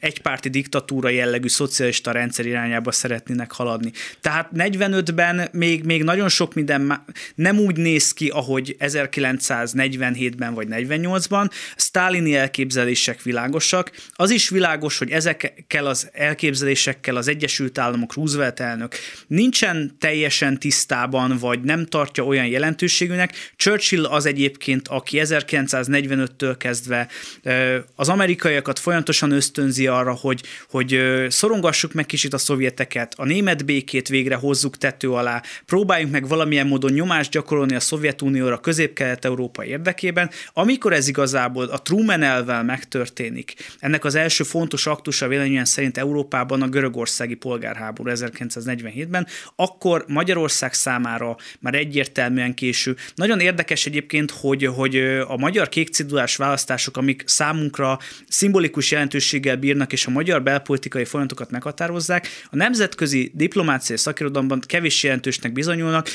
egypárti 0.00 0.48
diktatúra 0.48 1.08
jellegű 1.08 1.48
szocialista 1.48 2.10
rendszer 2.10 2.46
irányába 2.46 2.92
szeretnének 2.92 3.52
haladni. 3.52 3.92
Tehát 4.20 4.50
45-ben 4.54 5.48
még, 5.52 5.84
még 5.84 6.02
nagyon 6.02 6.28
sok 6.28 6.54
minden 6.54 7.04
nem 7.34 7.58
úgy 7.58 7.76
néz 7.76 8.12
ki, 8.12 8.28
ahogy 8.28 8.76
1947-ben 8.88 10.54
vagy 10.54 10.66
48-ban, 10.70 11.50
sztálini 11.76 12.34
elképzelések 12.34 13.22
világosak. 13.22 13.90
Az 14.12 14.30
is 14.30 14.48
világos, 14.48 14.98
hogy 14.98 15.10
ezekkel 15.10 15.86
az 15.86 16.08
elképzelésekkel 16.12 17.16
az 17.16 17.28
Egyesült 17.28 17.78
Államok 17.78 18.14
Roosevelt 18.14 18.60
elnök 18.60 18.94
nincsen 19.26 19.96
teljesen 19.98 20.58
tisztában, 20.58 21.38
vagy 21.38 21.60
nem 21.60 21.86
tartja 21.86 22.24
olyan 22.24 22.46
jelentőségűnek. 22.46 23.52
Churchill 23.56 24.04
az 24.04 24.26
egyébként, 24.26 24.88
aki 24.88 25.20
1945-től 25.22 26.54
kezdve 26.58 27.08
az 27.94 28.08
amerikaiakat 28.08 28.78
folyamatosan 28.78 29.30
ösztönzi 29.30 29.86
arra, 29.86 30.12
hogy, 30.12 30.42
hogy 30.70 31.00
szorongassuk 31.28 31.92
meg 31.92 32.06
kicsit 32.06 32.34
a 32.34 32.38
szovjeteket, 32.38 33.14
a 33.16 33.24
német 33.24 33.64
békét 33.64 34.08
végre 34.08 34.34
hozzuk 34.34 34.76
tető 34.76 35.10
alá, 35.10 35.42
próbáljunk 35.66 36.12
meg 36.12 36.28
valamilyen 36.28 36.66
módon 36.66 36.92
nyomást 36.92 37.30
gyakorolni 37.30 37.74
a 37.74 37.80
Szovjetunióra, 37.80 38.58
közel 38.58 38.77
közép-kelet-európa 38.78 39.64
érdekében, 39.64 40.30
amikor 40.52 40.92
ez 40.92 41.08
igazából 41.08 41.64
a 41.64 41.82
Truman 41.82 42.22
elvel 42.22 42.62
megtörténik, 42.62 43.54
ennek 43.78 44.04
az 44.04 44.14
első 44.14 44.44
fontos 44.44 44.86
aktusa 44.86 45.28
véleményen 45.28 45.64
szerint 45.64 45.98
Európában 45.98 46.62
a 46.62 46.68
görögországi 46.68 47.34
polgárháború 47.34 48.10
1947-ben, 48.14 49.26
akkor 49.56 50.04
Magyarország 50.08 50.72
számára 50.72 51.36
már 51.60 51.74
egyértelműen 51.74 52.54
késő. 52.54 52.96
Nagyon 53.14 53.40
érdekes 53.40 53.86
egyébként, 53.86 54.30
hogy, 54.30 54.64
hogy 54.64 54.96
a 55.26 55.36
magyar 55.36 55.68
kékcidulás 55.68 56.36
választások, 56.36 56.96
amik 56.96 57.22
számunkra 57.26 57.98
szimbolikus 58.28 58.90
jelentőséggel 58.90 59.56
bírnak, 59.56 59.92
és 59.92 60.06
a 60.06 60.10
magyar 60.10 60.42
belpolitikai 60.42 61.04
folyamatokat 61.04 61.50
meghatározzák, 61.50 62.28
a 62.50 62.56
nemzetközi 62.56 63.30
diplomáciai 63.34 63.98
szakirodalomban 63.98 64.60
kevés 64.66 65.02
jelentősnek 65.02 65.52
bizonyulnak. 65.52 66.08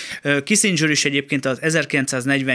Kissinger 0.44 0.90
is 0.90 1.06
egyébként 1.06 1.46
az 1.46 1.58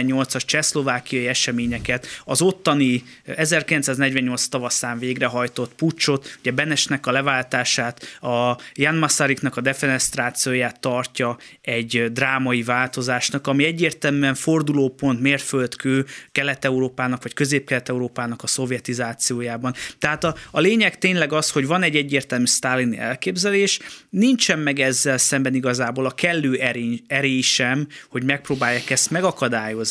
1948-as 0.07 0.45
csehszlovákiai 0.45 1.27
eseményeket, 1.27 2.07
az 2.23 2.41
ottani 2.41 3.03
1948 3.23 4.47
tavaszán 4.47 4.99
végrehajtott 4.99 5.73
pucsot, 5.73 6.37
ugye 6.39 6.51
Benesnek 6.51 7.07
a 7.07 7.11
leváltását, 7.11 8.17
a 8.21 8.57
Jan 8.73 8.95
Masaryknak 8.95 9.57
a 9.57 9.61
defenestrációját 9.61 10.79
tartja 10.79 11.37
egy 11.61 12.11
drámai 12.11 12.63
változásnak, 12.63 13.47
ami 13.47 13.63
egyértelműen 13.63 14.35
fordulópont, 14.35 15.21
mérföldkő 15.21 16.05
Kelet-Európának 16.31 17.23
vagy 17.23 17.33
Közép-Kelet-Európának 17.33 18.43
a 18.43 18.47
szovjetizációjában. 18.47 19.73
Tehát 19.99 20.23
a, 20.23 20.35
a 20.51 20.59
lényeg 20.59 20.97
tényleg 20.97 21.33
az, 21.33 21.51
hogy 21.51 21.67
van 21.67 21.83
egy 21.83 21.95
egyértelmű 21.95 22.45
sztálini 22.45 22.97
elképzelés, 22.97 23.79
nincsen 24.09 24.59
meg 24.59 24.79
ezzel 24.79 25.17
szemben 25.17 25.53
igazából 25.53 26.05
a 26.05 26.11
kellő 26.11 26.55
erény, 26.55 27.01
erély 27.07 27.41
sem, 27.41 27.87
hogy 28.09 28.23
megpróbálják 28.23 28.89
ezt 28.89 29.11
megakadályozni, 29.11 29.88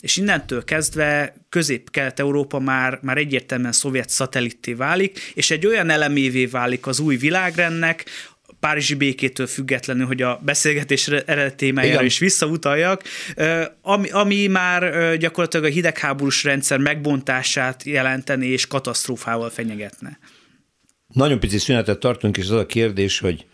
és 0.00 0.16
innentől 0.16 0.64
kezdve 0.64 1.34
Közép-Kelet-Európa 1.48 2.58
már, 2.58 2.98
már 3.02 3.16
egyértelműen 3.16 3.72
szovjet 3.72 4.08
szatellitté 4.08 4.72
válik, 4.72 5.18
és 5.34 5.50
egy 5.50 5.66
olyan 5.66 5.90
elemévé 5.90 6.46
válik 6.46 6.86
az 6.86 7.00
új 7.00 7.16
világrendnek, 7.16 8.04
Párizsi 8.60 8.94
békétől 8.94 9.46
függetlenül, 9.46 10.06
hogy 10.06 10.22
a 10.22 10.40
beszélgetés 10.44 11.08
eredeti 11.08 11.56
témájára 11.56 12.04
is 12.04 12.18
visszautaljak, 12.18 13.02
ami, 13.82 14.10
ami 14.10 14.46
már 14.46 15.16
gyakorlatilag 15.16 15.66
a 15.66 15.68
hidegháborús 15.68 16.44
rendszer 16.44 16.78
megbontását 16.78 17.82
jelenteni 17.84 18.46
és 18.46 18.66
katasztrófával 18.66 19.50
fenyegetne. 19.50 20.18
Nagyon 21.06 21.40
pici 21.40 21.58
szünetet 21.58 21.98
tartunk, 21.98 22.36
és 22.36 22.44
az 22.44 22.50
a 22.50 22.66
kérdés, 22.66 23.18
hogy 23.18 23.46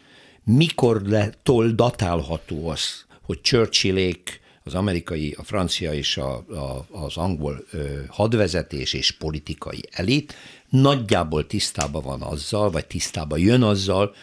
mikor 0.45 1.03
letól 1.03 1.69
datálható 1.69 2.69
az, 2.69 3.05
hogy 3.23 3.41
Churchillék, 3.41 4.41
az 4.67 4.75
amerikai, 4.75 5.35
a 5.39 5.43
francia 5.43 5.93
és 5.93 6.17
a, 6.17 6.35
a, 6.37 6.87
az 6.91 7.17
angol 7.17 7.65
ö, 7.71 8.01
hadvezetés 8.09 8.93
és 8.93 9.11
politikai 9.11 9.83
elit 9.91 10.35
nagyjából 10.69 11.47
tisztában 11.47 12.03
van 12.03 12.23
azzal, 12.23 12.71
vagy 12.71 12.87
tisztában 12.87 13.39
jön 13.39 13.63
azzal, 13.63 14.15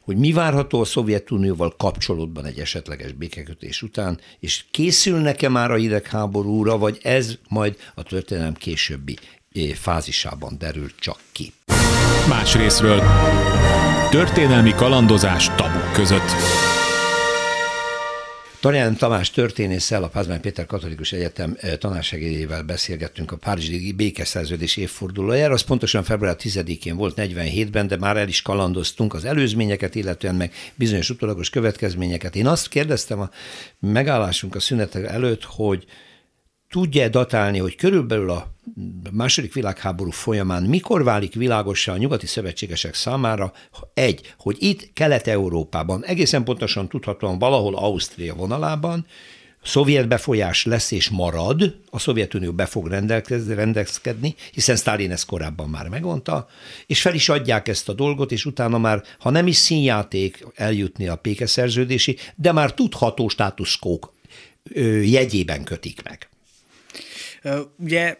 hogy 0.00 0.16
mi 0.16 0.32
várható 0.32 0.80
a 0.80 0.84
Szovjetunióval 0.84 1.74
kapcsolatban 1.76 2.44
egy 2.44 2.58
esetleges 2.58 3.12
békekötés 3.12 3.82
után, 3.82 4.20
és 4.40 4.64
készülnek-e 4.70 5.48
már 5.48 5.70
a 5.70 5.76
hidegháborúra, 5.76 6.78
vagy 6.78 6.98
ez 7.02 7.38
majd 7.48 7.76
a 7.94 8.02
történelem 8.02 8.54
későbbi 8.54 9.18
fázisában 9.74 10.56
derül 10.58 10.90
csak 10.98 11.18
ki. 11.32 11.52
Más 12.28 12.54
részről 12.54 13.02
történelmi 14.10 14.74
kalandozás 14.74 15.50
tabuk 15.54 15.92
között. 15.92 16.71
Tarján 18.62 18.96
Tamás 18.96 19.30
történésszel, 19.30 20.02
a 20.02 20.08
Pázmány 20.08 20.40
Péter 20.40 20.66
Katolikus 20.66 21.12
Egyetem 21.12 21.56
eh, 21.60 21.76
tanársegélyével 21.76 22.62
beszélgettünk 22.62 23.32
a 23.32 23.36
Párizsi 23.36 23.92
békeszerződés 23.92 24.76
évfordulójára. 24.76 25.52
Az 25.52 25.62
pontosan 25.62 26.02
február 26.02 26.36
10-én 26.38 26.96
volt 26.96 27.14
47-ben, 27.16 27.86
de 27.86 27.96
már 27.96 28.16
el 28.16 28.28
is 28.28 28.42
kalandoztunk 28.42 29.14
az 29.14 29.24
előzményeket, 29.24 29.94
illetően 29.94 30.34
meg 30.34 30.52
bizonyos 30.74 31.10
utolagos 31.10 31.50
következményeket. 31.50 32.36
Én 32.36 32.46
azt 32.46 32.68
kérdeztem 32.68 33.20
a 33.20 33.30
megállásunk 33.78 34.54
a 34.54 34.60
szünetek 34.60 35.04
előtt, 35.04 35.44
hogy 35.44 35.84
tudja 36.70 37.08
datálni, 37.08 37.58
hogy 37.58 37.76
körülbelül 37.76 38.30
a 38.30 38.54
második 39.10 39.52
világháború 39.52 40.10
folyamán 40.10 40.62
mikor 40.62 41.04
válik 41.04 41.34
világossá 41.34 41.92
a 41.92 41.96
nyugati 41.96 42.26
szövetségesek 42.26 42.94
számára, 42.94 43.52
egy, 43.94 44.34
hogy 44.38 44.56
itt 44.58 44.92
Kelet-Európában, 44.92 46.04
egészen 46.04 46.44
pontosan 46.44 46.88
tudhatóan 46.88 47.38
valahol 47.38 47.76
Ausztria 47.76 48.34
vonalában, 48.34 49.06
szovjet 49.62 50.08
befolyás 50.08 50.64
lesz 50.64 50.90
és 50.90 51.10
marad, 51.10 51.78
a 51.90 51.98
Szovjetunió 51.98 52.52
be 52.52 52.66
fog 52.66 52.86
rendelkezni, 53.48 54.34
hiszen 54.52 54.76
Stalin 54.76 55.10
ezt 55.10 55.26
korábban 55.26 55.68
már 55.68 55.88
megmondta, 55.88 56.48
és 56.86 57.00
fel 57.00 57.14
is 57.14 57.28
adják 57.28 57.68
ezt 57.68 57.88
a 57.88 57.92
dolgot, 57.92 58.32
és 58.32 58.44
utána 58.44 58.78
már, 58.78 59.02
ha 59.18 59.30
nem 59.30 59.46
is 59.46 59.56
színjáték 59.56 60.46
eljutni 60.54 61.08
a 61.08 61.16
pékeszerződési, 61.16 62.16
de 62.34 62.52
már 62.52 62.74
tudható 62.74 63.28
státuszkók 63.28 64.12
jegyében 65.02 65.64
kötik 65.64 66.02
meg. 66.02 66.28
Ugye 67.78 68.18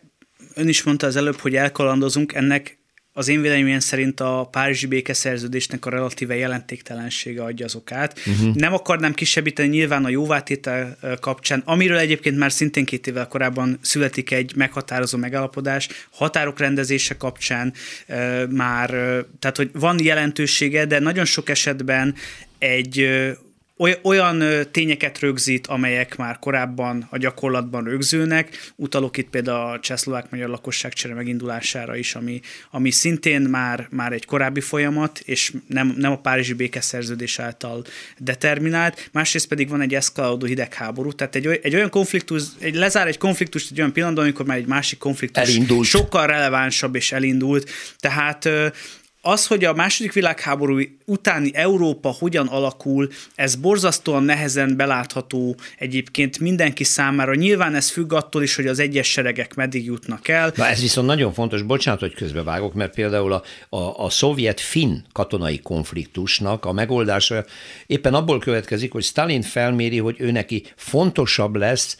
ön 0.54 0.68
is 0.68 0.82
mondta 0.82 1.06
az 1.06 1.16
előbb, 1.16 1.38
hogy 1.38 1.56
elkalandozunk, 1.56 2.34
ennek 2.34 2.80
az 3.14 3.28
én 3.28 3.40
véleményem 3.40 3.80
szerint 3.80 4.20
a 4.20 4.48
Párizsi 4.50 4.86
békeszerződésnek 4.86 5.86
a 5.86 5.90
relatíve 5.90 6.36
jelentéktelensége 6.36 7.42
adja 7.42 7.64
az 7.64 7.74
okát. 7.74 8.20
Uh-huh. 8.26 8.54
Nem 8.54 8.72
akarnám 8.72 9.14
kisebbíteni 9.14 9.68
nyilván 9.68 10.04
a 10.04 10.08
jóvátétel 10.08 10.98
kapcsán, 11.20 11.62
amiről 11.64 11.96
egyébként 11.96 12.38
már 12.38 12.52
szintén 12.52 12.84
két 12.84 13.06
évvel 13.06 13.28
korábban 13.28 13.78
születik 13.80 14.30
egy 14.30 14.52
meghatározó 14.56 15.18
megállapodás, 15.18 15.88
határok 16.10 16.58
rendezése 16.58 17.16
kapcsán 17.16 17.72
már, 18.48 18.88
tehát 19.38 19.56
hogy 19.56 19.70
van 19.72 20.02
jelentősége, 20.02 20.84
de 20.84 20.98
nagyon 20.98 21.24
sok 21.24 21.48
esetben 21.48 22.14
egy 22.58 23.08
olyan 24.02 24.42
tényeket 24.70 25.18
rögzít, 25.18 25.66
amelyek 25.66 26.16
már 26.16 26.38
korábban 26.38 27.06
a 27.10 27.18
gyakorlatban 27.18 27.84
rögzülnek. 27.84 28.72
Utalok 28.76 29.16
itt 29.16 29.28
például 29.28 29.72
a 29.72 29.80
csehszlovák-magyar 29.80 30.48
lakosságcsere 30.48 31.14
megindulására 31.14 31.96
is, 31.96 32.14
ami, 32.14 32.40
ami 32.70 32.90
szintén 32.90 33.40
már, 33.40 33.86
már 33.90 34.12
egy 34.12 34.24
korábbi 34.24 34.60
folyamat, 34.60 35.20
és 35.24 35.52
nem, 35.66 35.94
nem 35.96 36.12
a 36.12 36.18
Párizsi 36.18 36.52
békeszerződés 36.52 37.38
által 37.38 37.84
determinált. 38.18 39.08
Másrészt 39.12 39.48
pedig 39.48 39.68
van 39.68 39.80
egy 39.80 39.94
eszkalódó 39.94 40.46
hidegháború, 40.46 41.12
tehát 41.12 41.34
egy, 41.34 41.46
egy 41.62 41.74
olyan 41.74 41.90
konfliktus, 41.90 42.42
egy 42.58 42.74
lezár 42.74 43.06
egy 43.06 43.18
konfliktust 43.18 43.70
egy 43.70 43.78
olyan 43.78 43.92
pillanatban, 43.92 44.24
amikor 44.24 44.46
már 44.46 44.56
egy 44.56 44.66
másik 44.66 44.98
konfliktus 44.98 45.42
elindult. 45.48 45.86
sokkal 45.86 46.26
relevánsabb 46.26 46.94
és 46.94 47.12
elindult. 47.12 47.70
Tehát 47.98 48.48
az, 49.24 49.46
hogy 49.46 49.64
a 49.64 49.72
második 49.74 50.12
világháború 50.12 50.80
utáni 51.04 51.50
Európa 51.54 52.08
hogyan 52.18 52.46
alakul, 52.46 53.08
ez 53.34 53.54
borzasztóan 53.54 54.22
nehezen 54.22 54.76
belátható 54.76 55.56
egyébként 55.78 56.38
mindenki 56.38 56.84
számára. 56.84 57.34
Nyilván 57.34 57.74
ez 57.74 57.90
függ 57.90 58.12
attól 58.12 58.42
is, 58.42 58.54
hogy 58.54 58.66
az 58.66 58.78
egyes 58.78 59.10
seregek 59.10 59.54
meddig 59.54 59.84
jutnak 59.84 60.28
el. 60.28 60.52
Na 60.56 60.66
ez 60.66 60.80
viszont 60.80 61.06
nagyon 61.06 61.32
fontos, 61.32 61.62
bocsánat, 61.62 62.00
hogy 62.00 62.14
közbevágok, 62.14 62.74
mert 62.74 62.94
például 62.94 63.32
a, 63.32 63.42
a, 63.76 64.04
a 64.04 64.10
szovjet-finn 64.10 64.96
katonai 65.12 65.58
konfliktusnak 65.58 66.64
a 66.64 66.72
megoldása 66.72 67.44
éppen 67.86 68.14
abból 68.14 68.38
következik, 68.38 68.92
hogy 68.92 69.04
Stalin 69.04 69.42
felméri, 69.42 69.98
hogy 69.98 70.16
ő 70.18 70.30
neki 70.30 70.62
fontosabb 70.76 71.56
lesz 71.56 71.96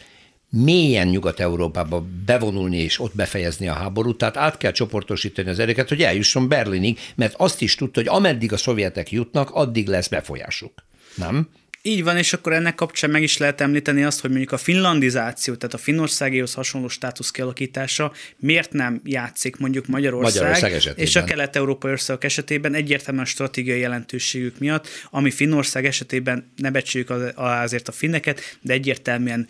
mélyen 0.55 1.07
Nyugat-Európába 1.07 2.05
bevonulni 2.25 2.77
és 2.77 2.99
ott 2.99 3.15
befejezni 3.15 3.67
a 3.67 3.73
háborút, 3.73 4.17
tehát 4.17 4.37
át 4.37 4.57
kell 4.57 4.71
csoportosítani 4.71 5.49
az 5.49 5.59
erőket, 5.59 5.89
hogy 5.89 6.01
eljusson 6.01 6.47
Berlinig, 6.47 6.99
mert 7.15 7.33
azt 7.37 7.61
is 7.61 7.75
tudta, 7.75 7.99
hogy 7.99 8.09
ameddig 8.09 8.53
a 8.53 8.57
szovjetek 8.57 9.11
jutnak, 9.11 9.49
addig 9.49 9.87
lesz 9.87 10.07
befolyásuk. 10.07 10.73
Nem? 11.15 11.49
Így 11.85 12.03
van, 12.03 12.17
és 12.17 12.33
akkor 12.33 12.53
ennek 12.53 12.75
kapcsán 12.75 13.09
meg 13.09 13.23
is 13.23 13.37
lehet 13.37 13.61
említeni 13.61 14.03
azt, 14.03 14.21
hogy 14.21 14.29
mondjuk 14.29 14.51
a 14.51 14.57
finlandizáció, 14.57 15.55
tehát 15.55 15.73
a 15.73 15.77
finnországéhoz 15.77 16.53
hasonló 16.53 16.87
státusz 16.87 17.31
kialakítása 17.31 18.11
miért 18.37 18.71
nem 18.71 19.01
játszik 19.03 19.57
mondjuk 19.57 19.87
Magyarország, 19.87 20.43
Magyarország 20.43 20.97
és 20.97 21.15
a 21.15 21.23
kelet-európai 21.23 21.91
országok 21.91 22.23
esetében 22.23 22.73
egyértelműen 22.73 23.25
stratégiai 23.25 23.79
jelentőségük 23.79 24.59
miatt, 24.59 24.87
ami 25.09 25.31
Finnország 25.31 25.85
esetében 25.85 26.51
ne 26.55 26.71
becsüljük 26.71 27.09
azért 27.35 27.87
a 27.87 27.91
finneket, 27.91 28.57
de 28.61 28.73
egyértelműen 28.73 29.47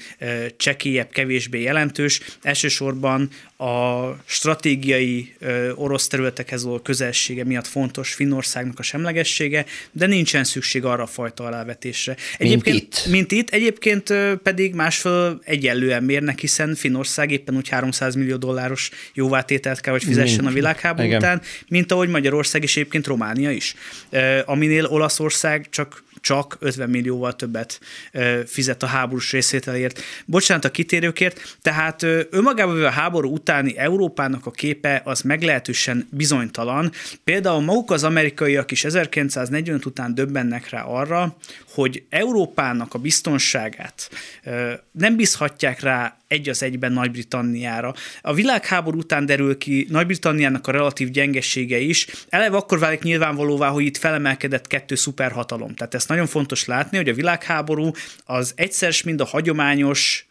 csekélyebb, 0.58 1.10
kevésbé 1.10 1.62
jelentős. 1.62 2.22
Elsősorban 2.42 3.30
a 3.64 4.18
stratégiai 4.26 5.34
orosz 5.76 6.08
területekhez 6.08 6.64
való 6.64 6.80
közelsége 6.80 7.44
miatt 7.44 7.68
fontos 7.68 8.14
Finnországnak 8.14 8.80
a 8.80 8.84
semlegessége, 8.84 9.66
de 9.92 10.06
nincsen 10.06 10.44
szükség 10.44 10.86
arra 10.86 11.04
a 11.04 11.08
fajta 11.08 11.44
alávetésre. 11.44 12.16
Egyébként, 12.38 12.66
mint 12.66 12.82
itt. 12.84 13.06
Mint 13.12 13.32
itt, 13.32 13.50
egyébként 13.50 14.14
pedig 14.44 14.74
másfél 14.74 15.42
egyenlően 15.44 16.04
mérnek, 16.04 16.40
hiszen 16.40 16.76
Finország 16.76 17.32
éppen 17.32 17.56
úgy 17.56 17.70
300 17.70 18.16
millió 18.16 18.36
dolláros 18.36 18.90
jóvátételt 19.14 19.80
kell, 19.80 19.94
hogy 19.94 20.04
fizessen 20.04 20.38
mint. 20.38 20.50
a 20.50 20.54
világháború 20.54 21.16
után, 21.16 21.42
mint 21.68 21.92
ahogy 21.92 22.10
Magyarország 22.10 22.64
és 22.64 22.76
egyébként 22.78 23.08
Románia 23.08 23.52
is, 23.52 23.76
aminél 24.46 24.86
Olaszország 24.86 25.68
csak 25.70 26.04
csak 26.24 26.58
50 26.60 26.90
millióval 26.90 27.36
többet 27.36 27.80
fizet 28.46 28.84
a 28.84 28.86
háborús 28.86 29.32
részvételért. 29.32 30.02
Bocsánat 30.26 30.66
a 30.66 30.72
kitérőkért, 30.72 31.58
tehát 31.62 32.04
önmagában 32.30 32.84
a 32.84 32.90
háború 32.90 33.34
utáni 33.34 33.78
Európának 33.78 34.46
a 34.46 34.52
képe 34.52 35.02
az 35.06 35.22
meglehetősen 35.22 36.08
bizonytalan. 36.12 36.92
Például 37.24 37.62
maguk 37.62 37.92
az 37.92 38.04
amerikaiak 38.04 38.72
is 38.72 38.84
1945 38.84 39.86
után 39.86 40.16
döbbennek 40.16 40.70
rá 40.70 40.84
arra, 40.84 41.36
hogy 41.74 42.04
Európának 42.10 42.94
a 42.94 43.00
biztonságát 43.00 44.10
nem 44.92 45.16
bízhatják 45.16 45.80
rá 45.80 46.18
egy 46.28 46.50
az 46.50 46.64
egyben 46.64 46.92
Nagy-Britanniára. 46.92 47.94
A 48.22 48.34
világháború 48.34 48.98
után 48.98 49.26
derül 49.26 49.58
ki 49.58 49.88
Nagy-Britanniának 49.90 50.68
a 50.68 50.72
relatív 50.72 51.10
gyengesége 51.10 51.78
is. 51.78 52.08
Eleve 52.30 52.58
akkor 52.58 52.80
válik 52.80 53.02
nyilvánvalóvá, 53.02 53.70
hogy 53.70 53.86
itt 53.86 53.98
felemelkedett 53.98 54.68
kettő 54.68 54.96
szuperhatalom. 54.96 55.76
Tehát 55.76 55.94
ezt 55.94 56.08
nagyon 56.08 56.26
fontos 56.26 56.66
látni, 56.66 56.98
hogy 56.98 57.10
a 57.10 57.14
világháború 57.14 57.92
az 58.26 58.54
egyszer 58.56 58.94
mind 59.06 59.22
a 59.22 59.26
hagyományos, 59.26 60.28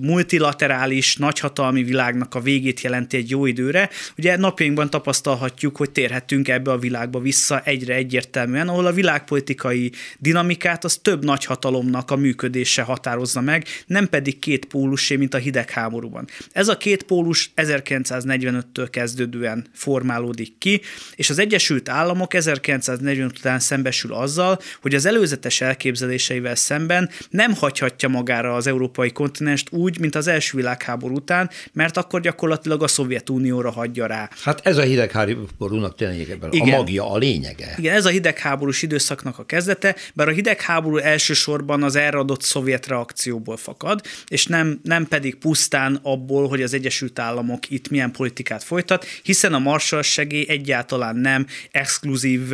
multilaterális, 0.00 1.16
nagyhatalmi 1.16 1.82
világnak 1.82 2.34
a 2.34 2.40
végét 2.40 2.80
jelenti 2.80 3.16
egy 3.16 3.30
jó 3.30 3.46
időre. 3.46 3.90
Ugye 4.18 4.36
napjainkban 4.36 4.90
tapasztalhatjuk, 4.90 5.76
hogy 5.76 5.90
térhetünk 5.90 6.48
ebbe 6.48 6.70
a 6.70 6.78
világba 6.78 7.20
vissza 7.20 7.60
egyre 7.64 7.94
egyértelműen, 7.94 8.68
ahol 8.68 8.86
a 8.86 8.92
világpolitikai 8.92 9.92
dinamikát 10.18 10.84
az 10.86 10.98
több 11.02 11.24
nagyhatalomnak 11.24 12.10
a 12.10 12.16
működése 12.16 12.82
határozza 12.82 13.40
meg, 13.40 13.64
nem 13.86 14.08
pedig 14.08 14.38
két 14.38 14.64
pólusé, 14.64 15.16
mint 15.16 15.34
a 15.34 15.38
hidegháborúban. 15.38 16.26
Ez 16.52 16.68
a 16.68 16.76
két 16.76 17.02
pólus 17.02 17.50
1945-től 17.56 18.88
kezdődően 18.90 19.66
formálódik 19.72 20.58
ki, 20.58 20.80
és 21.14 21.30
az 21.30 21.38
Egyesült 21.38 21.88
Államok 21.88 22.34
1945 22.34 23.38
után 23.38 23.58
szembesül 23.58 24.14
azzal, 24.14 24.58
hogy 24.80 24.94
az 24.94 25.06
előzetes 25.06 25.60
elképzeléseivel 25.60 26.54
szemben 26.54 27.10
nem 27.30 27.54
hagyhatja 27.54 28.08
magára 28.08 28.54
az 28.54 28.66
európai 28.66 29.10
kontinenst 29.12 29.72
úgy, 29.72 30.00
mint 30.00 30.14
az 30.14 30.26
első 30.26 30.56
világháború 30.56 31.14
után, 31.14 31.50
mert 31.72 31.96
akkor 31.96 32.20
gyakorlatilag 32.20 32.82
a 32.82 32.88
Szovjetunióra 32.88 33.70
hagyja 33.70 34.06
rá. 34.06 34.30
Hát 34.42 34.66
ez 34.66 34.76
a 34.76 34.82
hidegháborúnak 34.82 35.96
tényleg 35.96 36.38
a 36.50 36.66
magja, 36.66 37.10
a 37.10 37.16
lényege. 37.16 37.74
Igen, 37.76 37.94
ez 37.94 38.04
a 38.04 38.08
hidegháborús 38.08 38.82
időszaknak 38.82 39.38
a 39.38 39.44
kezdete, 39.44 39.96
bár 40.14 40.28
a 40.28 40.30
hidegháború 40.30 40.75
elsősorban 41.02 41.82
az 41.82 41.96
erre 41.96 42.18
adott 42.18 42.42
szovjet 42.42 42.86
reakcióból 42.86 43.56
fakad, 43.56 44.00
és 44.28 44.46
nem, 44.46 44.80
nem 44.82 45.06
pedig 45.06 45.36
pusztán 45.36 45.98
abból, 46.02 46.48
hogy 46.48 46.62
az 46.62 46.74
Egyesült 46.74 47.18
Államok 47.18 47.70
itt 47.70 47.88
milyen 47.88 48.10
politikát 48.12 48.62
folytat, 48.62 49.04
hiszen 49.22 49.54
a 49.54 49.58
Marshall 49.58 50.02
segély 50.02 50.44
egyáltalán 50.48 51.16
nem 51.16 51.46
exkluzív 51.70 52.52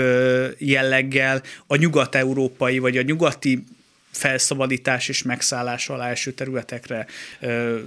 jelleggel 0.59 1.43
a 1.67 1.77
nyugat-európai 1.77 2.79
vagy 2.79 2.97
a 2.97 3.03
nyugati 3.03 3.65
felszabadítás 4.13 5.09
és 5.09 5.23
megszállás 5.23 5.89
alá 5.89 6.09
első 6.09 6.31
területekre 6.31 7.07
ö, 7.41 7.79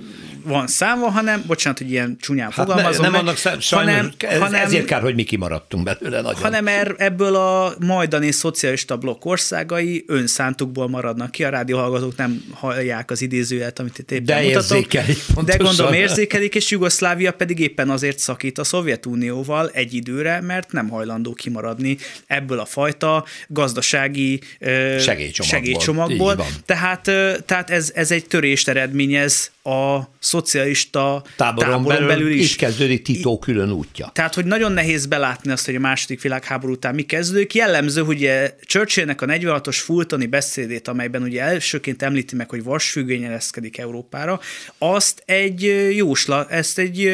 van 0.44 0.68
számva, 0.68 1.10
hanem, 1.10 1.44
bocsánat, 1.48 1.78
hogy 1.78 1.92
ilyen 1.92 2.18
csúnyán 2.20 2.52
hát 2.52 2.68
fogalmazom 2.68 3.02
ne, 3.02 3.02
nem 3.02 3.12
meg, 3.12 3.22
annak 3.22 3.38
szám, 3.38 3.60
sajnos, 3.60 3.94
hanem, 3.94 4.12
ez, 4.18 4.40
hanem, 4.40 4.62
ezért 4.62 4.86
kár, 4.86 5.02
hogy 5.02 5.16
mi 5.16 5.24
kimaradtunk 5.24 5.84
belőle 5.84 6.22
nagyon. 6.22 6.42
Hanem 6.42 6.68
er, 6.68 6.96
ebből 6.98 7.36
a 7.36 7.74
majdani 7.80 8.32
szocialista 8.32 8.98
blokk 8.98 9.26
országai 9.26 10.04
önszántukból 10.08 10.90
maradnak 10.90 11.32
ki, 11.32 11.44
a 11.44 11.50
rádióhallgatók 11.50 12.16
nem 12.16 12.44
hallják 12.52 13.12
az 13.12 13.22
idézőjelet, 13.22 13.80
amit 13.80 13.98
itt 13.98 14.12
éppen 14.12 14.26
de 14.26 14.42
mutatok. 14.42 14.78
Érzékelik, 14.78 15.18
de 15.46 15.56
gondolom 15.56 15.94
érzékelik, 15.94 16.56
és 16.56 16.70
Jugoszlávia 16.70 17.32
pedig 17.32 17.60
éppen 17.60 17.90
azért 17.90 18.20
szakít 18.20 18.58
a 18.58 18.64
Szovjetunióval 18.64 19.70
egy 19.74 19.94
időre, 19.94 20.42
mert 20.42 20.72
nem 20.72 20.90
hajlandó 20.90 21.34
kimaradni 21.34 21.98
ebből 22.28 22.60
a 22.60 22.66
fajta 22.66 23.26
gazdasági 23.48 24.42
segélycsomagból. 24.60 25.46
segélycsomagból 25.46 26.15
szempontból. 26.18 26.62
Tehát, 26.66 27.02
tehát 27.46 27.70
ez, 27.70 27.92
ez 27.96 28.12
egy 28.12 28.26
törést 28.26 28.68
eredményez 28.68 29.52
a 29.66 30.10
szocialista 30.20 31.24
táboron, 31.36 31.70
táboron 31.70 31.84
belül, 31.84 32.08
belül 32.08 32.32
is. 32.32 32.52
Itt 32.52 32.58
kezdődik 32.58 33.02
Tito 33.02 33.40
külön 33.40 33.72
útja. 33.72 34.10
Tehát, 34.14 34.34
hogy 34.34 34.46
nagyon 34.46 34.72
nehéz 34.72 35.06
belátni 35.06 35.52
azt, 35.52 35.66
hogy 35.66 35.76
a 35.76 35.80
második 35.80 36.22
világháború 36.22 36.74
után 36.74 36.96
mi 36.96 37.02
kezdődik. 37.02 37.54
Jellemző, 37.54 38.02
hogy 38.02 38.32
Churchillnek 38.62 39.22
a 39.22 39.26
46-os 39.26 39.78
Fultoni 39.84 40.26
beszédét, 40.26 40.88
amelyben 40.88 41.22
ugye 41.22 41.42
elsőként 41.42 42.02
említi 42.02 42.36
meg, 42.36 42.50
hogy 42.50 42.64
vasfüggöny 42.64 43.24
ereszkedik 43.24 43.78
Európára, 43.78 44.40
azt 44.78 45.24
egy 45.26 45.92
jóslat, 45.96 46.52
ezt 46.52 46.80
egy 46.80 47.12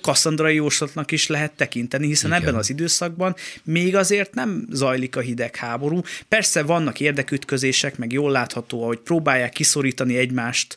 kasszandrai 0.00 0.54
jóslatnak 0.54 1.10
is 1.10 1.26
lehet 1.26 1.52
tekinteni, 1.52 2.06
hiszen 2.06 2.30
Igen. 2.30 2.42
ebben 2.42 2.54
az 2.54 2.70
időszakban 2.70 3.36
még 3.62 3.96
azért 3.96 4.34
nem 4.34 4.66
zajlik 4.70 5.16
a 5.16 5.20
hidegháború. 5.20 6.00
Persze 6.28 6.62
vannak 6.62 7.00
érdekütközések, 7.00 7.98
meg 7.98 8.12
jól 8.12 8.30
látható, 8.30 8.86
hogy 8.86 8.98
próbálják 8.98 9.52
kiszorítani 9.52 10.16
egymást 10.16 10.76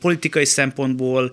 politikai 0.00 0.43
szempontból, 0.44 1.30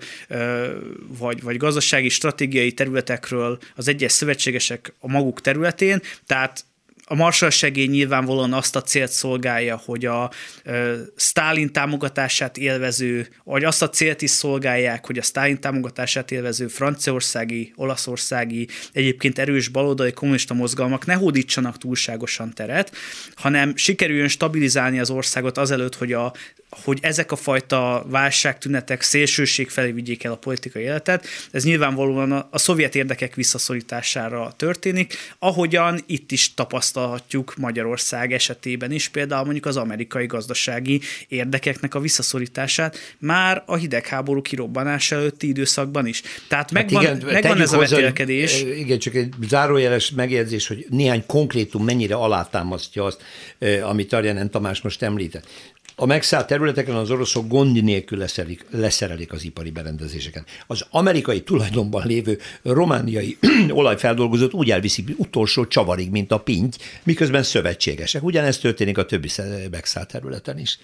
vagy, 1.18 1.42
vagy 1.42 1.56
gazdasági, 1.56 2.08
stratégiai 2.08 2.72
területekről 2.72 3.58
az 3.76 3.88
egyes 3.88 4.12
szövetségesek 4.12 4.94
a 4.98 5.08
maguk 5.08 5.40
területén, 5.40 6.00
tehát 6.26 6.64
a 7.12 7.14
Marshall 7.14 7.50
segély 7.50 7.86
nyilvánvalóan 7.86 8.52
azt 8.52 8.76
a 8.76 8.82
célt 8.82 9.10
szolgálja, 9.10 9.82
hogy 9.84 10.04
a 10.04 10.30
e, 10.64 10.94
Stalin 11.16 11.72
támogatását 11.72 12.56
élvező, 12.56 13.28
vagy 13.44 13.64
azt 13.64 13.82
a 13.82 13.88
célt 13.90 14.22
is 14.22 14.30
szolgálják, 14.30 15.06
hogy 15.06 15.18
a 15.18 15.22
Stalin 15.22 15.60
támogatását 15.60 16.30
élvező 16.30 16.66
franciaországi, 16.66 17.72
olaszországi, 17.76 18.68
egyébként 18.92 19.38
erős 19.38 19.68
baloldali 19.68 20.12
kommunista 20.12 20.54
mozgalmak 20.54 21.06
ne 21.06 21.14
hódítsanak 21.14 21.78
túlságosan 21.78 22.54
teret, 22.54 22.92
hanem 23.34 23.76
sikerüljön 23.76 24.28
stabilizálni 24.28 24.98
az 24.98 25.10
országot 25.10 25.58
azelőtt, 25.58 25.94
hogy 25.94 26.12
a 26.12 26.32
hogy 26.84 26.98
ezek 27.02 27.32
a 27.32 27.36
fajta 27.36 28.04
válságtünetek 28.08 29.02
szélsőség 29.02 29.68
felé 29.68 29.90
vigyék 29.90 30.24
el 30.24 30.32
a 30.32 30.36
politikai 30.36 30.82
életet. 30.82 31.26
Ez 31.50 31.64
nyilvánvalóan 31.64 32.32
a, 32.32 32.48
a 32.50 32.58
szovjet 32.58 32.94
érdekek 32.94 33.34
visszaszorítására 33.34 34.52
történik, 34.56 35.14
ahogyan 35.38 36.00
itt 36.06 36.32
is 36.32 36.54
tapasztalhatjuk 36.54 37.54
Magyarország 37.56 38.32
esetében 38.32 38.92
is, 38.92 39.08
például 39.08 39.44
mondjuk 39.44 39.66
az 39.66 39.76
amerikai 39.76 40.26
gazdasági 40.26 41.00
érdekeknek 41.28 41.94
a 41.94 42.00
visszaszorítását 42.00 42.96
már 43.18 43.62
a 43.66 43.76
hidegháború 43.76 44.42
kirobbanása 44.42 45.16
előtti 45.16 45.48
időszakban 45.48 46.06
is. 46.06 46.22
Tehát 46.48 46.70
megvan, 46.70 47.04
hát 47.04 47.16
igen, 47.16 47.32
megvan 47.32 47.60
ez 47.60 47.72
a 47.72 47.78
vetélkedés. 47.78 48.62
Igen, 48.62 48.98
csak 48.98 49.14
egy 49.14 49.34
zárójeles 49.48 50.10
megjegyzés, 50.10 50.66
hogy 50.66 50.86
néhány 50.90 51.24
konkrétum 51.26 51.84
mennyire 51.84 52.14
alátámasztja 52.14 53.04
azt, 53.04 53.22
amit 53.82 54.12
Arján 54.12 54.50
Tamás 54.50 54.80
most 54.80 55.02
említett. 55.02 55.46
A 55.96 56.06
megszállt 56.06 56.46
területeken 56.46 56.94
az 56.94 57.10
oroszok 57.10 57.48
gond 57.48 57.82
nélkül 57.82 58.18
leszerelik, 58.18 58.64
leszerelik 58.70 59.32
az 59.32 59.44
ipari 59.44 59.70
berendezéseket. 59.70 60.44
Az 60.66 60.84
amerikai 60.90 61.42
tulajdonban 61.42 62.06
lévő 62.06 62.38
romániai 62.62 63.38
olajfeldolgozót 63.70 64.52
úgy 64.52 64.70
elviszik 64.70 65.08
utolsó 65.16 65.66
csavarig, 65.66 66.10
mint 66.10 66.32
a 66.32 66.38
pinty, 66.38 66.76
miközben 67.02 67.42
szövetségesek. 67.42 68.22
Ugyanezt 68.22 68.60
történik 68.60 68.98
a 68.98 69.04
többi 69.04 69.28
megszállt 69.70 70.08
területen 70.08 70.58
is. 70.58 70.78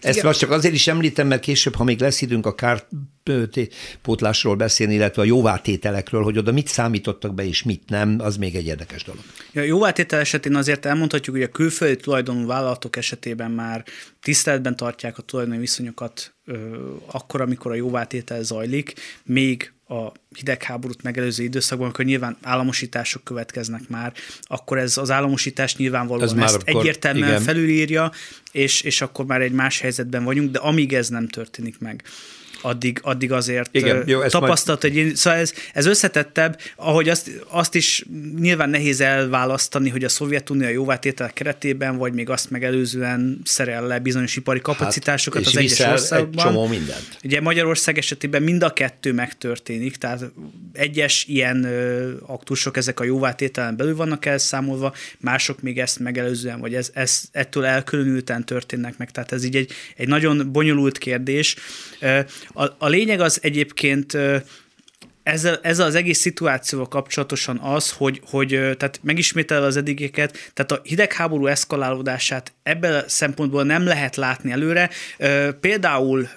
Ezt 0.00 0.16
Igen. 0.16 0.26
most 0.26 0.38
csak 0.38 0.50
azért 0.50 0.74
is 0.74 0.86
említem, 0.86 1.26
mert 1.26 1.42
később, 1.42 1.74
ha 1.74 1.84
még 1.84 2.00
lesz 2.00 2.20
időnk 2.20 2.46
a 2.46 2.54
kárpótlásról 2.54 4.56
beszélni, 4.56 4.94
illetve 4.94 5.22
a 5.22 5.24
jóvátételekről, 5.24 6.22
hogy 6.22 6.38
oda 6.38 6.52
mit 6.52 6.68
számítottak 6.68 7.34
be 7.34 7.46
és 7.46 7.62
mit 7.62 7.82
nem, 7.86 8.16
az 8.18 8.36
még 8.36 8.54
egy 8.54 8.66
érdekes 8.66 9.04
dolog. 9.04 9.22
A 9.54 9.60
jóvátétel 9.60 10.20
esetén 10.20 10.54
azért 10.54 10.86
elmondhatjuk, 10.86 11.36
hogy 11.36 11.44
a 11.44 11.48
külföldi 11.48 11.96
tulajdonú 11.96 12.46
vállalatok 12.46 12.96
esetében 12.96 13.50
már 13.50 13.84
tiszteletben 14.22 14.76
tartják 14.76 15.18
a 15.18 15.22
tulajdoni 15.22 15.58
viszonyokat 15.58 16.34
akkor, 17.06 17.40
amikor 17.40 17.70
a 17.70 17.74
jóvátétel 17.74 18.42
zajlik, 18.42 18.94
még 19.24 19.72
a 19.88 20.12
hidegháborút 20.36 21.02
megelőző 21.02 21.42
időszakban, 21.42 21.86
amikor 21.86 22.04
nyilván 22.04 22.36
államosítások 22.42 23.24
következnek 23.24 23.88
már, 23.88 24.12
akkor 24.42 24.78
ez 24.78 24.96
az 24.96 25.10
államosítás 25.10 25.76
nyilvánvalóan 25.76 26.38
ez 26.38 26.44
ezt 26.44 26.54
akkor, 26.54 26.80
egyértelműen 26.80 27.28
igen. 27.28 27.42
felülírja, 27.42 28.12
és, 28.52 28.80
és 28.80 29.00
akkor 29.00 29.24
már 29.24 29.40
egy 29.40 29.52
más 29.52 29.80
helyzetben 29.80 30.24
vagyunk, 30.24 30.50
de 30.50 30.58
amíg 30.58 30.94
ez 30.94 31.08
nem 31.08 31.28
történik 31.28 31.78
meg, 31.78 32.04
addig, 32.62 32.98
addig 33.02 33.32
azért 33.32 33.68
Igen, 33.72 34.02
jó, 34.06 34.22
tapasztalt, 34.22 34.82
majd... 34.82 34.94
hogy 34.94 35.16
szóval 35.16 35.38
ez, 35.38 35.52
ez 35.74 35.86
összetettebb, 35.86 36.60
ahogy 36.76 37.08
azt, 37.08 37.30
azt 37.48 37.74
is 37.74 38.04
nyilván 38.38 38.70
nehéz 38.70 39.00
elválasztani, 39.00 39.88
hogy 39.88 40.04
a 40.04 40.08
Szovjetunió 40.08 40.68
jóvátétel 40.68 41.32
keretében, 41.32 41.96
vagy 41.96 42.12
még 42.12 42.30
azt 42.30 42.50
megelőzően 42.50 43.40
szerel 43.44 43.86
le 43.86 43.98
bizonyos 43.98 44.36
ipari 44.36 44.60
hát, 44.64 44.76
kapacitásokat 44.76 45.44
hát, 45.44 45.52
az 45.52 45.58
egyes 45.58 45.80
országokban. 45.80 46.46
Egy 46.46 46.52
csomó 46.52 46.66
mindent. 46.66 47.18
Ugye 47.24 47.40
Magyarország 47.40 47.98
esetében 47.98 48.42
mind 48.42 48.62
a 48.62 48.72
kettő 48.72 49.12
megtörténik, 49.12 49.96
tehát 49.96 50.24
egyes 50.72 51.24
ilyen 51.28 51.64
ö, 51.64 52.10
aktusok 52.26 52.76
ezek 52.76 53.00
a 53.00 53.04
jóvátételen 53.04 53.76
belül 53.76 53.96
vannak 53.96 54.26
elszámolva, 54.26 54.94
mások 55.18 55.62
még 55.62 55.78
ezt 55.78 55.98
megelőzően, 55.98 56.60
vagy 56.60 56.74
ez, 56.74 56.90
ez 56.94 57.22
ettől 57.32 57.64
elkülönülten 57.64 58.44
történnek 58.44 58.98
meg, 58.98 59.10
tehát 59.10 59.32
ez 59.32 59.44
így 59.44 59.56
egy, 59.56 59.72
egy 59.96 60.08
nagyon 60.08 60.52
bonyolult 60.52 60.98
kérdés. 60.98 61.56
A, 62.54 62.64
a 62.78 62.88
lényeg 62.88 63.20
az 63.20 63.38
egyébként 63.42 64.16
ezzel, 65.22 65.58
ezzel 65.62 65.86
az 65.86 65.94
egész 65.94 66.18
szituációval 66.18 66.88
kapcsolatosan 66.88 67.58
az, 67.58 67.90
hogy, 67.90 68.20
hogy 68.30 68.48
tehát 68.48 69.00
megismételve 69.02 69.66
az 69.66 69.76
eddigeket, 69.76 70.50
tehát 70.54 70.72
a 70.72 70.80
hidegháború 70.82 71.46
eszkalálódását 71.46 72.52
ebből 72.62 72.94
a 72.94 73.08
szempontból 73.08 73.64
nem 73.64 73.84
lehet 73.84 74.16
látni 74.16 74.50
előre. 74.50 74.90
Például 75.60 76.28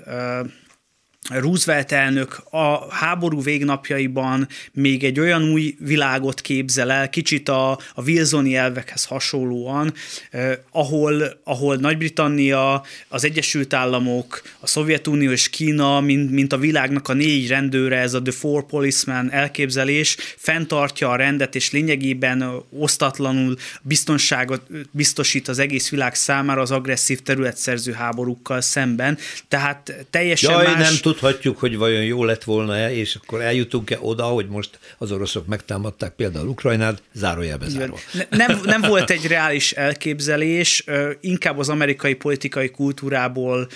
Roosevelt 1.29 1.91
elnök 1.91 2.43
a 2.49 2.93
háború 2.93 3.41
végnapjaiban 3.41 4.47
még 4.71 5.03
egy 5.03 5.19
olyan 5.19 5.43
új 5.43 5.75
világot 5.79 6.41
képzel 6.41 6.91
el, 6.91 7.09
kicsit 7.09 7.49
a, 7.49 7.71
a 7.71 8.01
Wilsoni 8.05 8.55
elvekhez 8.55 9.05
hasonlóan, 9.05 9.93
eh, 10.31 10.57
ahol, 10.71 11.39
ahol 11.43 11.75
Nagy-Britannia, 11.75 12.83
az 13.07 13.23
Egyesült 13.23 13.73
Államok, 13.73 14.41
a 14.59 14.67
Szovjetunió 14.67 15.31
és 15.31 15.49
Kína, 15.49 16.01
mint, 16.01 16.31
mint 16.31 16.53
a 16.53 16.57
világnak 16.57 17.07
a 17.07 17.13
négy 17.13 17.47
rendőre, 17.47 17.97
ez 17.97 18.13
a 18.13 18.21
The 18.21 18.31
Four 18.31 18.65
Policemen 18.65 19.31
elképzelés, 19.31 20.17
fenntartja 20.37 21.09
a 21.09 21.15
rendet, 21.15 21.55
és 21.55 21.71
lényegében 21.71 22.63
osztatlanul 22.69 23.55
biztonságot 23.81 24.61
biztosít 24.91 25.47
az 25.47 25.59
egész 25.59 25.89
világ 25.89 26.15
számára 26.15 26.61
az 26.61 26.71
agresszív 26.71 27.21
területszerző 27.21 27.91
háborúkkal 27.91 28.61
szemben. 28.61 29.17
Tehát 29.47 30.05
teljesen 30.09 30.51
Jaj, 30.51 30.65
más... 30.65 30.89
nem 30.89 30.97
tudhatjuk, 31.13 31.59
hogy 31.59 31.77
vajon 31.77 32.03
jó 32.03 32.23
lett 32.23 32.43
volna-e, 32.43 32.95
és 32.95 33.15
akkor 33.15 33.41
eljutunk-e 33.41 33.97
oda, 34.01 34.23
hogy 34.23 34.47
most 34.47 34.79
az 34.97 35.11
oroszok 35.11 35.47
megtámadták 35.47 36.11
például 36.11 36.47
Ukrajnát, 36.47 37.01
zárójelbe 37.13 37.69
zárva. 37.69 37.97
Nem, 38.29 38.59
nem 38.63 38.81
volt 38.81 39.09
egy 39.09 39.27
reális 39.27 39.71
elképzelés, 39.71 40.83
inkább 41.21 41.57
az 41.57 41.69
amerikai 41.69 42.13
politikai 42.13 42.69
kultúrából, 42.69 43.67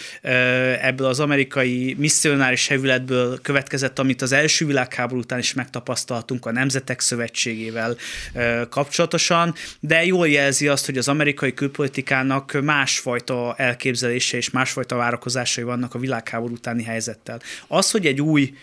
ebből 0.82 1.08
az 1.08 1.20
amerikai 1.20 1.96
misszionáris 1.98 2.68
hevületből 2.68 3.40
következett, 3.42 4.00
amit 4.00 4.22
az 4.22 4.32
első 4.32 4.66
világháború 4.66 5.20
után 5.20 5.40
is 5.40 5.54
megtapasztaltunk 5.54 6.46
a 6.46 6.52
Nemzetek 6.52 7.00
Szövetségével 7.00 7.96
kapcsolatosan, 8.70 9.56
de 9.80 10.06
jól 10.06 10.28
jelzi 10.28 10.68
azt, 10.68 10.86
hogy 10.86 10.98
az 10.98 11.08
amerikai 11.08 11.54
külpolitikának 11.54 12.58
másfajta 12.64 13.56
elképzelése 13.58 14.38
és 14.38 14.50
másfajta 14.50 14.96
várakozásai 14.96 15.64
vannak 15.64 15.94
a 15.94 16.00
világháború 16.00 16.54
utáni 16.54 16.84
helyzet 16.84 17.20
helyzettel. 17.28 17.42
Az, 17.68 17.92
hogy 17.92 18.06
egy 18.06 18.22
új 18.22 18.54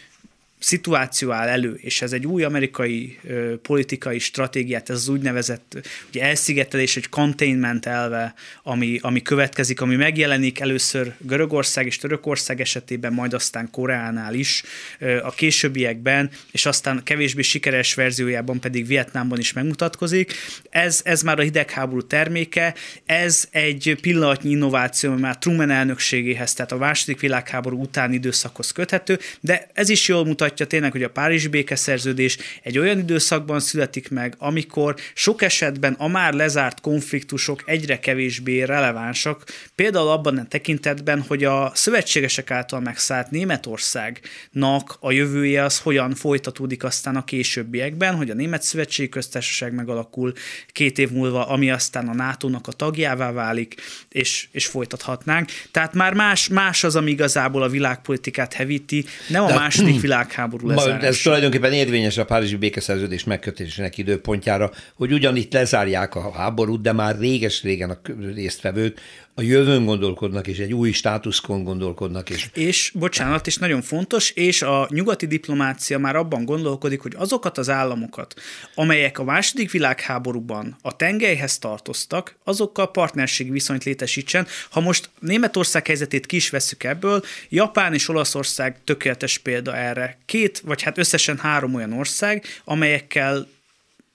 szituáció 0.65 1.31
áll 1.31 1.49
elő, 1.49 1.79
és 1.81 2.03
ez 2.03 2.13
egy 2.13 2.27
új 2.27 2.43
amerikai 2.43 3.19
ö, 3.29 3.55
politikai 3.63 4.19
stratégiát, 4.19 4.91
ez 4.91 4.97
az 4.97 5.09
úgynevezett 5.09 5.77
ugye 6.09 6.23
elszigetelés, 6.23 6.97
egy 6.97 7.09
containment 7.09 7.87
elve, 7.87 8.35
ami, 8.63 8.99
ami 9.03 9.23
következik, 9.23 9.81
ami 9.81 9.97
megjelenik 9.97 10.61
először 10.61 11.15
Görögország 11.19 11.87
és 11.87 11.97
Törökország 11.97 12.61
esetében, 12.61 13.13
majd 13.13 13.35
aztán 13.35 13.71
Koreánál 13.71 14.35
is 14.35 14.63
ö, 14.99 15.23
a 15.23 15.31
későbbiekben, 15.31 16.31
és 16.51 16.67
aztán 16.67 17.03
kevésbé 17.03 17.43
sikeres 17.43 17.95
verziójában 17.95 18.61
pedig 18.61 18.87
Vietnámban 18.87 19.39
is 19.39 19.53
megmutatkozik. 19.53 20.33
Ez, 20.71 21.01
ez 21.05 21.23
már 21.23 21.39
a 21.39 21.43
hidegháború 21.43 22.03
terméke, 22.03 22.75
ez 23.07 23.49
egy 23.51 23.99
pillanatnyi 24.01 24.51
innováció, 24.51 25.11
ami 25.11 25.21
már 25.21 25.39
Truman 25.39 25.71
elnökségéhez, 25.71 26.53
tehát 26.55 26.73
a 26.73 26.77
második 26.77 27.21
világháború 27.21 27.81
utáni 27.81 28.15
időszakhoz 28.15 28.71
köthető, 28.71 29.19
de 29.41 29.69
ez 29.73 29.89
is 29.89 30.09
jól 30.09 30.25
mutatja, 30.25 30.53
mutatja 30.55 30.79
tényleg, 30.79 30.93
hogy 30.93 31.03
a 31.03 31.11
Párizsi 31.11 31.49
békeszerződés 31.49 32.39
egy 32.63 32.79
olyan 32.79 32.99
időszakban 32.99 33.61
születik 33.61 34.11
meg, 34.11 34.35
amikor 34.39 34.95
sok 35.15 35.43
esetben 35.43 35.93
a 35.93 36.09
már 36.09 36.33
lezárt 36.33 36.81
konfliktusok 36.81 37.63
egyre 37.67 37.99
kevésbé 37.99 38.63
relevánsak, 38.63 39.45
például 39.75 40.09
abban 40.09 40.39
a 40.39 40.47
tekintetben, 40.49 41.21
hogy 41.21 41.45
a 41.45 41.73
szövetségesek 41.75 42.51
által 42.51 42.81
megszállt 42.81 43.31
Németországnak 43.31 44.97
a 45.01 45.13
jövője 45.13 45.65
az 45.65 45.79
hogyan 45.79 46.15
folytatódik 46.15 46.85
aztán 46.85 47.17
a 47.17 47.25
későbbiekben, 47.25 48.15
hogy 48.15 48.31
a 48.31 48.35
Német 48.35 48.63
Szövetségi 48.63 49.09
Köztársaság 49.09 49.73
megalakul 49.73 50.33
két 50.73 50.99
év 50.99 51.11
múlva, 51.11 51.49
ami 51.49 51.71
aztán 51.71 52.09
a 52.09 52.15
NATO-nak 52.15 52.67
a 52.67 52.73
tagjává 52.73 53.33
válik, 53.33 53.75
és, 54.09 54.49
és 54.53 54.67
folytathatnánk. 54.67 55.51
Tehát 55.71 55.95
már 55.95 56.15
más, 56.15 56.49
más 56.49 56.85
az, 56.85 56.97
ami 56.97 57.11
igazából 57.11 57.63
a 57.63 57.69
világpolitikát 57.69 58.53
hevíti, 58.53 59.05
nem 59.29 59.43
a 59.43 59.47
De, 59.47 59.55
második 59.55 60.01
világháború 60.01 60.44
háború 60.45 60.69
lezárása. 60.69 61.07
Ez 61.07 61.19
tulajdonképpen 61.19 61.73
érvényes 61.73 62.19
a 62.19 62.25
Párizsi 62.25 62.57
békeszerződés 62.57 63.25
megkötésének 63.25 63.99
időpontjára, 63.99 64.71
hogy 64.95 65.13
ugyanitt 65.13 65.53
lezárják 65.53 66.15
a 66.15 66.33
háborút, 66.33 66.81
de 66.81 66.93
már 66.93 67.19
réges-régen 67.19 67.91
a 67.91 67.99
résztvevők 68.35 69.01
a 69.37 69.43
jövőn 69.43 69.85
gondolkodnak, 69.85 70.47
és 70.47 70.59
egy 70.59 70.73
új 70.73 70.91
státuszkon 70.91 71.65
gondolkodnak. 71.65 72.31
És, 72.31 72.49
és 72.55 72.93
bocsánat, 72.95 73.47
és 73.47 73.57
nagyon 73.57 73.83
fontos, 73.83 74.31
és 74.31 74.63
a 74.63 74.89
nyugati 74.91 75.27
diplomácia 75.27 75.99
már 75.99 76.17
abban 76.17 76.45
gondolkodik, 76.45 77.01
hogy 77.01 77.15
azokat 77.17 77.59
az 77.59 77.69
államokat, 77.69 78.35
amelyek 78.75 79.19
a 79.19 79.25
második 79.25 79.71
világháborúban 79.71 80.77
a 80.83 80.97
tengelyhez 80.97 81.59
tartoztak, 81.59 82.37
azokkal 82.45 82.91
partnerségi 82.91 83.51
viszonyt 83.51 83.85
létesítsen. 83.85 84.47
Ha 84.71 84.81
most 84.81 85.11
Németország 85.19 85.87
helyzetét 85.87 86.27
ki 86.27 86.37
is 86.37 86.51
veszük 86.51 86.85
ebből, 86.85 87.23
Japán 87.49 87.95
és 87.95 88.09
Olaszország 88.09 88.85
tökéletes 88.85 89.39
példa 89.39 89.77
erre. 89.77 90.19
Két, 90.27 90.61
vagy 90.61 90.83
hát 90.83 90.99
összesen 90.99 91.39
három 91.39 91.75
olyan 91.75 91.93
ország, 91.93 92.45
amelyekkel 92.65 93.47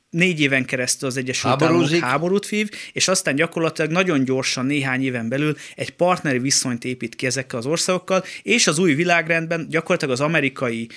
négy 0.09 0.39
éven 0.39 0.65
keresztül 0.65 1.07
az 1.07 1.17
Egyesült 1.17 1.61
Államok 1.61 1.89
háborút 1.89 2.47
vív, 2.47 2.69
és 2.93 3.07
aztán 3.07 3.35
gyakorlatilag 3.35 3.91
nagyon 3.91 4.23
gyorsan, 4.23 4.65
néhány 4.65 5.03
éven 5.03 5.29
belül 5.29 5.55
egy 5.75 5.89
partneri 5.89 6.39
viszonyt 6.39 6.85
épít 6.85 7.15
ki 7.15 7.25
ezekkel 7.25 7.59
az 7.59 7.65
országokkal, 7.65 8.23
és 8.41 8.67
az 8.67 8.79
új 8.79 8.93
világrendben 8.93 9.67
gyakorlatilag 9.69 10.13
az 10.13 10.21
amerikai 10.21 10.89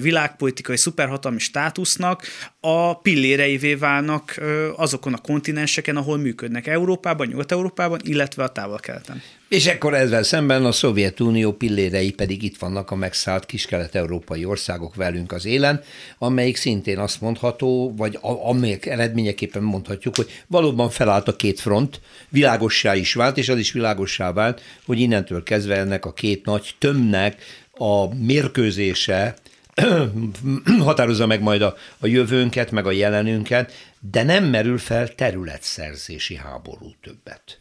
világpolitikai 0.00 0.76
szuperhatalmi 0.76 1.38
státusznak 1.38 2.26
a 2.60 3.00
pilléreivé 3.00 3.74
válnak 3.74 4.40
azokon 4.76 5.12
a 5.12 5.18
kontinenseken, 5.18 5.96
ahol 5.96 6.18
működnek 6.18 6.66
Európában, 6.66 7.26
Nyugat-Európában, 7.26 8.00
illetve 8.02 8.42
a 8.42 8.48
távol-keleten. 8.48 9.22
És 9.54 9.66
ekkor 9.66 9.94
ezzel 9.94 10.22
szemben 10.22 10.64
a 10.64 10.72
Szovjetunió 10.72 11.52
pillérei 11.52 12.12
pedig 12.12 12.42
itt 12.42 12.58
vannak 12.58 12.90
a 12.90 12.94
megszállt 12.94 13.46
kiskelet-európai 13.46 14.44
országok 14.44 14.94
velünk 14.94 15.32
az 15.32 15.44
élen, 15.44 15.82
amelyik 16.18 16.56
szintén 16.56 16.98
azt 16.98 17.20
mondható, 17.20 17.94
vagy 17.96 18.18
amelyek 18.20 18.86
eredményeképpen 18.86 19.62
mondhatjuk, 19.62 20.16
hogy 20.16 20.42
valóban 20.46 20.90
felállt 20.90 21.28
a 21.28 21.36
két 21.36 21.60
front, 21.60 22.00
világossá 22.28 22.94
is 22.94 23.14
vált, 23.14 23.36
és 23.36 23.48
az 23.48 23.58
is 23.58 23.72
világossá 23.72 24.32
vált, 24.32 24.62
hogy 24.84 25.00
innentől 25.00 25.42
kezdve 25.42 25.76
ennek 25.76 26.04
a 26.04 26.12
két 26.12 26.44
nagy 26.44 26.74
tömnek 26.78 27.42
a 27.70 28.14
mérkőzése 28.14 29.34
határozza 30.78 31.26
meg 31.26 31.42
majd 31.42 31.62
a, 31.62 31.76
a 31.98 32.06
jövőnket, 32.06 32.70
meg 32.70 32.86
a 32.86 32.92
jelenünket, 32.92 33.72
de 34.10 34.22
nem 34.22 34.44
merül 34.44 34.78
fel 34.78 35.14
területszerzési 35.14 36.36
háború 36.36 36.92
többet. 37.02 37.58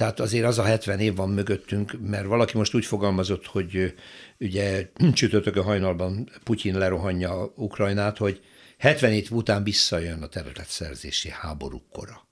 Tehát 0.00 0.20
azért 0.20 0.44
az 0.44 0.58
a 0.58 0.62
70 0.62 0.98
év 0.98 1.14
van 1.14 1.30
mögöttünk, 1.30 1.96
mert 2.06 2.26
valaki 2.26 2.56
most 2.56 2.74
úgy 2.74 2.84
fogalmazott, 2.84 3.46
hogy 3.46 3.94
ugye 4.38 4.90
csütörtökön 5.12 5.62
hajnalban 5.62 6.30
Putyin 6.44 6.78
lerohanja 6.78 7.52
Ukrajnát, 7.56 8.18
hogy 8.18 8.40
70 8.78 9.12
év 9.12 9.30
után 9.30 9.64
visszajön 9.64 10.22
a 10.22 10.26
területszerzési 10.26 11.30
háború 11.30 11.82
kora. 11.92 12.28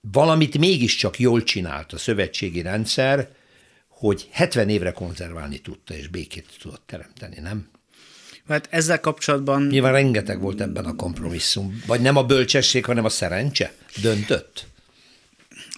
Valamit 0.00 0.58
mégiscsak 0.58 1.18
jól 1.18 1.42
csinált 1.42 1.92
a 1.92 1.98
szövetségi 1.98 2.62
rendszer, 2.62 3.28
hogy 3.88 4.28
70 4.30 4.68
évre 4.68 4.92
konzerválni 4.92 5.58
tudta, 5.58 5.94
és 5.94 6.08
békét 6.08 6.46
tudott 6.62 6.82
teremteni, 6.86 7.40
nem? 7.40 7.70
Hát 8.46 8.68
ezzel 8.70 9.00
kapcsolatban... 9.00 9.62
Nyilván 9.62 9.92
rengeteg 9.92 10.40
volt 10.40 10.60
ebben 10.60 10.84
a 10.84 10.96
kompromisszum. 10.96 11.82
Vagy 11.86 12.00
nem 12.00 12.16
a 12.16 12.24
bölcsesség, 12.24 12.84
hanem 12.84 13.04
a 13.04 13.08
szerencse 13.08 13.72
döntött? 14.02 14.66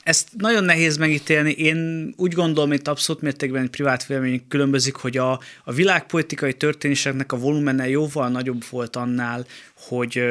Ezt 0.03 0.29
nagyon 0.37 0.65
nehéz 0.65 0.97
megítélni. 0.97 1.51
Én 1.51 2.13
úgy 2.17 2.33
gondolom, 2.33 2.71
hogy 2.71 2.81
abszolút 2.85 3.23
mértékben 3.23 3.63
egy 3.63 3.71
privát 3.71 4.07
vélemény 4.07 4.45
különbözik, 4.49 4.95
hogy 4.95 5.17
a, 5.17 5.41
a 5.65 5.73
világpolitikai 5.73 6.55
történéseknek 6.55 7.33
a 7.33 7.37
volumene 7.37 7.89
jóval 7.89 8.29
nagyobb 8.29 8.65
volt 8.71 8.97
annál, 8.97 9.47
hogy, 9.75 10.23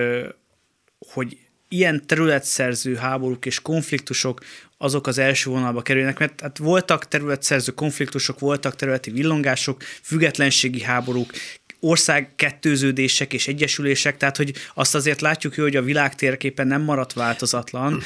hogy 1.13 1.37
ilyen 1.69 2.05
területszerző 2.05 2.95
háborúk 2.95 3.45
és 3.45 3.61
konfliktusok 3.61 4.39
azok 4.77 5.07
az 5.07 5.17
első 5.17 5.49
vonalba 5.49 5.81
kerülnek, 5.81 6.19
mert 6.19 6.41
hát 6.41 6.57
voltak 6.57 7.07
területszerző 7.07 7.71
konfliktusok, 7.71 8.39
voltak 8.39 8.75
területi 8.75 9.11
villongások, 9.11 9.83
függetlenségi 10.01 10.81
háborúk, 10.81 11.31
ország 11.79 12.29
kettőződések 12.35 13.33
és 13.33 13.47
egyesülések, 13.47 14.17
tehát 14.17 14.37
hogy 14.37 14.53
azt 14.73 14.95
azért 14.95 15.21
látjuk 15.21 15.55
hogy 15.55 15.75
a 15.75 15.81
világ 15.81 16.15
térképen 16.15 16.67
nem 16.67 16.81
maradt 16.81 17.13
változatlan. 17.13 17.93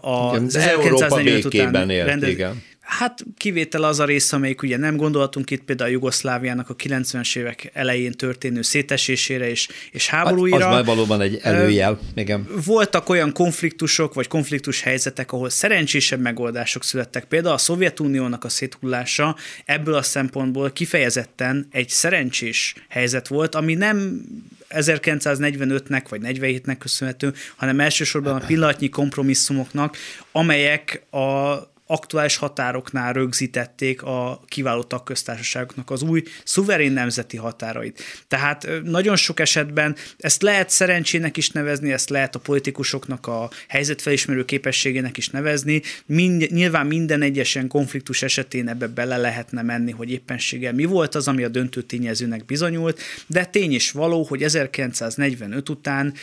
Az 0.00 0.54
igen, 0.54 0.68
1945 0.68 1.44
után 1.44 1.90
élt, 1.90 2.06
rendez... 2.06 2.28
igen. 2.28 2.62
Hát 2.86 3.24
kivétel 3.36 3.82
az 3.82 4.00
a 4.00 4.04
rész, 4.04 4.32
amelyik 4.32 4.62
ugye 4.62 4.76
nem 4.76 4.96
gondoltunk 4.96 5.50
itt 5.50 5.62
például 5.62 5.88
a 5.88 5.92
Jugoszláviának 5.92 6.70
a 6.70 6.76
90-es 6.76 7.36
évek 7.36 7.70
elején 7.72 8.12
történő 8.12 8.62
szétesésére 8.62 9.50
és, 9.50 9.68
és 9.90 10.08
háborúira. 10.08 10.66
Hát 10.66 10.80
az 10.80 10.86
valóban 10.86 11.20
egy 11.20 11.38
előjel. 11.42 11.98
Igen. 12.14 12.48
Voltak 12.64 13.08
olyan 13.08 13.32
konfliktusok, 13.32 14.14
vagy 14.14 14.28
konfliktus 14.28 14.80
helyzetek, 14.80 15.32
ahol 15.32 15.50
szerencsésebb 15.50 16.20
megoldások 16.20 16.84
születtek. 16.84 17.24
Például 17.24 17.54
a 17.54 17.58
Szovjetuniónak 17.58 18.44
a 18.44 18.48
széthullása 18.48 19.36
ebből 19.64 19.94
a 19.94 20.02
szempontból 20.02 20.70
kifejezetten 20.70 21.66
egy 21.70 21.88
szerencsés 21.88 22.74
helyzet 22.88 23.28
volt, 23.28 23.54
ami 23.54 23.74
nem 23.74 24.24
1945-nek 24.70 26.04
vagy 26.08 26.20
47-nek 26.24 26.76
köszönhető, 26.78 27.32
hanem 27.56 27.80
elsősorban 27.80 28.34
a 28.34 28.46
pillanatnyi 28.46 28.88
kompromisszumoknak, 28.88 29.96
amelyek 30.32 31.02
a 31.10 31.54
aktuális 31.86 32.36
határoknál 32.36 33.12
rögzítették 33.12 34.02
a 34.02 34.40
kiváló 34.46 34.82
tagköztársaságoknak 34.82 35.90
az 35.90 36.02
új 36.02 36.22
szuverén 36.44 36.92
nemzeti 36.92 37.36
határait. 37.36 38.02
Tehát 38.28 38.68
nagyon 38.82 39.16
sok 39.16 39.40
esetben 39.40 39.96
ezt 40.18 40.42
lehet 40.42 40.70
szerencsének 40.70 41.36
is 41.36 41.50
nevezni, 41.50 41.92
ezt 41.92 42.10
lehet 42.10 42.34
a 42.34 42.38
politikusoknak 42.38 43.26
a 43.26 43.50
helyzetfelismerő 43.68 44.44
képességének 44.44 45.16
is 45.16 45.28
nevezni. 45.28 45.82
Mind, 46.06 46.50
nyilván 46.50 46.86
minden 46.86 47.22
egyes 47.22 47.54
ilyen 47.54 47.68
konfliktus 47.68 48.22
esetén 48.22 48.68
ebbe 48.68 48.86
bele 48.86 49.16
lehetne 49.16 49.62
menni, 49.62 49.90
hogy 49.90 50.10
éppenséggel 50.10 50.72
mi 50.72 50.84
volt 50.84 51.14
az, 51.14 51.28
ami 51.28 51.44
a 51.44 51.48
döntő 51.48 51.82
tényezőnek 51.82 52.44
bizonyult, 52.44 53.00
de 53.26 53.44
tény 53.44 53.72
is 53.72 53.90
való, 53.90 54.22
hogy 54.22 54.42
1945 54.42 55.68
után 55.68 56.14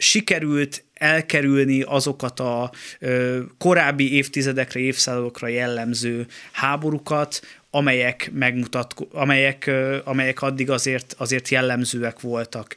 sikerült 0.00 0.84
elkerülni 0.94 1.82
azokat 1.82 2.40
a 2.40 2.70
ö, 2.98 3.40
korábbi 3.58 4.14
évtizedekre, 4.14 4.80
évszázadokra 4.80 5.48
jellemző 5.48 6.26
háborúkat, 6.52 7.40
amelyek 7.70 8.30
megmutat, 8.34 8.94
amelyek, 9.12 9.66
ö, 9.66 9.98
amelyek 10.04 10.42
addig 10.42 10.70
azért, 10.70 11.14
azért 11.18 11.48
jellemzőek 11.48 12.20
voltak 12.20 12.74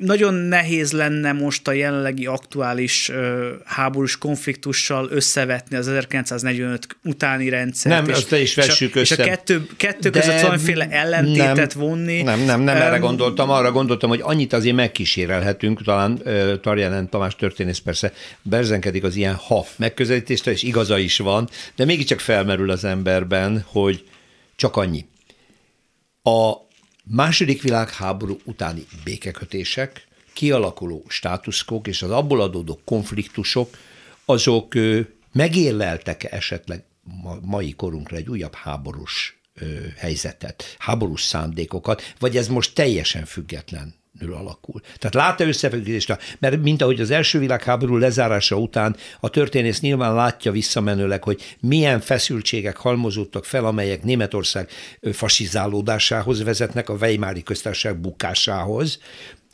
nagyon 0.00 0.34
nehéz 0.34 0.92
lenne 0.92 1.32
most 1.32 1.68
a 1.68 1.72
jelenlegi 1.72 2.26
aktuális 2.26 3.08
uh, 3.08 3.46
háborús 3.64 4.18
konfliktussal 4.18 5.08
összevetni 5.10 5.76
az 5.76 5.88
1945 5.88 6.86
utáni 7.04 7.48
rendszert. 7.48 7.94
Nem, 7.94 8.08
és, 8.08 8.16
azt 8.16 8.32
is 8.32 8.54
vessük 8.54 8.94
és 8.94 9.00
össze. 9.00 9.14
És 9.14 9.20
a 9.20 9.24
kettő, 9.24 9.66
kettő 9.76 10.10
között 10.10 10.40
valamiféle 10.40 10.88
ellentétet 10.90 11.56
nem, 11.56 11.88
vonni. 11.88 12.22
Nem, 12.22 12.44
nem, 12.44 12.60
nem 12.60 12.76
um, 12.76 12.82
erre 12.82 12.98
gondoltam, 12.98 13.50
arra 13.50 13.72
gondoltam, 13.72 14.08
hogy 14.08 14.20
annyit 14.22 14.52
azért 14.52 14.76
megkísérelhetünk, 14.76 15.82
talán 15.82 16.20
uh, 16.24 16.60
Tarjánán 16.60 17.08
Tamás 17.08 17.36
történész 17.36 17.78
persze 17.78 18.12
berzenkedik 18.42 19.04
az 19.04 19.16
ilyen 19.16 19.34
ha 19.34 19.66
megközelítésre, 19.76 20.50
és 20.50 20.62
igaza 20.62 20.98
is 20.98 21.18
van, 21.18 21.48
de 21.76 21.84
mégiscsak 21.84 22.20
felmerül 22.20 22.70
az 22.70 22.84
emberben, 22.84 23.64
hogy 23.66 24.04
csak 24.56 24.76
annyi. 24.76 25.06
A 26.22 26.68
Második 27.12 27.62
világháború 27.62 28.40
utáni 28.44 28.86
békekötések, 29.04 30.06
kialakuló 30.32 31.04
státuszkók 31.08 31.86
és 31.86 32.02
az 32.02 32.10
abból 32.10 32.40
adódó 32.40 32.80
konfliktusok, 32.84 33.76
azok 34.24 34.74
megérleltek-e 35.32 36.28
esetleg 36.30 36.84
mai 37.42 37.72
korunkra 37.72 38.16
egy 38.16 38.28
újabb 38.28 38.54
háborús 38.54 39.40
helyzetet, 39.96 40.76
háborús 40.78 41.22
szándékokat, 41.22 42.14
vagy 42.18 42.36
ez 42.36 42.48
most 42.48 42.74
teljesen 42.74 43.24
független 43.24 43.94
alakul. 44.18 44.80
Tehát 44.98 45.14
lát-e 45.14 45.44
összefüggést? 45.44 46.18
Mert 46.38 46.62
mint 46.62 46.82
ahogy 46.82 47.00
az 47.00 47.10
első 47.10 47.38
világháború 47.38 47.96
lezárása 47.96 48.56
után 48.56 48.96
a 49.20 49.28
történész 49.28 49.80
nyilván 49.80 50.14
látja 50.14 50.52
visszamenőleg, 50.52 51.24
hogy 51.24 51.56
milyen 51.60 52.00
feszültségek 52.00 52.76
halmozódtak 52.76 53.44
fel, 53.44 53.64
amelyek 53.64 54.02
Németország 54.02 54.68
fasizálódásához 55.12 56.42
vezetnek, 56.42 56.88
a 56.88 56.94
Weimári 56.94 57.42
köztársaság 57.42 58.00
bukásához, 58.00 58.98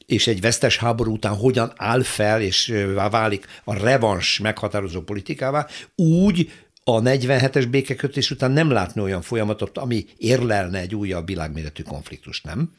és 0.07 0.27
egy 0.27 0.41
vesztes 0.41 0.77
háború 0.77 1.13
után 1.13 1.35
hogyan 1.35 1.73
áll 1.77 2.03
fel, 2.03 2.41
és 2.41 2.75
válik 2.95 3.47
a 3.65 3.75
revans 3.75 4.39
meghatározó 4.39 5.01
politikává, 5.01 5.67
úgy 5.95 6.51
a 6.85 7.01
47-es 7.03 7.67
békekötés 7.71 8.31
után 8.31 8.51
nem 8.51 8.71
látni 8.71 9.01
olyan 9.01 9.23
folyamatot, 9.23 9.79
ami 9.79 10.07
érlelne 10.17 10.79
egy 10.79 10.95
újabb 10.95 11.27
világméretű 11.27 11.83
konfliktust, 11.83 12.45
nem? 12.45 12.71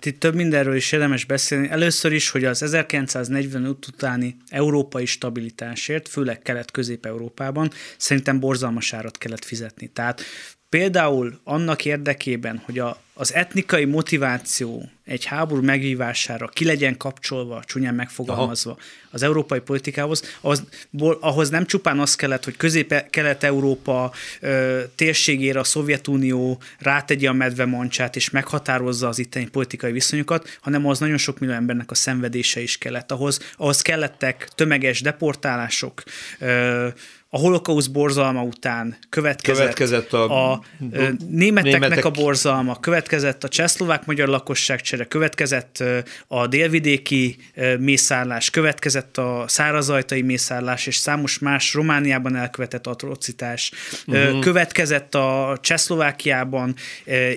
Hát 0.00 0.12
itt 0.12 0.20
több 0.20 0.34
mindenről 0.34 0.74
is 0.74 0.92
érdemes 0.92 1.24
beszélni. 1.24 1.68
Először 1.68 2.12
is, 2.12 2.30
hogy 2.30 2.44
az 2.44 2.62
1945 2.62 3.86
utáni 3.86 4.36
európai 4.48 5.06
stabilitásért, 5.06 6.08
főleg 6.08 6.42
Kelet-Közép-Európában 6.42 7.70
szerintem 7.96 8.40
borzalmas 8.40 8.92
árat 8.92 9.18
kellett 9.18 9.44
fizetni. 9.44 9.86
Tehát 9.86 10.22
Például 10.70 11.40
annak 11.44 11.84
érdekében, 11.84 12.62
hogy 12.64 12.78
a, 12.78 13.00
az 13.14 13.34
etnikai 13.34 13.84
motiváció 13.84 14.90
egy 15.04 15.24
háború 15.24 15.62
megvívására 15.62 16.48
ki 16.48 16.64
legyen 16.64 16.96
kapcsolva, 16.96 17.64
csúnyán 17.64 17.94
megfogalmazva 17.94 18.70
Aha. 18.70 18.80
az 19.10 19.22
európai 19.22 19.60
politikához, 19.60 20.36
az, 20.40 20.64
ahhoz 21.20 21.50
nem 21.50 21.66
csupán 21.66 21.98
az 21.98 22.16
kellett, 22.16 22.44
hogy 22.44 22.56
Közép-Kelet-Európa 22.56 24.12
térségére 24.94 25.58
a 25.58 25.64
Szovjetunió 25.64 26.60
rátegye 26.78 27.28
a 27.28 27.32
medve 27.32 27.64
mancsát 27.64 28.16
és 28.16 28.30
meghatározza 28.30 29.08
az 29.08 29.18
itteni 29.18 29.48
politikai 29.48 29.92
viszonyokat, 29.92 30.58
hanem 30.60 30.86
az 30.86 30.98
nagyon 30.98 31.18
sok 31.18 31.38
millió 31.38 31.54
embernek 31.54 31.90
a 31.90 31.94
szenvedése 31.94 32.60
is 32.60 32.78
kellett. 32.78 33.10
Ahhoz, 33.10 33.40
ahhoz 33.56 33.82
kellettek 33.82 34.48
tömeges 34.54 35.00
deportálások, 35.00 36.02
ö, 36.38 36.88
a 37.32 37.38
holokausz 37.38 37.86
borzalma 37.86 38.42
után 38.42 38.96
következett, 39.08 39.74
következett 39.74 40.12
a, 40.12 40.52
a 40.52 40.62
németeknek 41.28 41.80
németek. 41.80 42.04
a 42.04 42.10
borzalma, 42.10 42.80
következett 42.80 43.44
a 43.44 43.48
csehszlovák-magyar 43.48 44.28
lakosságcsere, 44.28 45.04
következett 45.04 45.84
a 46.26 46.46
délvidéki 46.46 47.36
mészárlás, 47.78 48.50
következett 48.50 49.18
a 49.18 49.44
szárazajtai 49.48 50.22
mészárlás 50.22 50.86
és 50.86 50.96
számos 50.96 51.38
más 51.38 51.74
Romániában 51.74 52.36
elkövetett 52.36 52.86
atrocitás, 52.86 53.72
uh-huh. 54.06 54.40
következett 54.40 55.14
a 55.14 55.58
Csehszlovákiában 55.60 56.74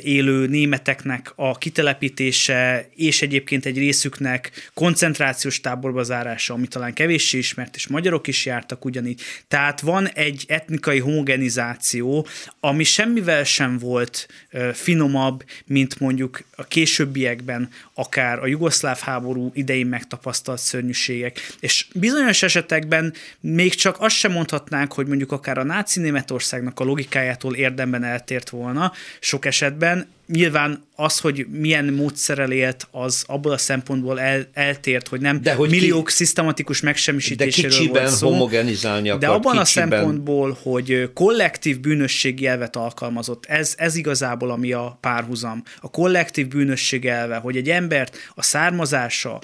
élő 0.04 0.48
németeknek 0.48 1.34
a 1.36 1.58
kitelepítése, 1.58 2.90
és 2.96 3.22
egyébként 3.22 3.66
egy 3.66 3.78
részüknek 3.78 4.72
koncentrációs 4.74 5.62
táborba 5.62 6.04
zárása, 6.04 6.54
ami 6.54 6.68
talán 6.68 6.94
kevéssé 6.94 7.38
ismert, 7.38 7.76
és 7.76 7.88
magyarok 7.88 8.28
is 8.28 8.46
jártak 8.46 8.86
ugyanígy. 8.86 9.22
Tehát 9.48 9.82
van 9.84 10.08
egy 10.08 10.46
etnikai 10.48 11.00
homogenizáció, 11.00 12.28
ami 12.60 12.84
semmivel 12.84 13.44
sem 13.44 13.78
volt 13.78 14.28
finomabb, 14.74 15.44
mint 15.66 16.00
mondjuk 16.00 16.44
a 16.56 16.64
későbbiekben 16.64 17.70
akár 17.94 18.40
a 18.40 18.48
jugoszláv 18.48 19.00
háború 19.00 19.52
idején 19.54 19.88
megtapasztalt 19.88 20.60
szörnyűségek. 20.60 21.56
És 21.60 21.88
bizonyos 21.94 22.44
esetekben 22.44 23.14
még 23.40 23.74
csak 23.74 23.96
azt 24.00 24.16
sem 24.16 24.32
mondhatnánk, 24.32 24.94
hogy 24.94 25.08
mondjuk 25.08 25.32
akár 25.32 25.58
a 25.58 25.64
náci 25.64 26.00
Németországnak 26.00 26.80
a 26.80 26.84
logikájától 26.84 27.56
érdemben 27.56 28.04
eltért 28.04 28.50
volna, 28.50 28.92
sok 29.20 29.46
esetben 29.46 30.08
nyilván 30.28 30.84
az, 30.96 31.20
hogy 31.20 31.46
milyen 31.52 31.86
módszerrel 31.86 32.52
élt, 32.52 32.88
az 32.92 33.24
abból 33.28 33.52
a 33.52 33.58
szempontból 33.58 34.20
el, 34.20 34.48
eltért, 34.54 35.08
hogy 35.08 35.22
nem 35.22 35.42
de 35.42 35.54
hogy 35.54 35.70
milliók 35.70 36.08
ki, 36.08 36.14
szisztematikus 36.14 36.82
megsemmisítéséről 36.82 37.92
de 37.92 38.00
volt 38.00 38.12
szó. 38.12 38.30
homogenizálni 38.30 39.10
akar, 39.10 39.22
De 39.22 39.28
abban 39.28 39.58
kicsiben. 39.58 39.62
a 39.62 39.96
szempontból, 39.96 40.58
hogy 40.62 41.10
kollektív 41.14 41.80
bűnösség 41.80 42.46
elvet 42.46 42.76
alkalmazott, 42.76 43.46
ez, 43.46 43.74
ez 43.78 43.96
igazából 43.96 44.52
ami 44.52 44.72
a 44.72 44.98
párhuzam. 45.02 45.64
A 45.80 45.90
kollektív 45.90 46.48
bűnösség 46.48 47.06
elve, 47.06 47.36
hogy 47.36 47.58
egy 47.58 47.70
embert 47.70 48.18
a 48.36 48.44
származása, 48.44 49.42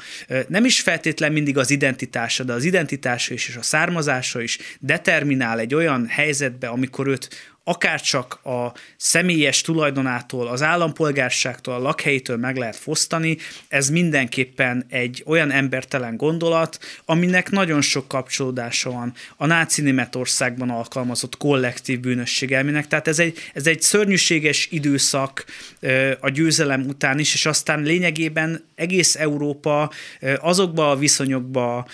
nem 0.48 0.66
is 0.66 0.82
feltétlen 0.82 1.32
mindig 1.32 1.58
az 1.58 1.70
identitása, 1.70 2.44
de 2.44 2.54
az 2.54 2.64
identitása 2.64 3.34
is 3.34 3.48
és 3.48 3.56
a 3.56 3.62
származása 3.62 4.42
is 4.42 4.58
determinál 4.80 5.60
egy 5.60 5.74
olyan 5.74 6.08
helyzetbe, 6.08 6.68
amikor 6.68 7.08
őt 7.08 7.30
akárcsak 7.70 8.40
a 8.46 8.74
személyes 8.98 9.62
tulajdonától, 9.62 10.48
az 10.48 10.62
állampolgárságtól, 10.62 11.74
a 11.74 11.80
lakhelytől 11.80 12.38
meg 12.38 12.58
lehet 12.58 12.76
fosztani, 12.76 13.38
ez 13.68 13.90
mindenképpen 13.90 14.86
egy 14.90 15.24
olyan 15.26 15.52
embertelen 15.52 16.18
gondolat, 16.18 16.80
aminek 17.06 17.50
nagyon 17.50 17.82
sok 17.82 18.08
kapcsolódása 18.08 18.92
van 18.92 19.14
a 19.38 19.46
náci 19.46 19.82
Németországban 19.82 20.70
alkalmazott 20.70 21.38
kollektív 21.38 22.00
bűnösség 22.00 22.52
elmének. 22.52 22.88
Tehát 22.88 23.08
ez 23.08 23.20
egy, 23.20 23.38
ez 23.54 23.68
egy 23.68 23.82
szörnyűséges 23.82 24.68
időszak 24.72 25.46
a 26.20 26.30
győzelem 26.30 26.86
után 26.88 27.20
is, 27.20 27.34
és 27.34 27.46
aztán 27.46 27.82
lényegében 27.82 28.64
egész 28.76 29.16
Európa 29.16 29.92
azokba 30.40 30.92
a 30.92 30.96
viszonyokba 30.96 31.88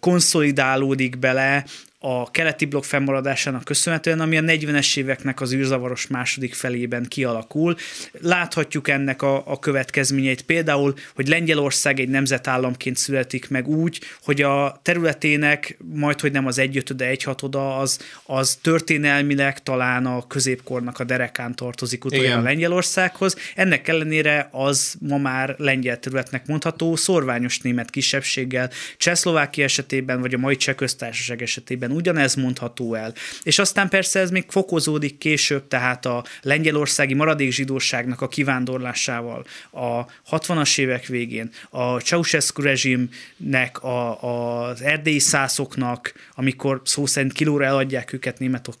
konszolidálódik 0.00 1.18
bele, 1.18 1.64
a 2.02 2.30
keleti 2.30 2.64
blokk 2.64 2.84
fennmaradásának 2.84 3.64
köszönhetően, 3.64 4.20
ami 4.20 4.36
a 4.36 4.40
40-es 4.40 4.96
éveknek 4.96 5.40
az 5.40 5.52
űrzavaros 5.52 6.06
második 6.06 6.54
felében 6.54 7.04
kialakul. 7.08 7.76
Láthatjuk 8.20 8.88
ennek 8.88 9.22
a, 9.22 9.42
a 9.46 9.58
következményeit. 9.58 10.42
Például, 10.42 10.94
hogy 11.14 11.28
Lengyelország 11.28 12.00
egy 12.00 12.08
nemzetállamként 12.08 12.96
születik 12.96 13.48
meg 13.48 13.68
úgy, 13.68 14.00
hogy 14.22 14.42
a 14.42 14.80
területének 14.82 15.76
majd, 15.94 16.20
hogy 16.20 16.32
nem 16.32 16.46
az 16.46 16.58
egyötöde, 16.58 17.06
egyhatoda, 17.06 17.76
az, 17.76 17.98
az 18.26 18.58
történelmileg 18.62 19.62
talán 19.62 20.06
a 20.06 20.26
középkornak 20.26 20.98
a 20.98 21.04
derekán 21.04 21.54
tartozik 21.54 22.04
utoljára 22.04 22.42
Lengyelországhoz. 22.42 23.36
Ennek 23.54 23.88
ellenére 23.88 24.48
az 24.52 24.94
ma 25.00 25.18
már 25.18 25.54
lengyel 25.58 25.98
területnek 25.98 26.46
mondható, 26.46 26.96
szorványos 26.96 27.58
német 27.58 27.90
kisebbséggel, 27.90 28.70
Csehszlovákia 28.96 29.64
esetében, 29.64 30.20
vagy 30.20 30.34
a 30.34 30.38
mai 30.38 30.56
Cseh 30.56 30.74
köztársaság 30.74 31.42
esetében 31.42 31.88
esetében 31.90 31.96
ugyanez 31.96 32.34
mondható 32.34 32.94
el. 32.94 33.12
És 33.42 33.58
aztán 33.58 33.88
persze 33.88 34.20
ez 34.20 34.30
még 34.30 34.44
fokozódik 34.48 35.18
később, 35.18 35.68
tehát 35.68 36.06
a 36.06 36.24
lengyelországi 36.42 37.14
maradék 37.14 37.52
zsidóságnak 37.52 38.20
a 38.20 38.28
kivándorlásával 38.28 39.44
a 39.70 40.04
60-as 40.30 40.78
évek 40.78 41.06
végén, 41.06 41.50
a 41.70 42.00
Ceausescu 42.00 42.62
rezsimnek, 42.62 43.82
a, 43.82 44.68
az 44.68 44.82
erdélyi 44.82 45.18
szászoknak, 45.18 46.12
amikor 46.34 46.80
szó 46.84 47.06
szerint 47.06 47.32
kilóra 47.32 47.64
eladják 47.64 48.12
őket 48.12 48.38
németok, 48.38 48.74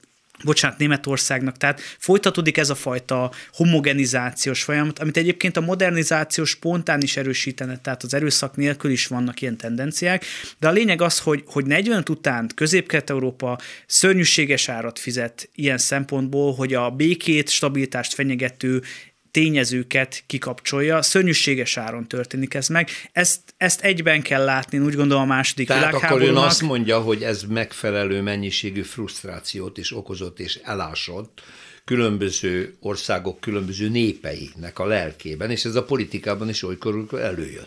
bocsánat, 0.44 0.78
Németországnak. 0.78 1.56
Tehát 1.56 1.80
folytatódik 1.98 2.56
ez 2.56 2.70
a 2.70 2.74
fajta 2.74 3.30
homogenizációs 3.52 4.62
folyamat, 4.62 4.98
amit 4.98 5.16
egyébként 5.16 5.56
a 5.56 5.60
modernizáció 5.60 6.44
spontán 6.44 7.00
is 7.00 7.16
erősítene, 7.16 7.78
tehát 7.78 8.02
az 8.02 8.14
erőszak 8.14 8.56
nélkül 8.56 8.90
is 8.90 9.06
vannak 9.06 9.40
ilyen 9.40 9.56
tendenciák, 9.56 10.24
de 10.58 10.68
a 10.68 10.72
lényeg 10.72 11.02
az, 11.02 11.18
hogy, 11.18 11.42
hogy 11.46 11.66
40 11.66 12.04
után 12.10 12.50
közép-kelet-európa 12.54 13.58
szörnyűséges 13.86 14.68
árat 14.68 14.98
fizet 14.98 15.48
ilyen 15.54 15.78
szempontból, 15.78 16.54
hogy 16.54 16.74
a 16.74 16.90
békét, 16.90 17.48
stabilitást 17.48 18.14
fenyegető 18.14 18.82
tényezőket 19.30 20.22
kikapcsolja, 20.26 21.02
szörnyűséges 21.02 21.76
áron 21.76 22.06
történik 22.08 22.54
ez 22.54 22.68
meg. 22.68 22.88
Ezt, 23.12 23.40
ezt 23.56 23.80
egyben 23.80 24.22
kell 24.22 24.44
látni, 24.44 24.78
úgy 24.78 24.94
gondolom 24.94 25.22
a 25.22 25.26
második 25.26 25.66
Tehát 25.66 25.86
világháborúnak. 25.86 26.28
akkor 26.28 26.42
ön 26.42 26.48
azt 26.48 26.62
mondja, 26.62 27.00
hogy 27.00 27.22
ez 27.22 27.42
megfelelő 27.42 28.20
mennyiségű 28.22 28.82
frusztrációt 28.82 29.78
is 29.78 29.92
okozott 29.96 30.40
és 30.40 30.60
elásott, 30.62 31.42
különböző 31.90 32.74
országok 32.80 33.40
különböző 33.40 33.88
népeinek 33.88 34.78
a 34.78 34.86
lelkében, 34.86 35.50
és 35.50 35.64
ez 35.64 35.74
a 35.74 35.84
politikában 35.84 36.48
is 36.48 36.62
olykor 36.62 37.06
előjön. 37.20 37.64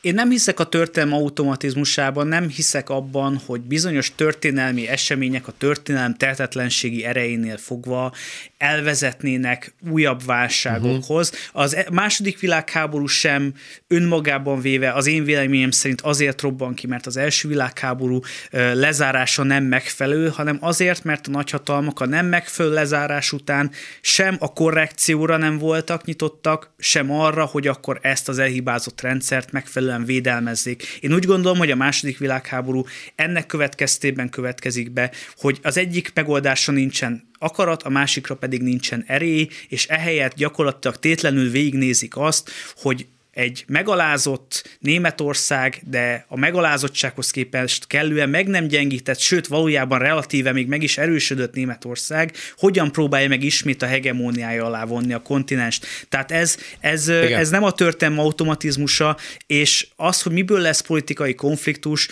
Én 0.00 0.14
nem 0.14 0.30
hiszek 0.30 0.60
a 0.60 0.64
történelmi 0.64 1.14
automatizmusában, 1.14 2.26
nem 2.26 2.48
hiszek 2.48 2.90
abban, 2.90 3.40
hogy 3.46 3.60
bizonyos 3.60 4.14
történelmi 4.14 4.88
események 4.88 5.48
a 5.48 5.52
történelem 5.58 6.14
tehetetlenségi 6.14 7.04
erejénél 7.04 7.56
fogva 7.56 8.12
elvezetnének 8.58 9.74
újabb 9.90 10.24
válságokhoz. 10.24 11.30
Uh-huh. 11.30 11.62
Az 11.62 11.74
e- 11.74 11.86
második 11.92 12.40
világháború 12.40 13.06
sem 13.06 13.54
önmagában 13.88 14.60
véve 14.60 14.92
az 14.92 15.06
én 15.06 15.24
véleményem 15.24 15.70
szerint 15.70 16.00
azért 16.00 16.40
robban 16.40 16.74
ki, 16.74 16.86
mert 16.86 17.06
az 17.06 17.16
első 17.16 17.48
világháború 17.48 18.20
lezárása 18.50 19.42
nem 19.42 19.64
megfelelő, 19.64 20.28
hanem 20.28 20.58
azért, 20.60 21.04
mert 21.04 21.26
a 21.26 21.30
nagyhatalmak 21.30 22.00
a 22.00 22.06
nem 22.06 22.26
megfelelő 22.26 22.74
lezárás 22.74 23.32
után 23.32 23.65
során 23.66 23.94
sem 24.00 24.36
a 24.38 24.52
korrekcióra 24.52 25.36
nem 25.36 25.58
voltak 25.58 26.04
nyitottak, 26.04 26.74
sem 26.78 27.10
arra, 27.10 27.44
hogy 27.44 27.66
akkor 27.66 27.98
ezt 28.02 28.28
az 28.28 28.38
elhibázott 28.38 29.00
rendszert 29.00 29.52
megfelelően 29.52 30.04
védelmezzék. 30.04 30.82
Én 31.00 31.14
úgy 31.14 31.24
gondolom, 31.24 31.58
hogy 31.58 31.70
a 31.70 31.76
második 31.76 32.18
világháború 32.18 32.84
ennek 33.14 33.46
következtében 33.46 34.28
következik 34.28 34.90
be, 34.90 35.10
hogy 35.36 35.58
az 35.62 35.76
egyik 35.76 36.10
megoldása 36.14 36.72
nincsen 36.72 37.28
akarat, 37.38 37.82
a 37.82 37.88
másikra 37.88 38.34
pedig 38.34 38.62
nincsen 38.62 39.04
erély, 39.06 39.48
és 39.68 39.86
ehelyett 39.86 40.34
gyakorlatilag 40.34 40.96
tétlenül 40.96 41.50
végignézik 41.50 42.16
azt, 42.16 42.50
hogy 42.76 43.06
egy 43.36 43.64
megalázott 43.66 44.76
Németország, 44.80 45.80
de 45.90 46.24
a 46.28 46.36
megalázottsághoz 46.36 47.30
képest 47.30 47.86
kellően 47.86 48.28
meg 48.28 48.46
nem 48.46 48.66
gyengített, 48.66 49.18
sőt 49.18 49.46
valójában 49.46 49.98
relatíve 49.98 50.52
még 50.52 50.66
meg 50.66 50.82
is 50.82 50.98
erősödött 50.98 51.54
Németország, 51.54 52.32
hogyan 52.56 52.92
próbálja 52.92 53.28
meg 53.28 53.42
ismét 53.42 53.82
a 53.82 53.86
hegemóniája 53.86 54.64
alá 54.64 54.84
vonni 54.84 55.12
a 55.12 55.22
kontinenst. 55.22 55.86
Tehát 56.08 56.32
ez, 56.32 56.56
ez, 56.80 57.08
ez 57.08 57.50
nem 57.50 57.64
a 57.64 57.72
történelmi 57.72 58.20
automatizmusa, 58.20 59.16
és 59.46 59.86
az, 59.96 60.22
hogy 60.22 60.32
miből 60.32 60.60
lesz 60.60 60.80
politikai 60.80 61.34
konfliktus, 61.34 62.08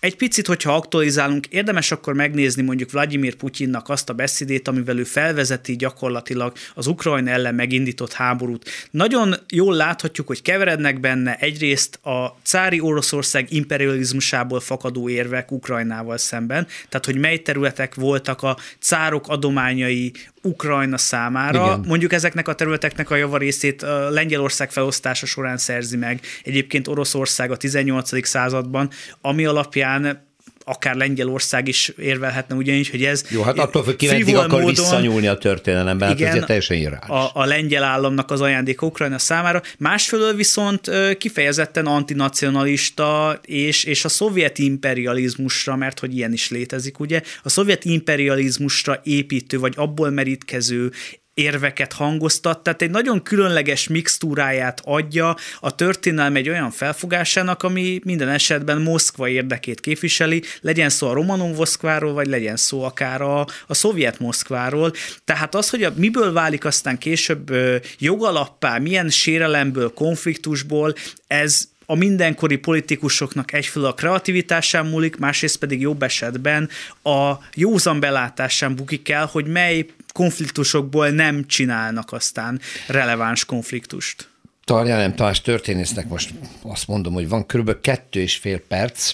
egy 0.00 0.16
picit, 0.16 0.46
hogyha 0.46 0.74
aktualizálunk, 0.74 1.46
érdemes 1.46 1.90
akkor 1.90 2.14
megnézni 2.14 2.62
mondjuk 2.62 2.90
Vladimir 2.90 3.34
Putyinnak 3.34 3.88
azt 3.88 4.08
a 4.08 4.12
beszédét, 4.12 4.68
amivel 4.68 4.98
ő 4.98 5.04
felvezeti 5.04 5.76
gyakorlatilag 5.76 6.52
az 6.74 6.86
Ukrajna 6.86 7.30
ellen 7.30 7.54
megindított 7.54 8.12
háborút. 8.12 8.70
Nagyon 8.90 9.34
jól 9.48 9.74
láthatjuk, 9.74 10.26
hogy 10.26 10.42
keverednek 10.42 11.00
benne 11.00 11.36
egyrészt 11.36 11.98
a 12.02 12.36
cári 12.42 12.80
Oroszország 12.80 13.52
imperializmusából 13.52 14.60
fakadó 14.60 15.08
érvek 15.08 15.50
Ukrajnával 15.50 16.18
szemben, 16.18 16.66
tehát 16.88 17.06
hogy 17.06 17.16
mely 17.16 17.38
területek 17.38 17.94
voltak 17.94 18.42
a 18.42 18.56
cárok 18.78 19.28
adományai 19.28 20.12
Ukrajna 20.42 20.98
számára. 20.98 21.64
Igen. 21.64 21.84
Mondjuk 21.86 22.12
ezeknek 22.12 22.48
a 22.48 22.54
területeknek 22.54 23.10
a 23.10 23.16
javarészét 23.16 23.82
a 23.82 24.10
Lengyelország 24.10 24.70
felosztása 24.70 25.26
során 25.26 25.56
szerzi 25.56 25.96
meg. 25.96 26.20
Egyébként 26.44 26.88
Oroszország 26.88 27.50
a 27.50 27.56
18. 27.56 28.26
században, 28.26 28.90
ami 29.20 29.44
alapján 29.44 30.28
akár 30.64 30.94
Lengyelország 30.94 31.68
is 31.68 31.88
érvelhetne 31.88 32.54
ugyanis, 32.54 32.90
hogy 32.90 33.04
ez... 33.04 33.24
Jó, 33.30 33.42
hát 33.42 33.58
attól 33.58 33.84
függ, 33.84 34.02
meddig 34.06 34.36
akar 34.36 34.48
módon, 34.48 34.66
visszanyúlni 34.66 35.26
a 35.26 35.38
történelemben, 35.38 36.08
hát 36.08 36.18
igen, 36.18 36.32
hát 36.32 36.46
teljesen 36.46 36.76
irányos. 36.76 37.08
A, 37.08 37.30
a 37.34 37.44
lengyel 37.44 37.82
államnak 37.82 38.30
az 38.30 38.40
ajándék 38.40 38.82
Ukrajna 38.82 39.18
számára, 39.18 39.62
másfelől 39.78 40.34
viszont 40.34 40.90
kifejezetten 41.18 41.86
antinacionalista 41.86 43.40
és, 43.44 43.84
és 43.84 44.04
a 44.04 44.08
szovjet 44.08 44.58
imperializmusra, 44.58 45.76
mert 45.76 45.98
hogy 45.98 46.16
ilyen 46.16 46.32
is 46.32 46.50
létezik, 46.50 46.98
ugye, 46.98 47.22
a 47.42 47.48
szovjet 47.48 47.84
imperializmusra 47.84 49.00
építő, 49.04 49.58
vagy 49.58 49.72
abból 49.76 50.10
merítkező 50.10 50.92
érveket 51.40 51.92
hangoztat, 51.92 52.62
tehát 52.62 52.82
egy 52.82 52.90
nagyon 52.90 53.22
különleges 53.22 53.88
mixtúráját 53.88 54.80
adja 54.84 55.36
a 55.60 55.74
történelem 55.74 56.36
egy 56.36 56.48
olyan 56.48 56.70
felfogásának, 56.70 57.62
ami 57.62 58.00
minden 58.04 58.28
esetben 58.28 58.80
Moszkva 58.80 59.28
érdekét 59.28 59.80
képviseli, 59.80 60.42
legyen 60.60 60.88
szó 60.90 61.08
a 61.08 61.12
Romanov 61.12 61.56
Moszkváról, 61.56 62.12
vagy 62.12 62.26
legyen 62.26 62.56
szó 62.56 62.82
akár 62.82 63.20
a, 63.20 63.46
a 63.66 63.74
szovjet 63.74 64.18
Moszkváról. 64.18 64.92
Tehát 65.24 65.54
az, 65.54 65.70
hogy 65.70 65.82
a, 65.82 65.92
miből 65.96 66.32
válik 66.32 66.64
aztán 66.64 66.98
később 66.98 67.52
jogalappá, 67.98 68.78
milyen 68.78 69.08
sérelemből, 69.08 69.92
konfliktusból, 69.92 70.94
ez 71.26 71.68
a 71.90 71.94
mindenkori 71.94 72.56
politikusoknak 72.56 73.52
egyfelől 73.52 73.88
a 73.88 73.94
kreativitásán 73.94 74.86
múlik, 74.86 75.16
másrészt 75.16 75.58
pedig 75.58 75.80
jobb 75.80 76.02
esetben 76.02 76.68
a 77.02 77.32
józan 77.54 78.00
belátásán 78.00 78.74
bukik 78.74 79.08
el, 79.08 79.26
hogy 79.26 79.46
mely 79.46 79.86
konfliktusokból 80.12 81.08
nem 81.08 81.46
csinálnak 81.46 82.12
aztán 82.12 82.60
releváns 82.86 83.44
konfliktust. 83.44 84.28
Tarja 84.64 84.96
nem 84.96 85.14
talán 85.14 85.34
történésznek 85.42 86.08
most 86.08 86.30
azt 86.62 86.86
mondom, 86.86 87.12
hogy 87.12 87.28
van 87.28 87.46
kb. 87.46 87.80
kettő 87.80 88.20
és 88.20 88.36
fél 88.36 88.60
perc, 88.60 89.12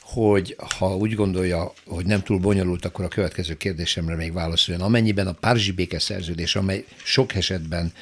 hogy 0.00 0.56
ha 0.78 0.96
úgy 0.96 1.14
gondolja, 1.14 1.72
hogy 1.86 2.06
nem 2.06 2.22
túl 2.22 2.38
bonyolult, 2.38 2.84
akkor 2.84 3.04
a 3.04 3.08
következő 3.08 3.54
kérdésemre 3.54 4.14
még 4.14 4.32
válaszoljon. 4.32 4.84
Amennyiben 4.84 5.26
a 5.26 5.32
Párizsi 5.32 5.72
békeszerződés, 5.72 6.56
amely 6.56 6.84
sok 7.04 7.34
esetben 7.34 7.92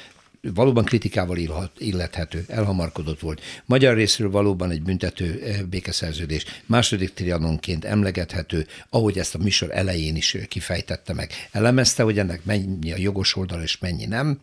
valóban 0.53 0.83
kritikával 0.83 1.37
illethető, 1.77 2.45
elhamarkodott 2.47 3.19
volt. 3.19 3.41
Magyar 3.65 3.95
részről 3.95 4.29
valóban 4.29 4.71
egy 4.71 4.81
büntető 4.81 5.41
eh, 5.43 5.61
békeszerződés, 5.61 6.45
második 6.65 7.13
trianonként 7.13 7.85
emlegethető, 7.85 8.67
ahogy 8.89 9.17
ezt 9.17 9.35
a 9.35 9.37
műsor 9.37 9.71
elején 9.71 10.15
is 10.15 10.37
kifejtette 10.49 11.13
meg. 11.13 11.31
Elemezte, 11.51 12.03
hogy 12.03 12.19
ennek 12.19 12.45
mennyi 12.45 12.91
a 12.91 12.97
jogos 12.97 13.35
oldal 13.35 13.61
és 13.61 13.77
mennyi 13.77 14.05
nem 14.05 14.39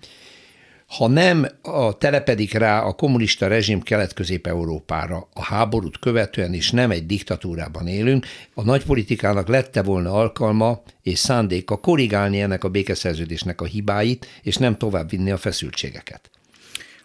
ha 0.90 1.08
nem 1.08 1.46
a 1.62 1.98
telepedik 1.98 2.52
rá 2.52 2.80
a 2.80 2.92
kommunista 2.92 3.46
rezsim 3.46 3.80
kelet-közép-európára 3.80 5.28
a 5.34 5.42
háborút 5.44 5.98
követően 5.98 6.54
is 6.54 6.70
nem 6.70 6.90
egy 6.90 7.06
diktatúrában 7.06 7.86
élünk, 7.86 8.26
a 8.54 8.62
nagypolitikának 8.62 9.48
lette 9.48 9.82
volna 9.82 10.12
alkalma 10.12 10.82
és 11.02 11.18
szándéka 11.18 11.76
korrigálni 11.76 12.40
ennek 12.40 12.64
a 12.64 12.68
békeszerződésnek 12.68 13.60
a 13.60 13.64
hibáit, 13.64 14.26
és 14.42 14.56
nem 14.56 14.78
tovább 14.78 15.10
vinni 15.10 15.30
a 15.30 15.36
feszültségeket. 15.36 16.30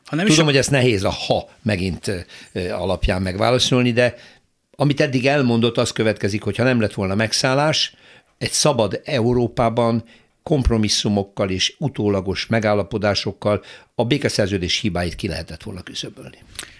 Ha 0.06 0.16
nem 0.16 0.26
Tudom, 0.26 0.42
is... 0.42 0.52
hogy 0.52 0.60
ez 0.60 0.68
nehéz 0.68 1.04
a 1.04 1.10
ha 1.10 1.50
megint 1.62 2.28
alapján 2.72 3.22
megválaszolni, 3.22 3.92
de 3.92 4.16
amit 4.76 5.02
eddig 5.02 5.28
elmondott, 5.28 5.78
az 5.78 5.92
következik, 5.92 6.44
hogy 6.44 6.56
ha 6.56 6.64
nem 6.64 6.82
lett 6.82 6.94
volna 6.94 7.16
megszállás, 7.16 7.96
egy 8.38 8.52
szabad 8.52 9.02
Európában 9.04 10.04
kompromisszumokkal 10.50 11.50
és 11.50 11.76
utólagos 11.80 12.46
megállapodásokkal 12.46 13.64
a 13.96 14.06
békeszerződés 14.06 14.80
hibáit 14.80 15.16
ki 15.16 15.28
lehetett 15.28 15.64
volna 15.64 15.82
küszöbölni. 15.82 16.38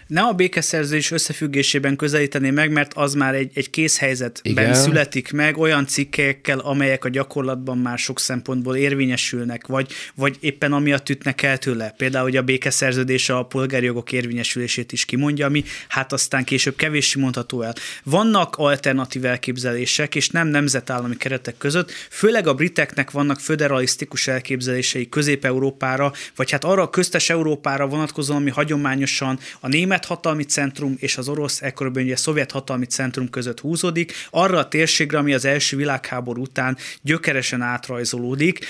Ne 0.08 0.22
a 0.22 0.34
békeszerződés 0.34 1.12
összefüggésében 1.12 1.96
közelíteni 1.96 2.50
meg, 2.50 2.72
mert 2.72 2.94
az 2.94 3.14
már 3.14 3.36
egy, 3.36 3.52
egy 3.54 3.70
készhelyzetben 3.70 4.52
Igen. 4.52 4.74
születik 4.74 5.32
meg 5.32 5.58
olyan 5.58 5.86
cikkekkel, 5.86 6.60
amelyek 6.60 7.06
a 7.06 7.10
gyakorlatban 7.10 7.78
már 7.78 7.98
sok 7.98 8.20
szempontból 8.20 8.76
érvényesülnek, 8.76 9.68
vagy, 9.68 9.92
vagy 10.16 10.38
éppen 10.40 10.74
amiatt 10.74 11.10
ütnek 11.10 11.42
el 11.42 11.58
tőle. 11.58 11.94
Például, 11.98 12.24
hogy 12.24 12.38
a 12.38 12.42
békeszerződés 12.42 13.30
a 13.30 13.46
polgári 13.46 13.86
jogok 13.86 14.12
érvényesülését 14.12 14.92
is 14.92 15.06
kimondja, 15.06 15.46
ami 15.46 15.64
hát 15.88 16.14
aztán 16.14 16.44
később 16.44 16.76
kevéssé 16.76 17.20
mondható 17.20 17.62
el. 17.62 17.74
Vannak 18.04 18.56
alternatív 18.56 19.26
elképzelések, 19.26 20.16
és 20.16 20.30
nem 20.30 20.48
nemzetállami 20.48 21.18
keretek 21.18 21.58
között, 21.58 21.92
főleg 22.10 22.48
a 22.48 22.54
briteknek 22.54 23.12
vannak 23.12 23.40
föderalisztikus 23.40 24.28
elképzelései 24.28 25.10
Közép-Európára, 25.10 26.14
vagy 26.36 26.52
hát 26.52 26.64
arra 26.64 26.82
a 26.82 26.90
köztes 26.90 27.30
Európára 27.30 27.88
vonatkozóan, 27.88 28.42
ami 28.42 28.50
hagyományosan 28.50 29.40
a 29.60 29.68
német 29.68 29.95
hatalmi 30.04 30.44
centrum 30.44 30.96
és 31.00 31.18
az 31.18 31.28
orosz, 31.28 31.62
ekkor 31.62 31.92
ugye 31.96 32.16
szovjet 32.16 32.52
hatalmi 32.52 32.86
centrum 32.86 33.30
között 33.30 33.60
húzódik, 33.60 34.14
arra 34.30 34.58
a 34.58 34.68
térségre, 34.68 35.18
ami 35.18 35.34
az 35.34 35.46
első 35.46 35.78
világháború 35.78 36.42
után 36.42 36.78
gyökeresen 37.02 37.62
átrajzolódik. 37.62 38.66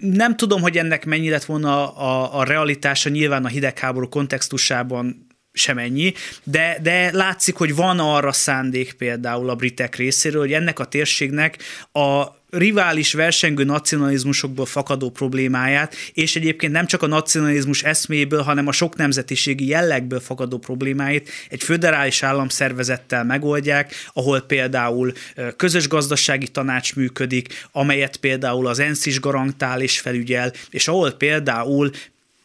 Nem 0.00 0.36
tudom, 0.36 0.60
hogy 0.60 0.78
ennek 0.78 1.04
mennyi 1.04 1.30
lett 1.30 1.44
volna 1.44 1.94
a, 1.94 2.38
a 2.38 2.44
realitása, 2.44 3.08
nyilván 3.08 3.44
a 3.44 3.48
hidegháború 3.48 4.08
kontextusában 4.08 5.25
sem 5.56 5.78
ennyi, 5.78 6.12
de, 6.44 6.78
de 6.82 7.10
látszik, 7.12 7.54
hogy 7.54 7.74
van 7.74 7.98
arra 7.98 8.32
szándék 8.32 8.92
például 8.92 9.50
a 9.50 9.54
britek 9.54 9.96
részéről, 9.96 10.40
hogy 10.40 10.52
ennek 10.52 10.78
a 10.78 10.84
térségnek 10.84 11.58
a 11.92 12.36
rivális 12.50 13.12
versengő 13.12 13.64
nacionalizmusokból 13.64 14.66
fakadó 14.66 15.10
problémáját, 15.10 15.94
és 16.12 16.36
egyébként 16.36 16.72
nem 16.72 16.86
csak 16.86 17.02
a 17.02 17.06
nacionalizmus 17.06 17.82
eszméből, 17.82 18.42
hanem 18.42 18.66
a 18.66 18.72
sok 18.72 18.96
nemzetiségi 18.96 19.66
jellegből 19.66 20.20
fakadó 20.20 20.58
problémáit 20.58 21.30
egy 21.48 21.62
föderális 21.62 22.22
államszervezettel 22.22 23.24
megoldják, 23.24 23.94
ahol 24.12 24.40
például 24.40 25.12
közös 25.56 25.88
gazdasági 25.88 26.48
tanács 26.48 26.94
működik, 26.94 27.66
amelyet 27.72 28.16
például 28.16 28.66
az 28.66 28.78
ENSZ 28.78 29.06
is 29.06 29.20
garantál 29.20 29.80
és 29.80 30.00
felügyel, 30.00 30.52
és 30.70 30.88
ahol 30.88 31.10
például 31.10 31.90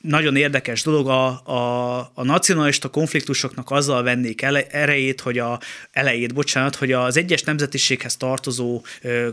nagyon 0.02 0.36
érdekes 0.36 0.84
dolog, 0.84 1.08
a, 1.08 1.26
a, 1.46 2.00
a 2.14 2.24
nacionalista 2.24 2.90
konfliktusoknak 2.90 3.72
azzal 3.72 4.04
vennék 4.04 4.42
ele, 4.42 4.68
erejét, 4.68 5.22
hogy 5.22 5.38
a 5.38 5.60
elejét, 5.92 6.34
bocsánat, 6.34 6.76
hogy 6.76 6.92
az 6.92 7.18
egyes 7.18 7.44
nemzetiséghez 7.44 8.18
tartozó 8.18 8.82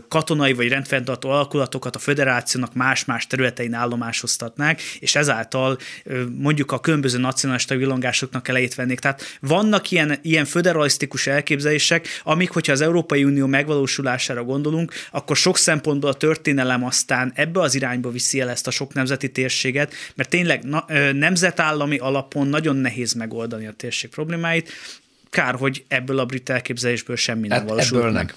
katonai 0.07 0.53
vagy 0.53 0.67
rendfenntartó 0.67 1.29
alakulatokat 1.29 1.95
a 1.95 1.99
föderációnak 1.99 2.73
más-más 2.73 3.27
területein 3.27 3.73
állomásoztatnák, 3.73 4.81
és 4.81 5.15
ezáltal 5.15 5.77
ö, 6.03 6.23
mondjuk 6.37 6.71
a 6.71 6.79
különböző 6.79 7.17
nacionalista 7.17 7.75
villongásoknak 7.75 8.47
elejét 8.47 8.75
vennék. 8.75 8.99
Tehát 8.99 9.37
vannak 9.41 9.91
ilyen, 9.91 10.19
ilyen 10.21 10.45
föderalisztikus 10.45 11.27
elképzelések, 11.27 12.07
amik, 12.23 12.49
hogyha 12.49 12.71
az 12.71 12.81
Európai 12.81 13.23
Unió 13.23 13.45
megvalósulására 13.45 14.43
gondolunk, 14.43 14.93
akkor 15.11 15.35
sok 15.35 15.57
szempontból 15.57 16.09
a 16.09 16.13
történelem 16.13 16.85
aztán 16.85 17.31
ebbe 17.35 17.59
az 17.59 17.75
irányba 17.75 18.09
viszi 18.09 18.39
el 18.39 18.49
ezt 18.49 18.67
a 18.67 18.71
sok 18.71 18.93
nemzeti 18.93 19.31
térséget, 19.31 19.93
mert 20.15 20.29
tényleg 20.29 20.58
tényleg 20.59 20.85
na, 20.87 21.11
nemzetállami 21.11 21.97
alapon 21.97 22.47
nagyon 22.47 22.75
nehéz 22.75 23.13
megoldani 23.13 23.67
a 23.67 23.71
térség 23.71 24.09
problémáit. 24.09 24.71
Kár, 25.29 25.55
hogy 25.55 25.83
ebből 25.87 26.19
a 26.19 26.25
brit 26.25 26.49
elképzelésből 26.49 27.15
semmi 27.15 27.47
nem 27.47 27.57
hát 27.57 27.69
valósult 27.69 28.01
ebből 28.01 28.13
meg. 28.13 28.25
Nem. 28.25 28.35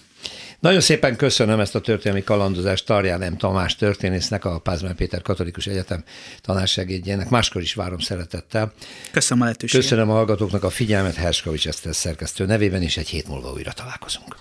Nagyon 0.60 0.80
szépen 0.80 1.16
köszönöm 1.16 1.60
ezt 1.60 1.74
a 1.74 1.80
történelmi 1.80 2.24
kalandozást 2.24 2.86
Tarján 2.86 3.32
M. 3.32 3.36
Tamás 3.36 3.76
történésznek, 3.76 4.44
a 4.44 4.58
Pázmány 4.58 4.94
Péter 4.94 5.22
Katolikus 5.22 5.66
Egyetem 5.66 6.04
tanársegédjének. 6.40 7.28
Máskor 7.28 7.62
is 7.62 7.74
várom 7.74 7.98
szeretettel. 7.98 8.72
Köszönöm 9.10 9.42
a 9.42 9.44
lehetőséget. 9.46 9.88
Köszönöm 9.88 10.10
a 10.10 10.12
hallgatóknak 10.12 10.64
a 10.64 10.70
figyelmet, 10.70 11.14
Herskovics 11.14 11.66
Eszter 11.66 11.94
szerkesztő 11.94 12.44
nevében, 12.44 12.82
és 12.82 12.96
egy 12.96 13.08
hét 13.08 13.28
múlva 13.28 13.52
újra 13.52 13.72
találkozunk. 13.72 14.36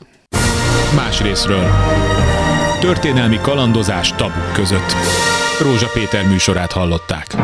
Más 0.95 1.21
részről. 1.21 1.69
Történelmi 2.79 3.37
kalandozás 3.37 4.13
tabuk 4.15 4.53
között. 4.53 4.91
Rózsa 5.61 5.89
Péter 5.93 6.27
műsorát 6.27 6.71
hallották. 6.71 7.35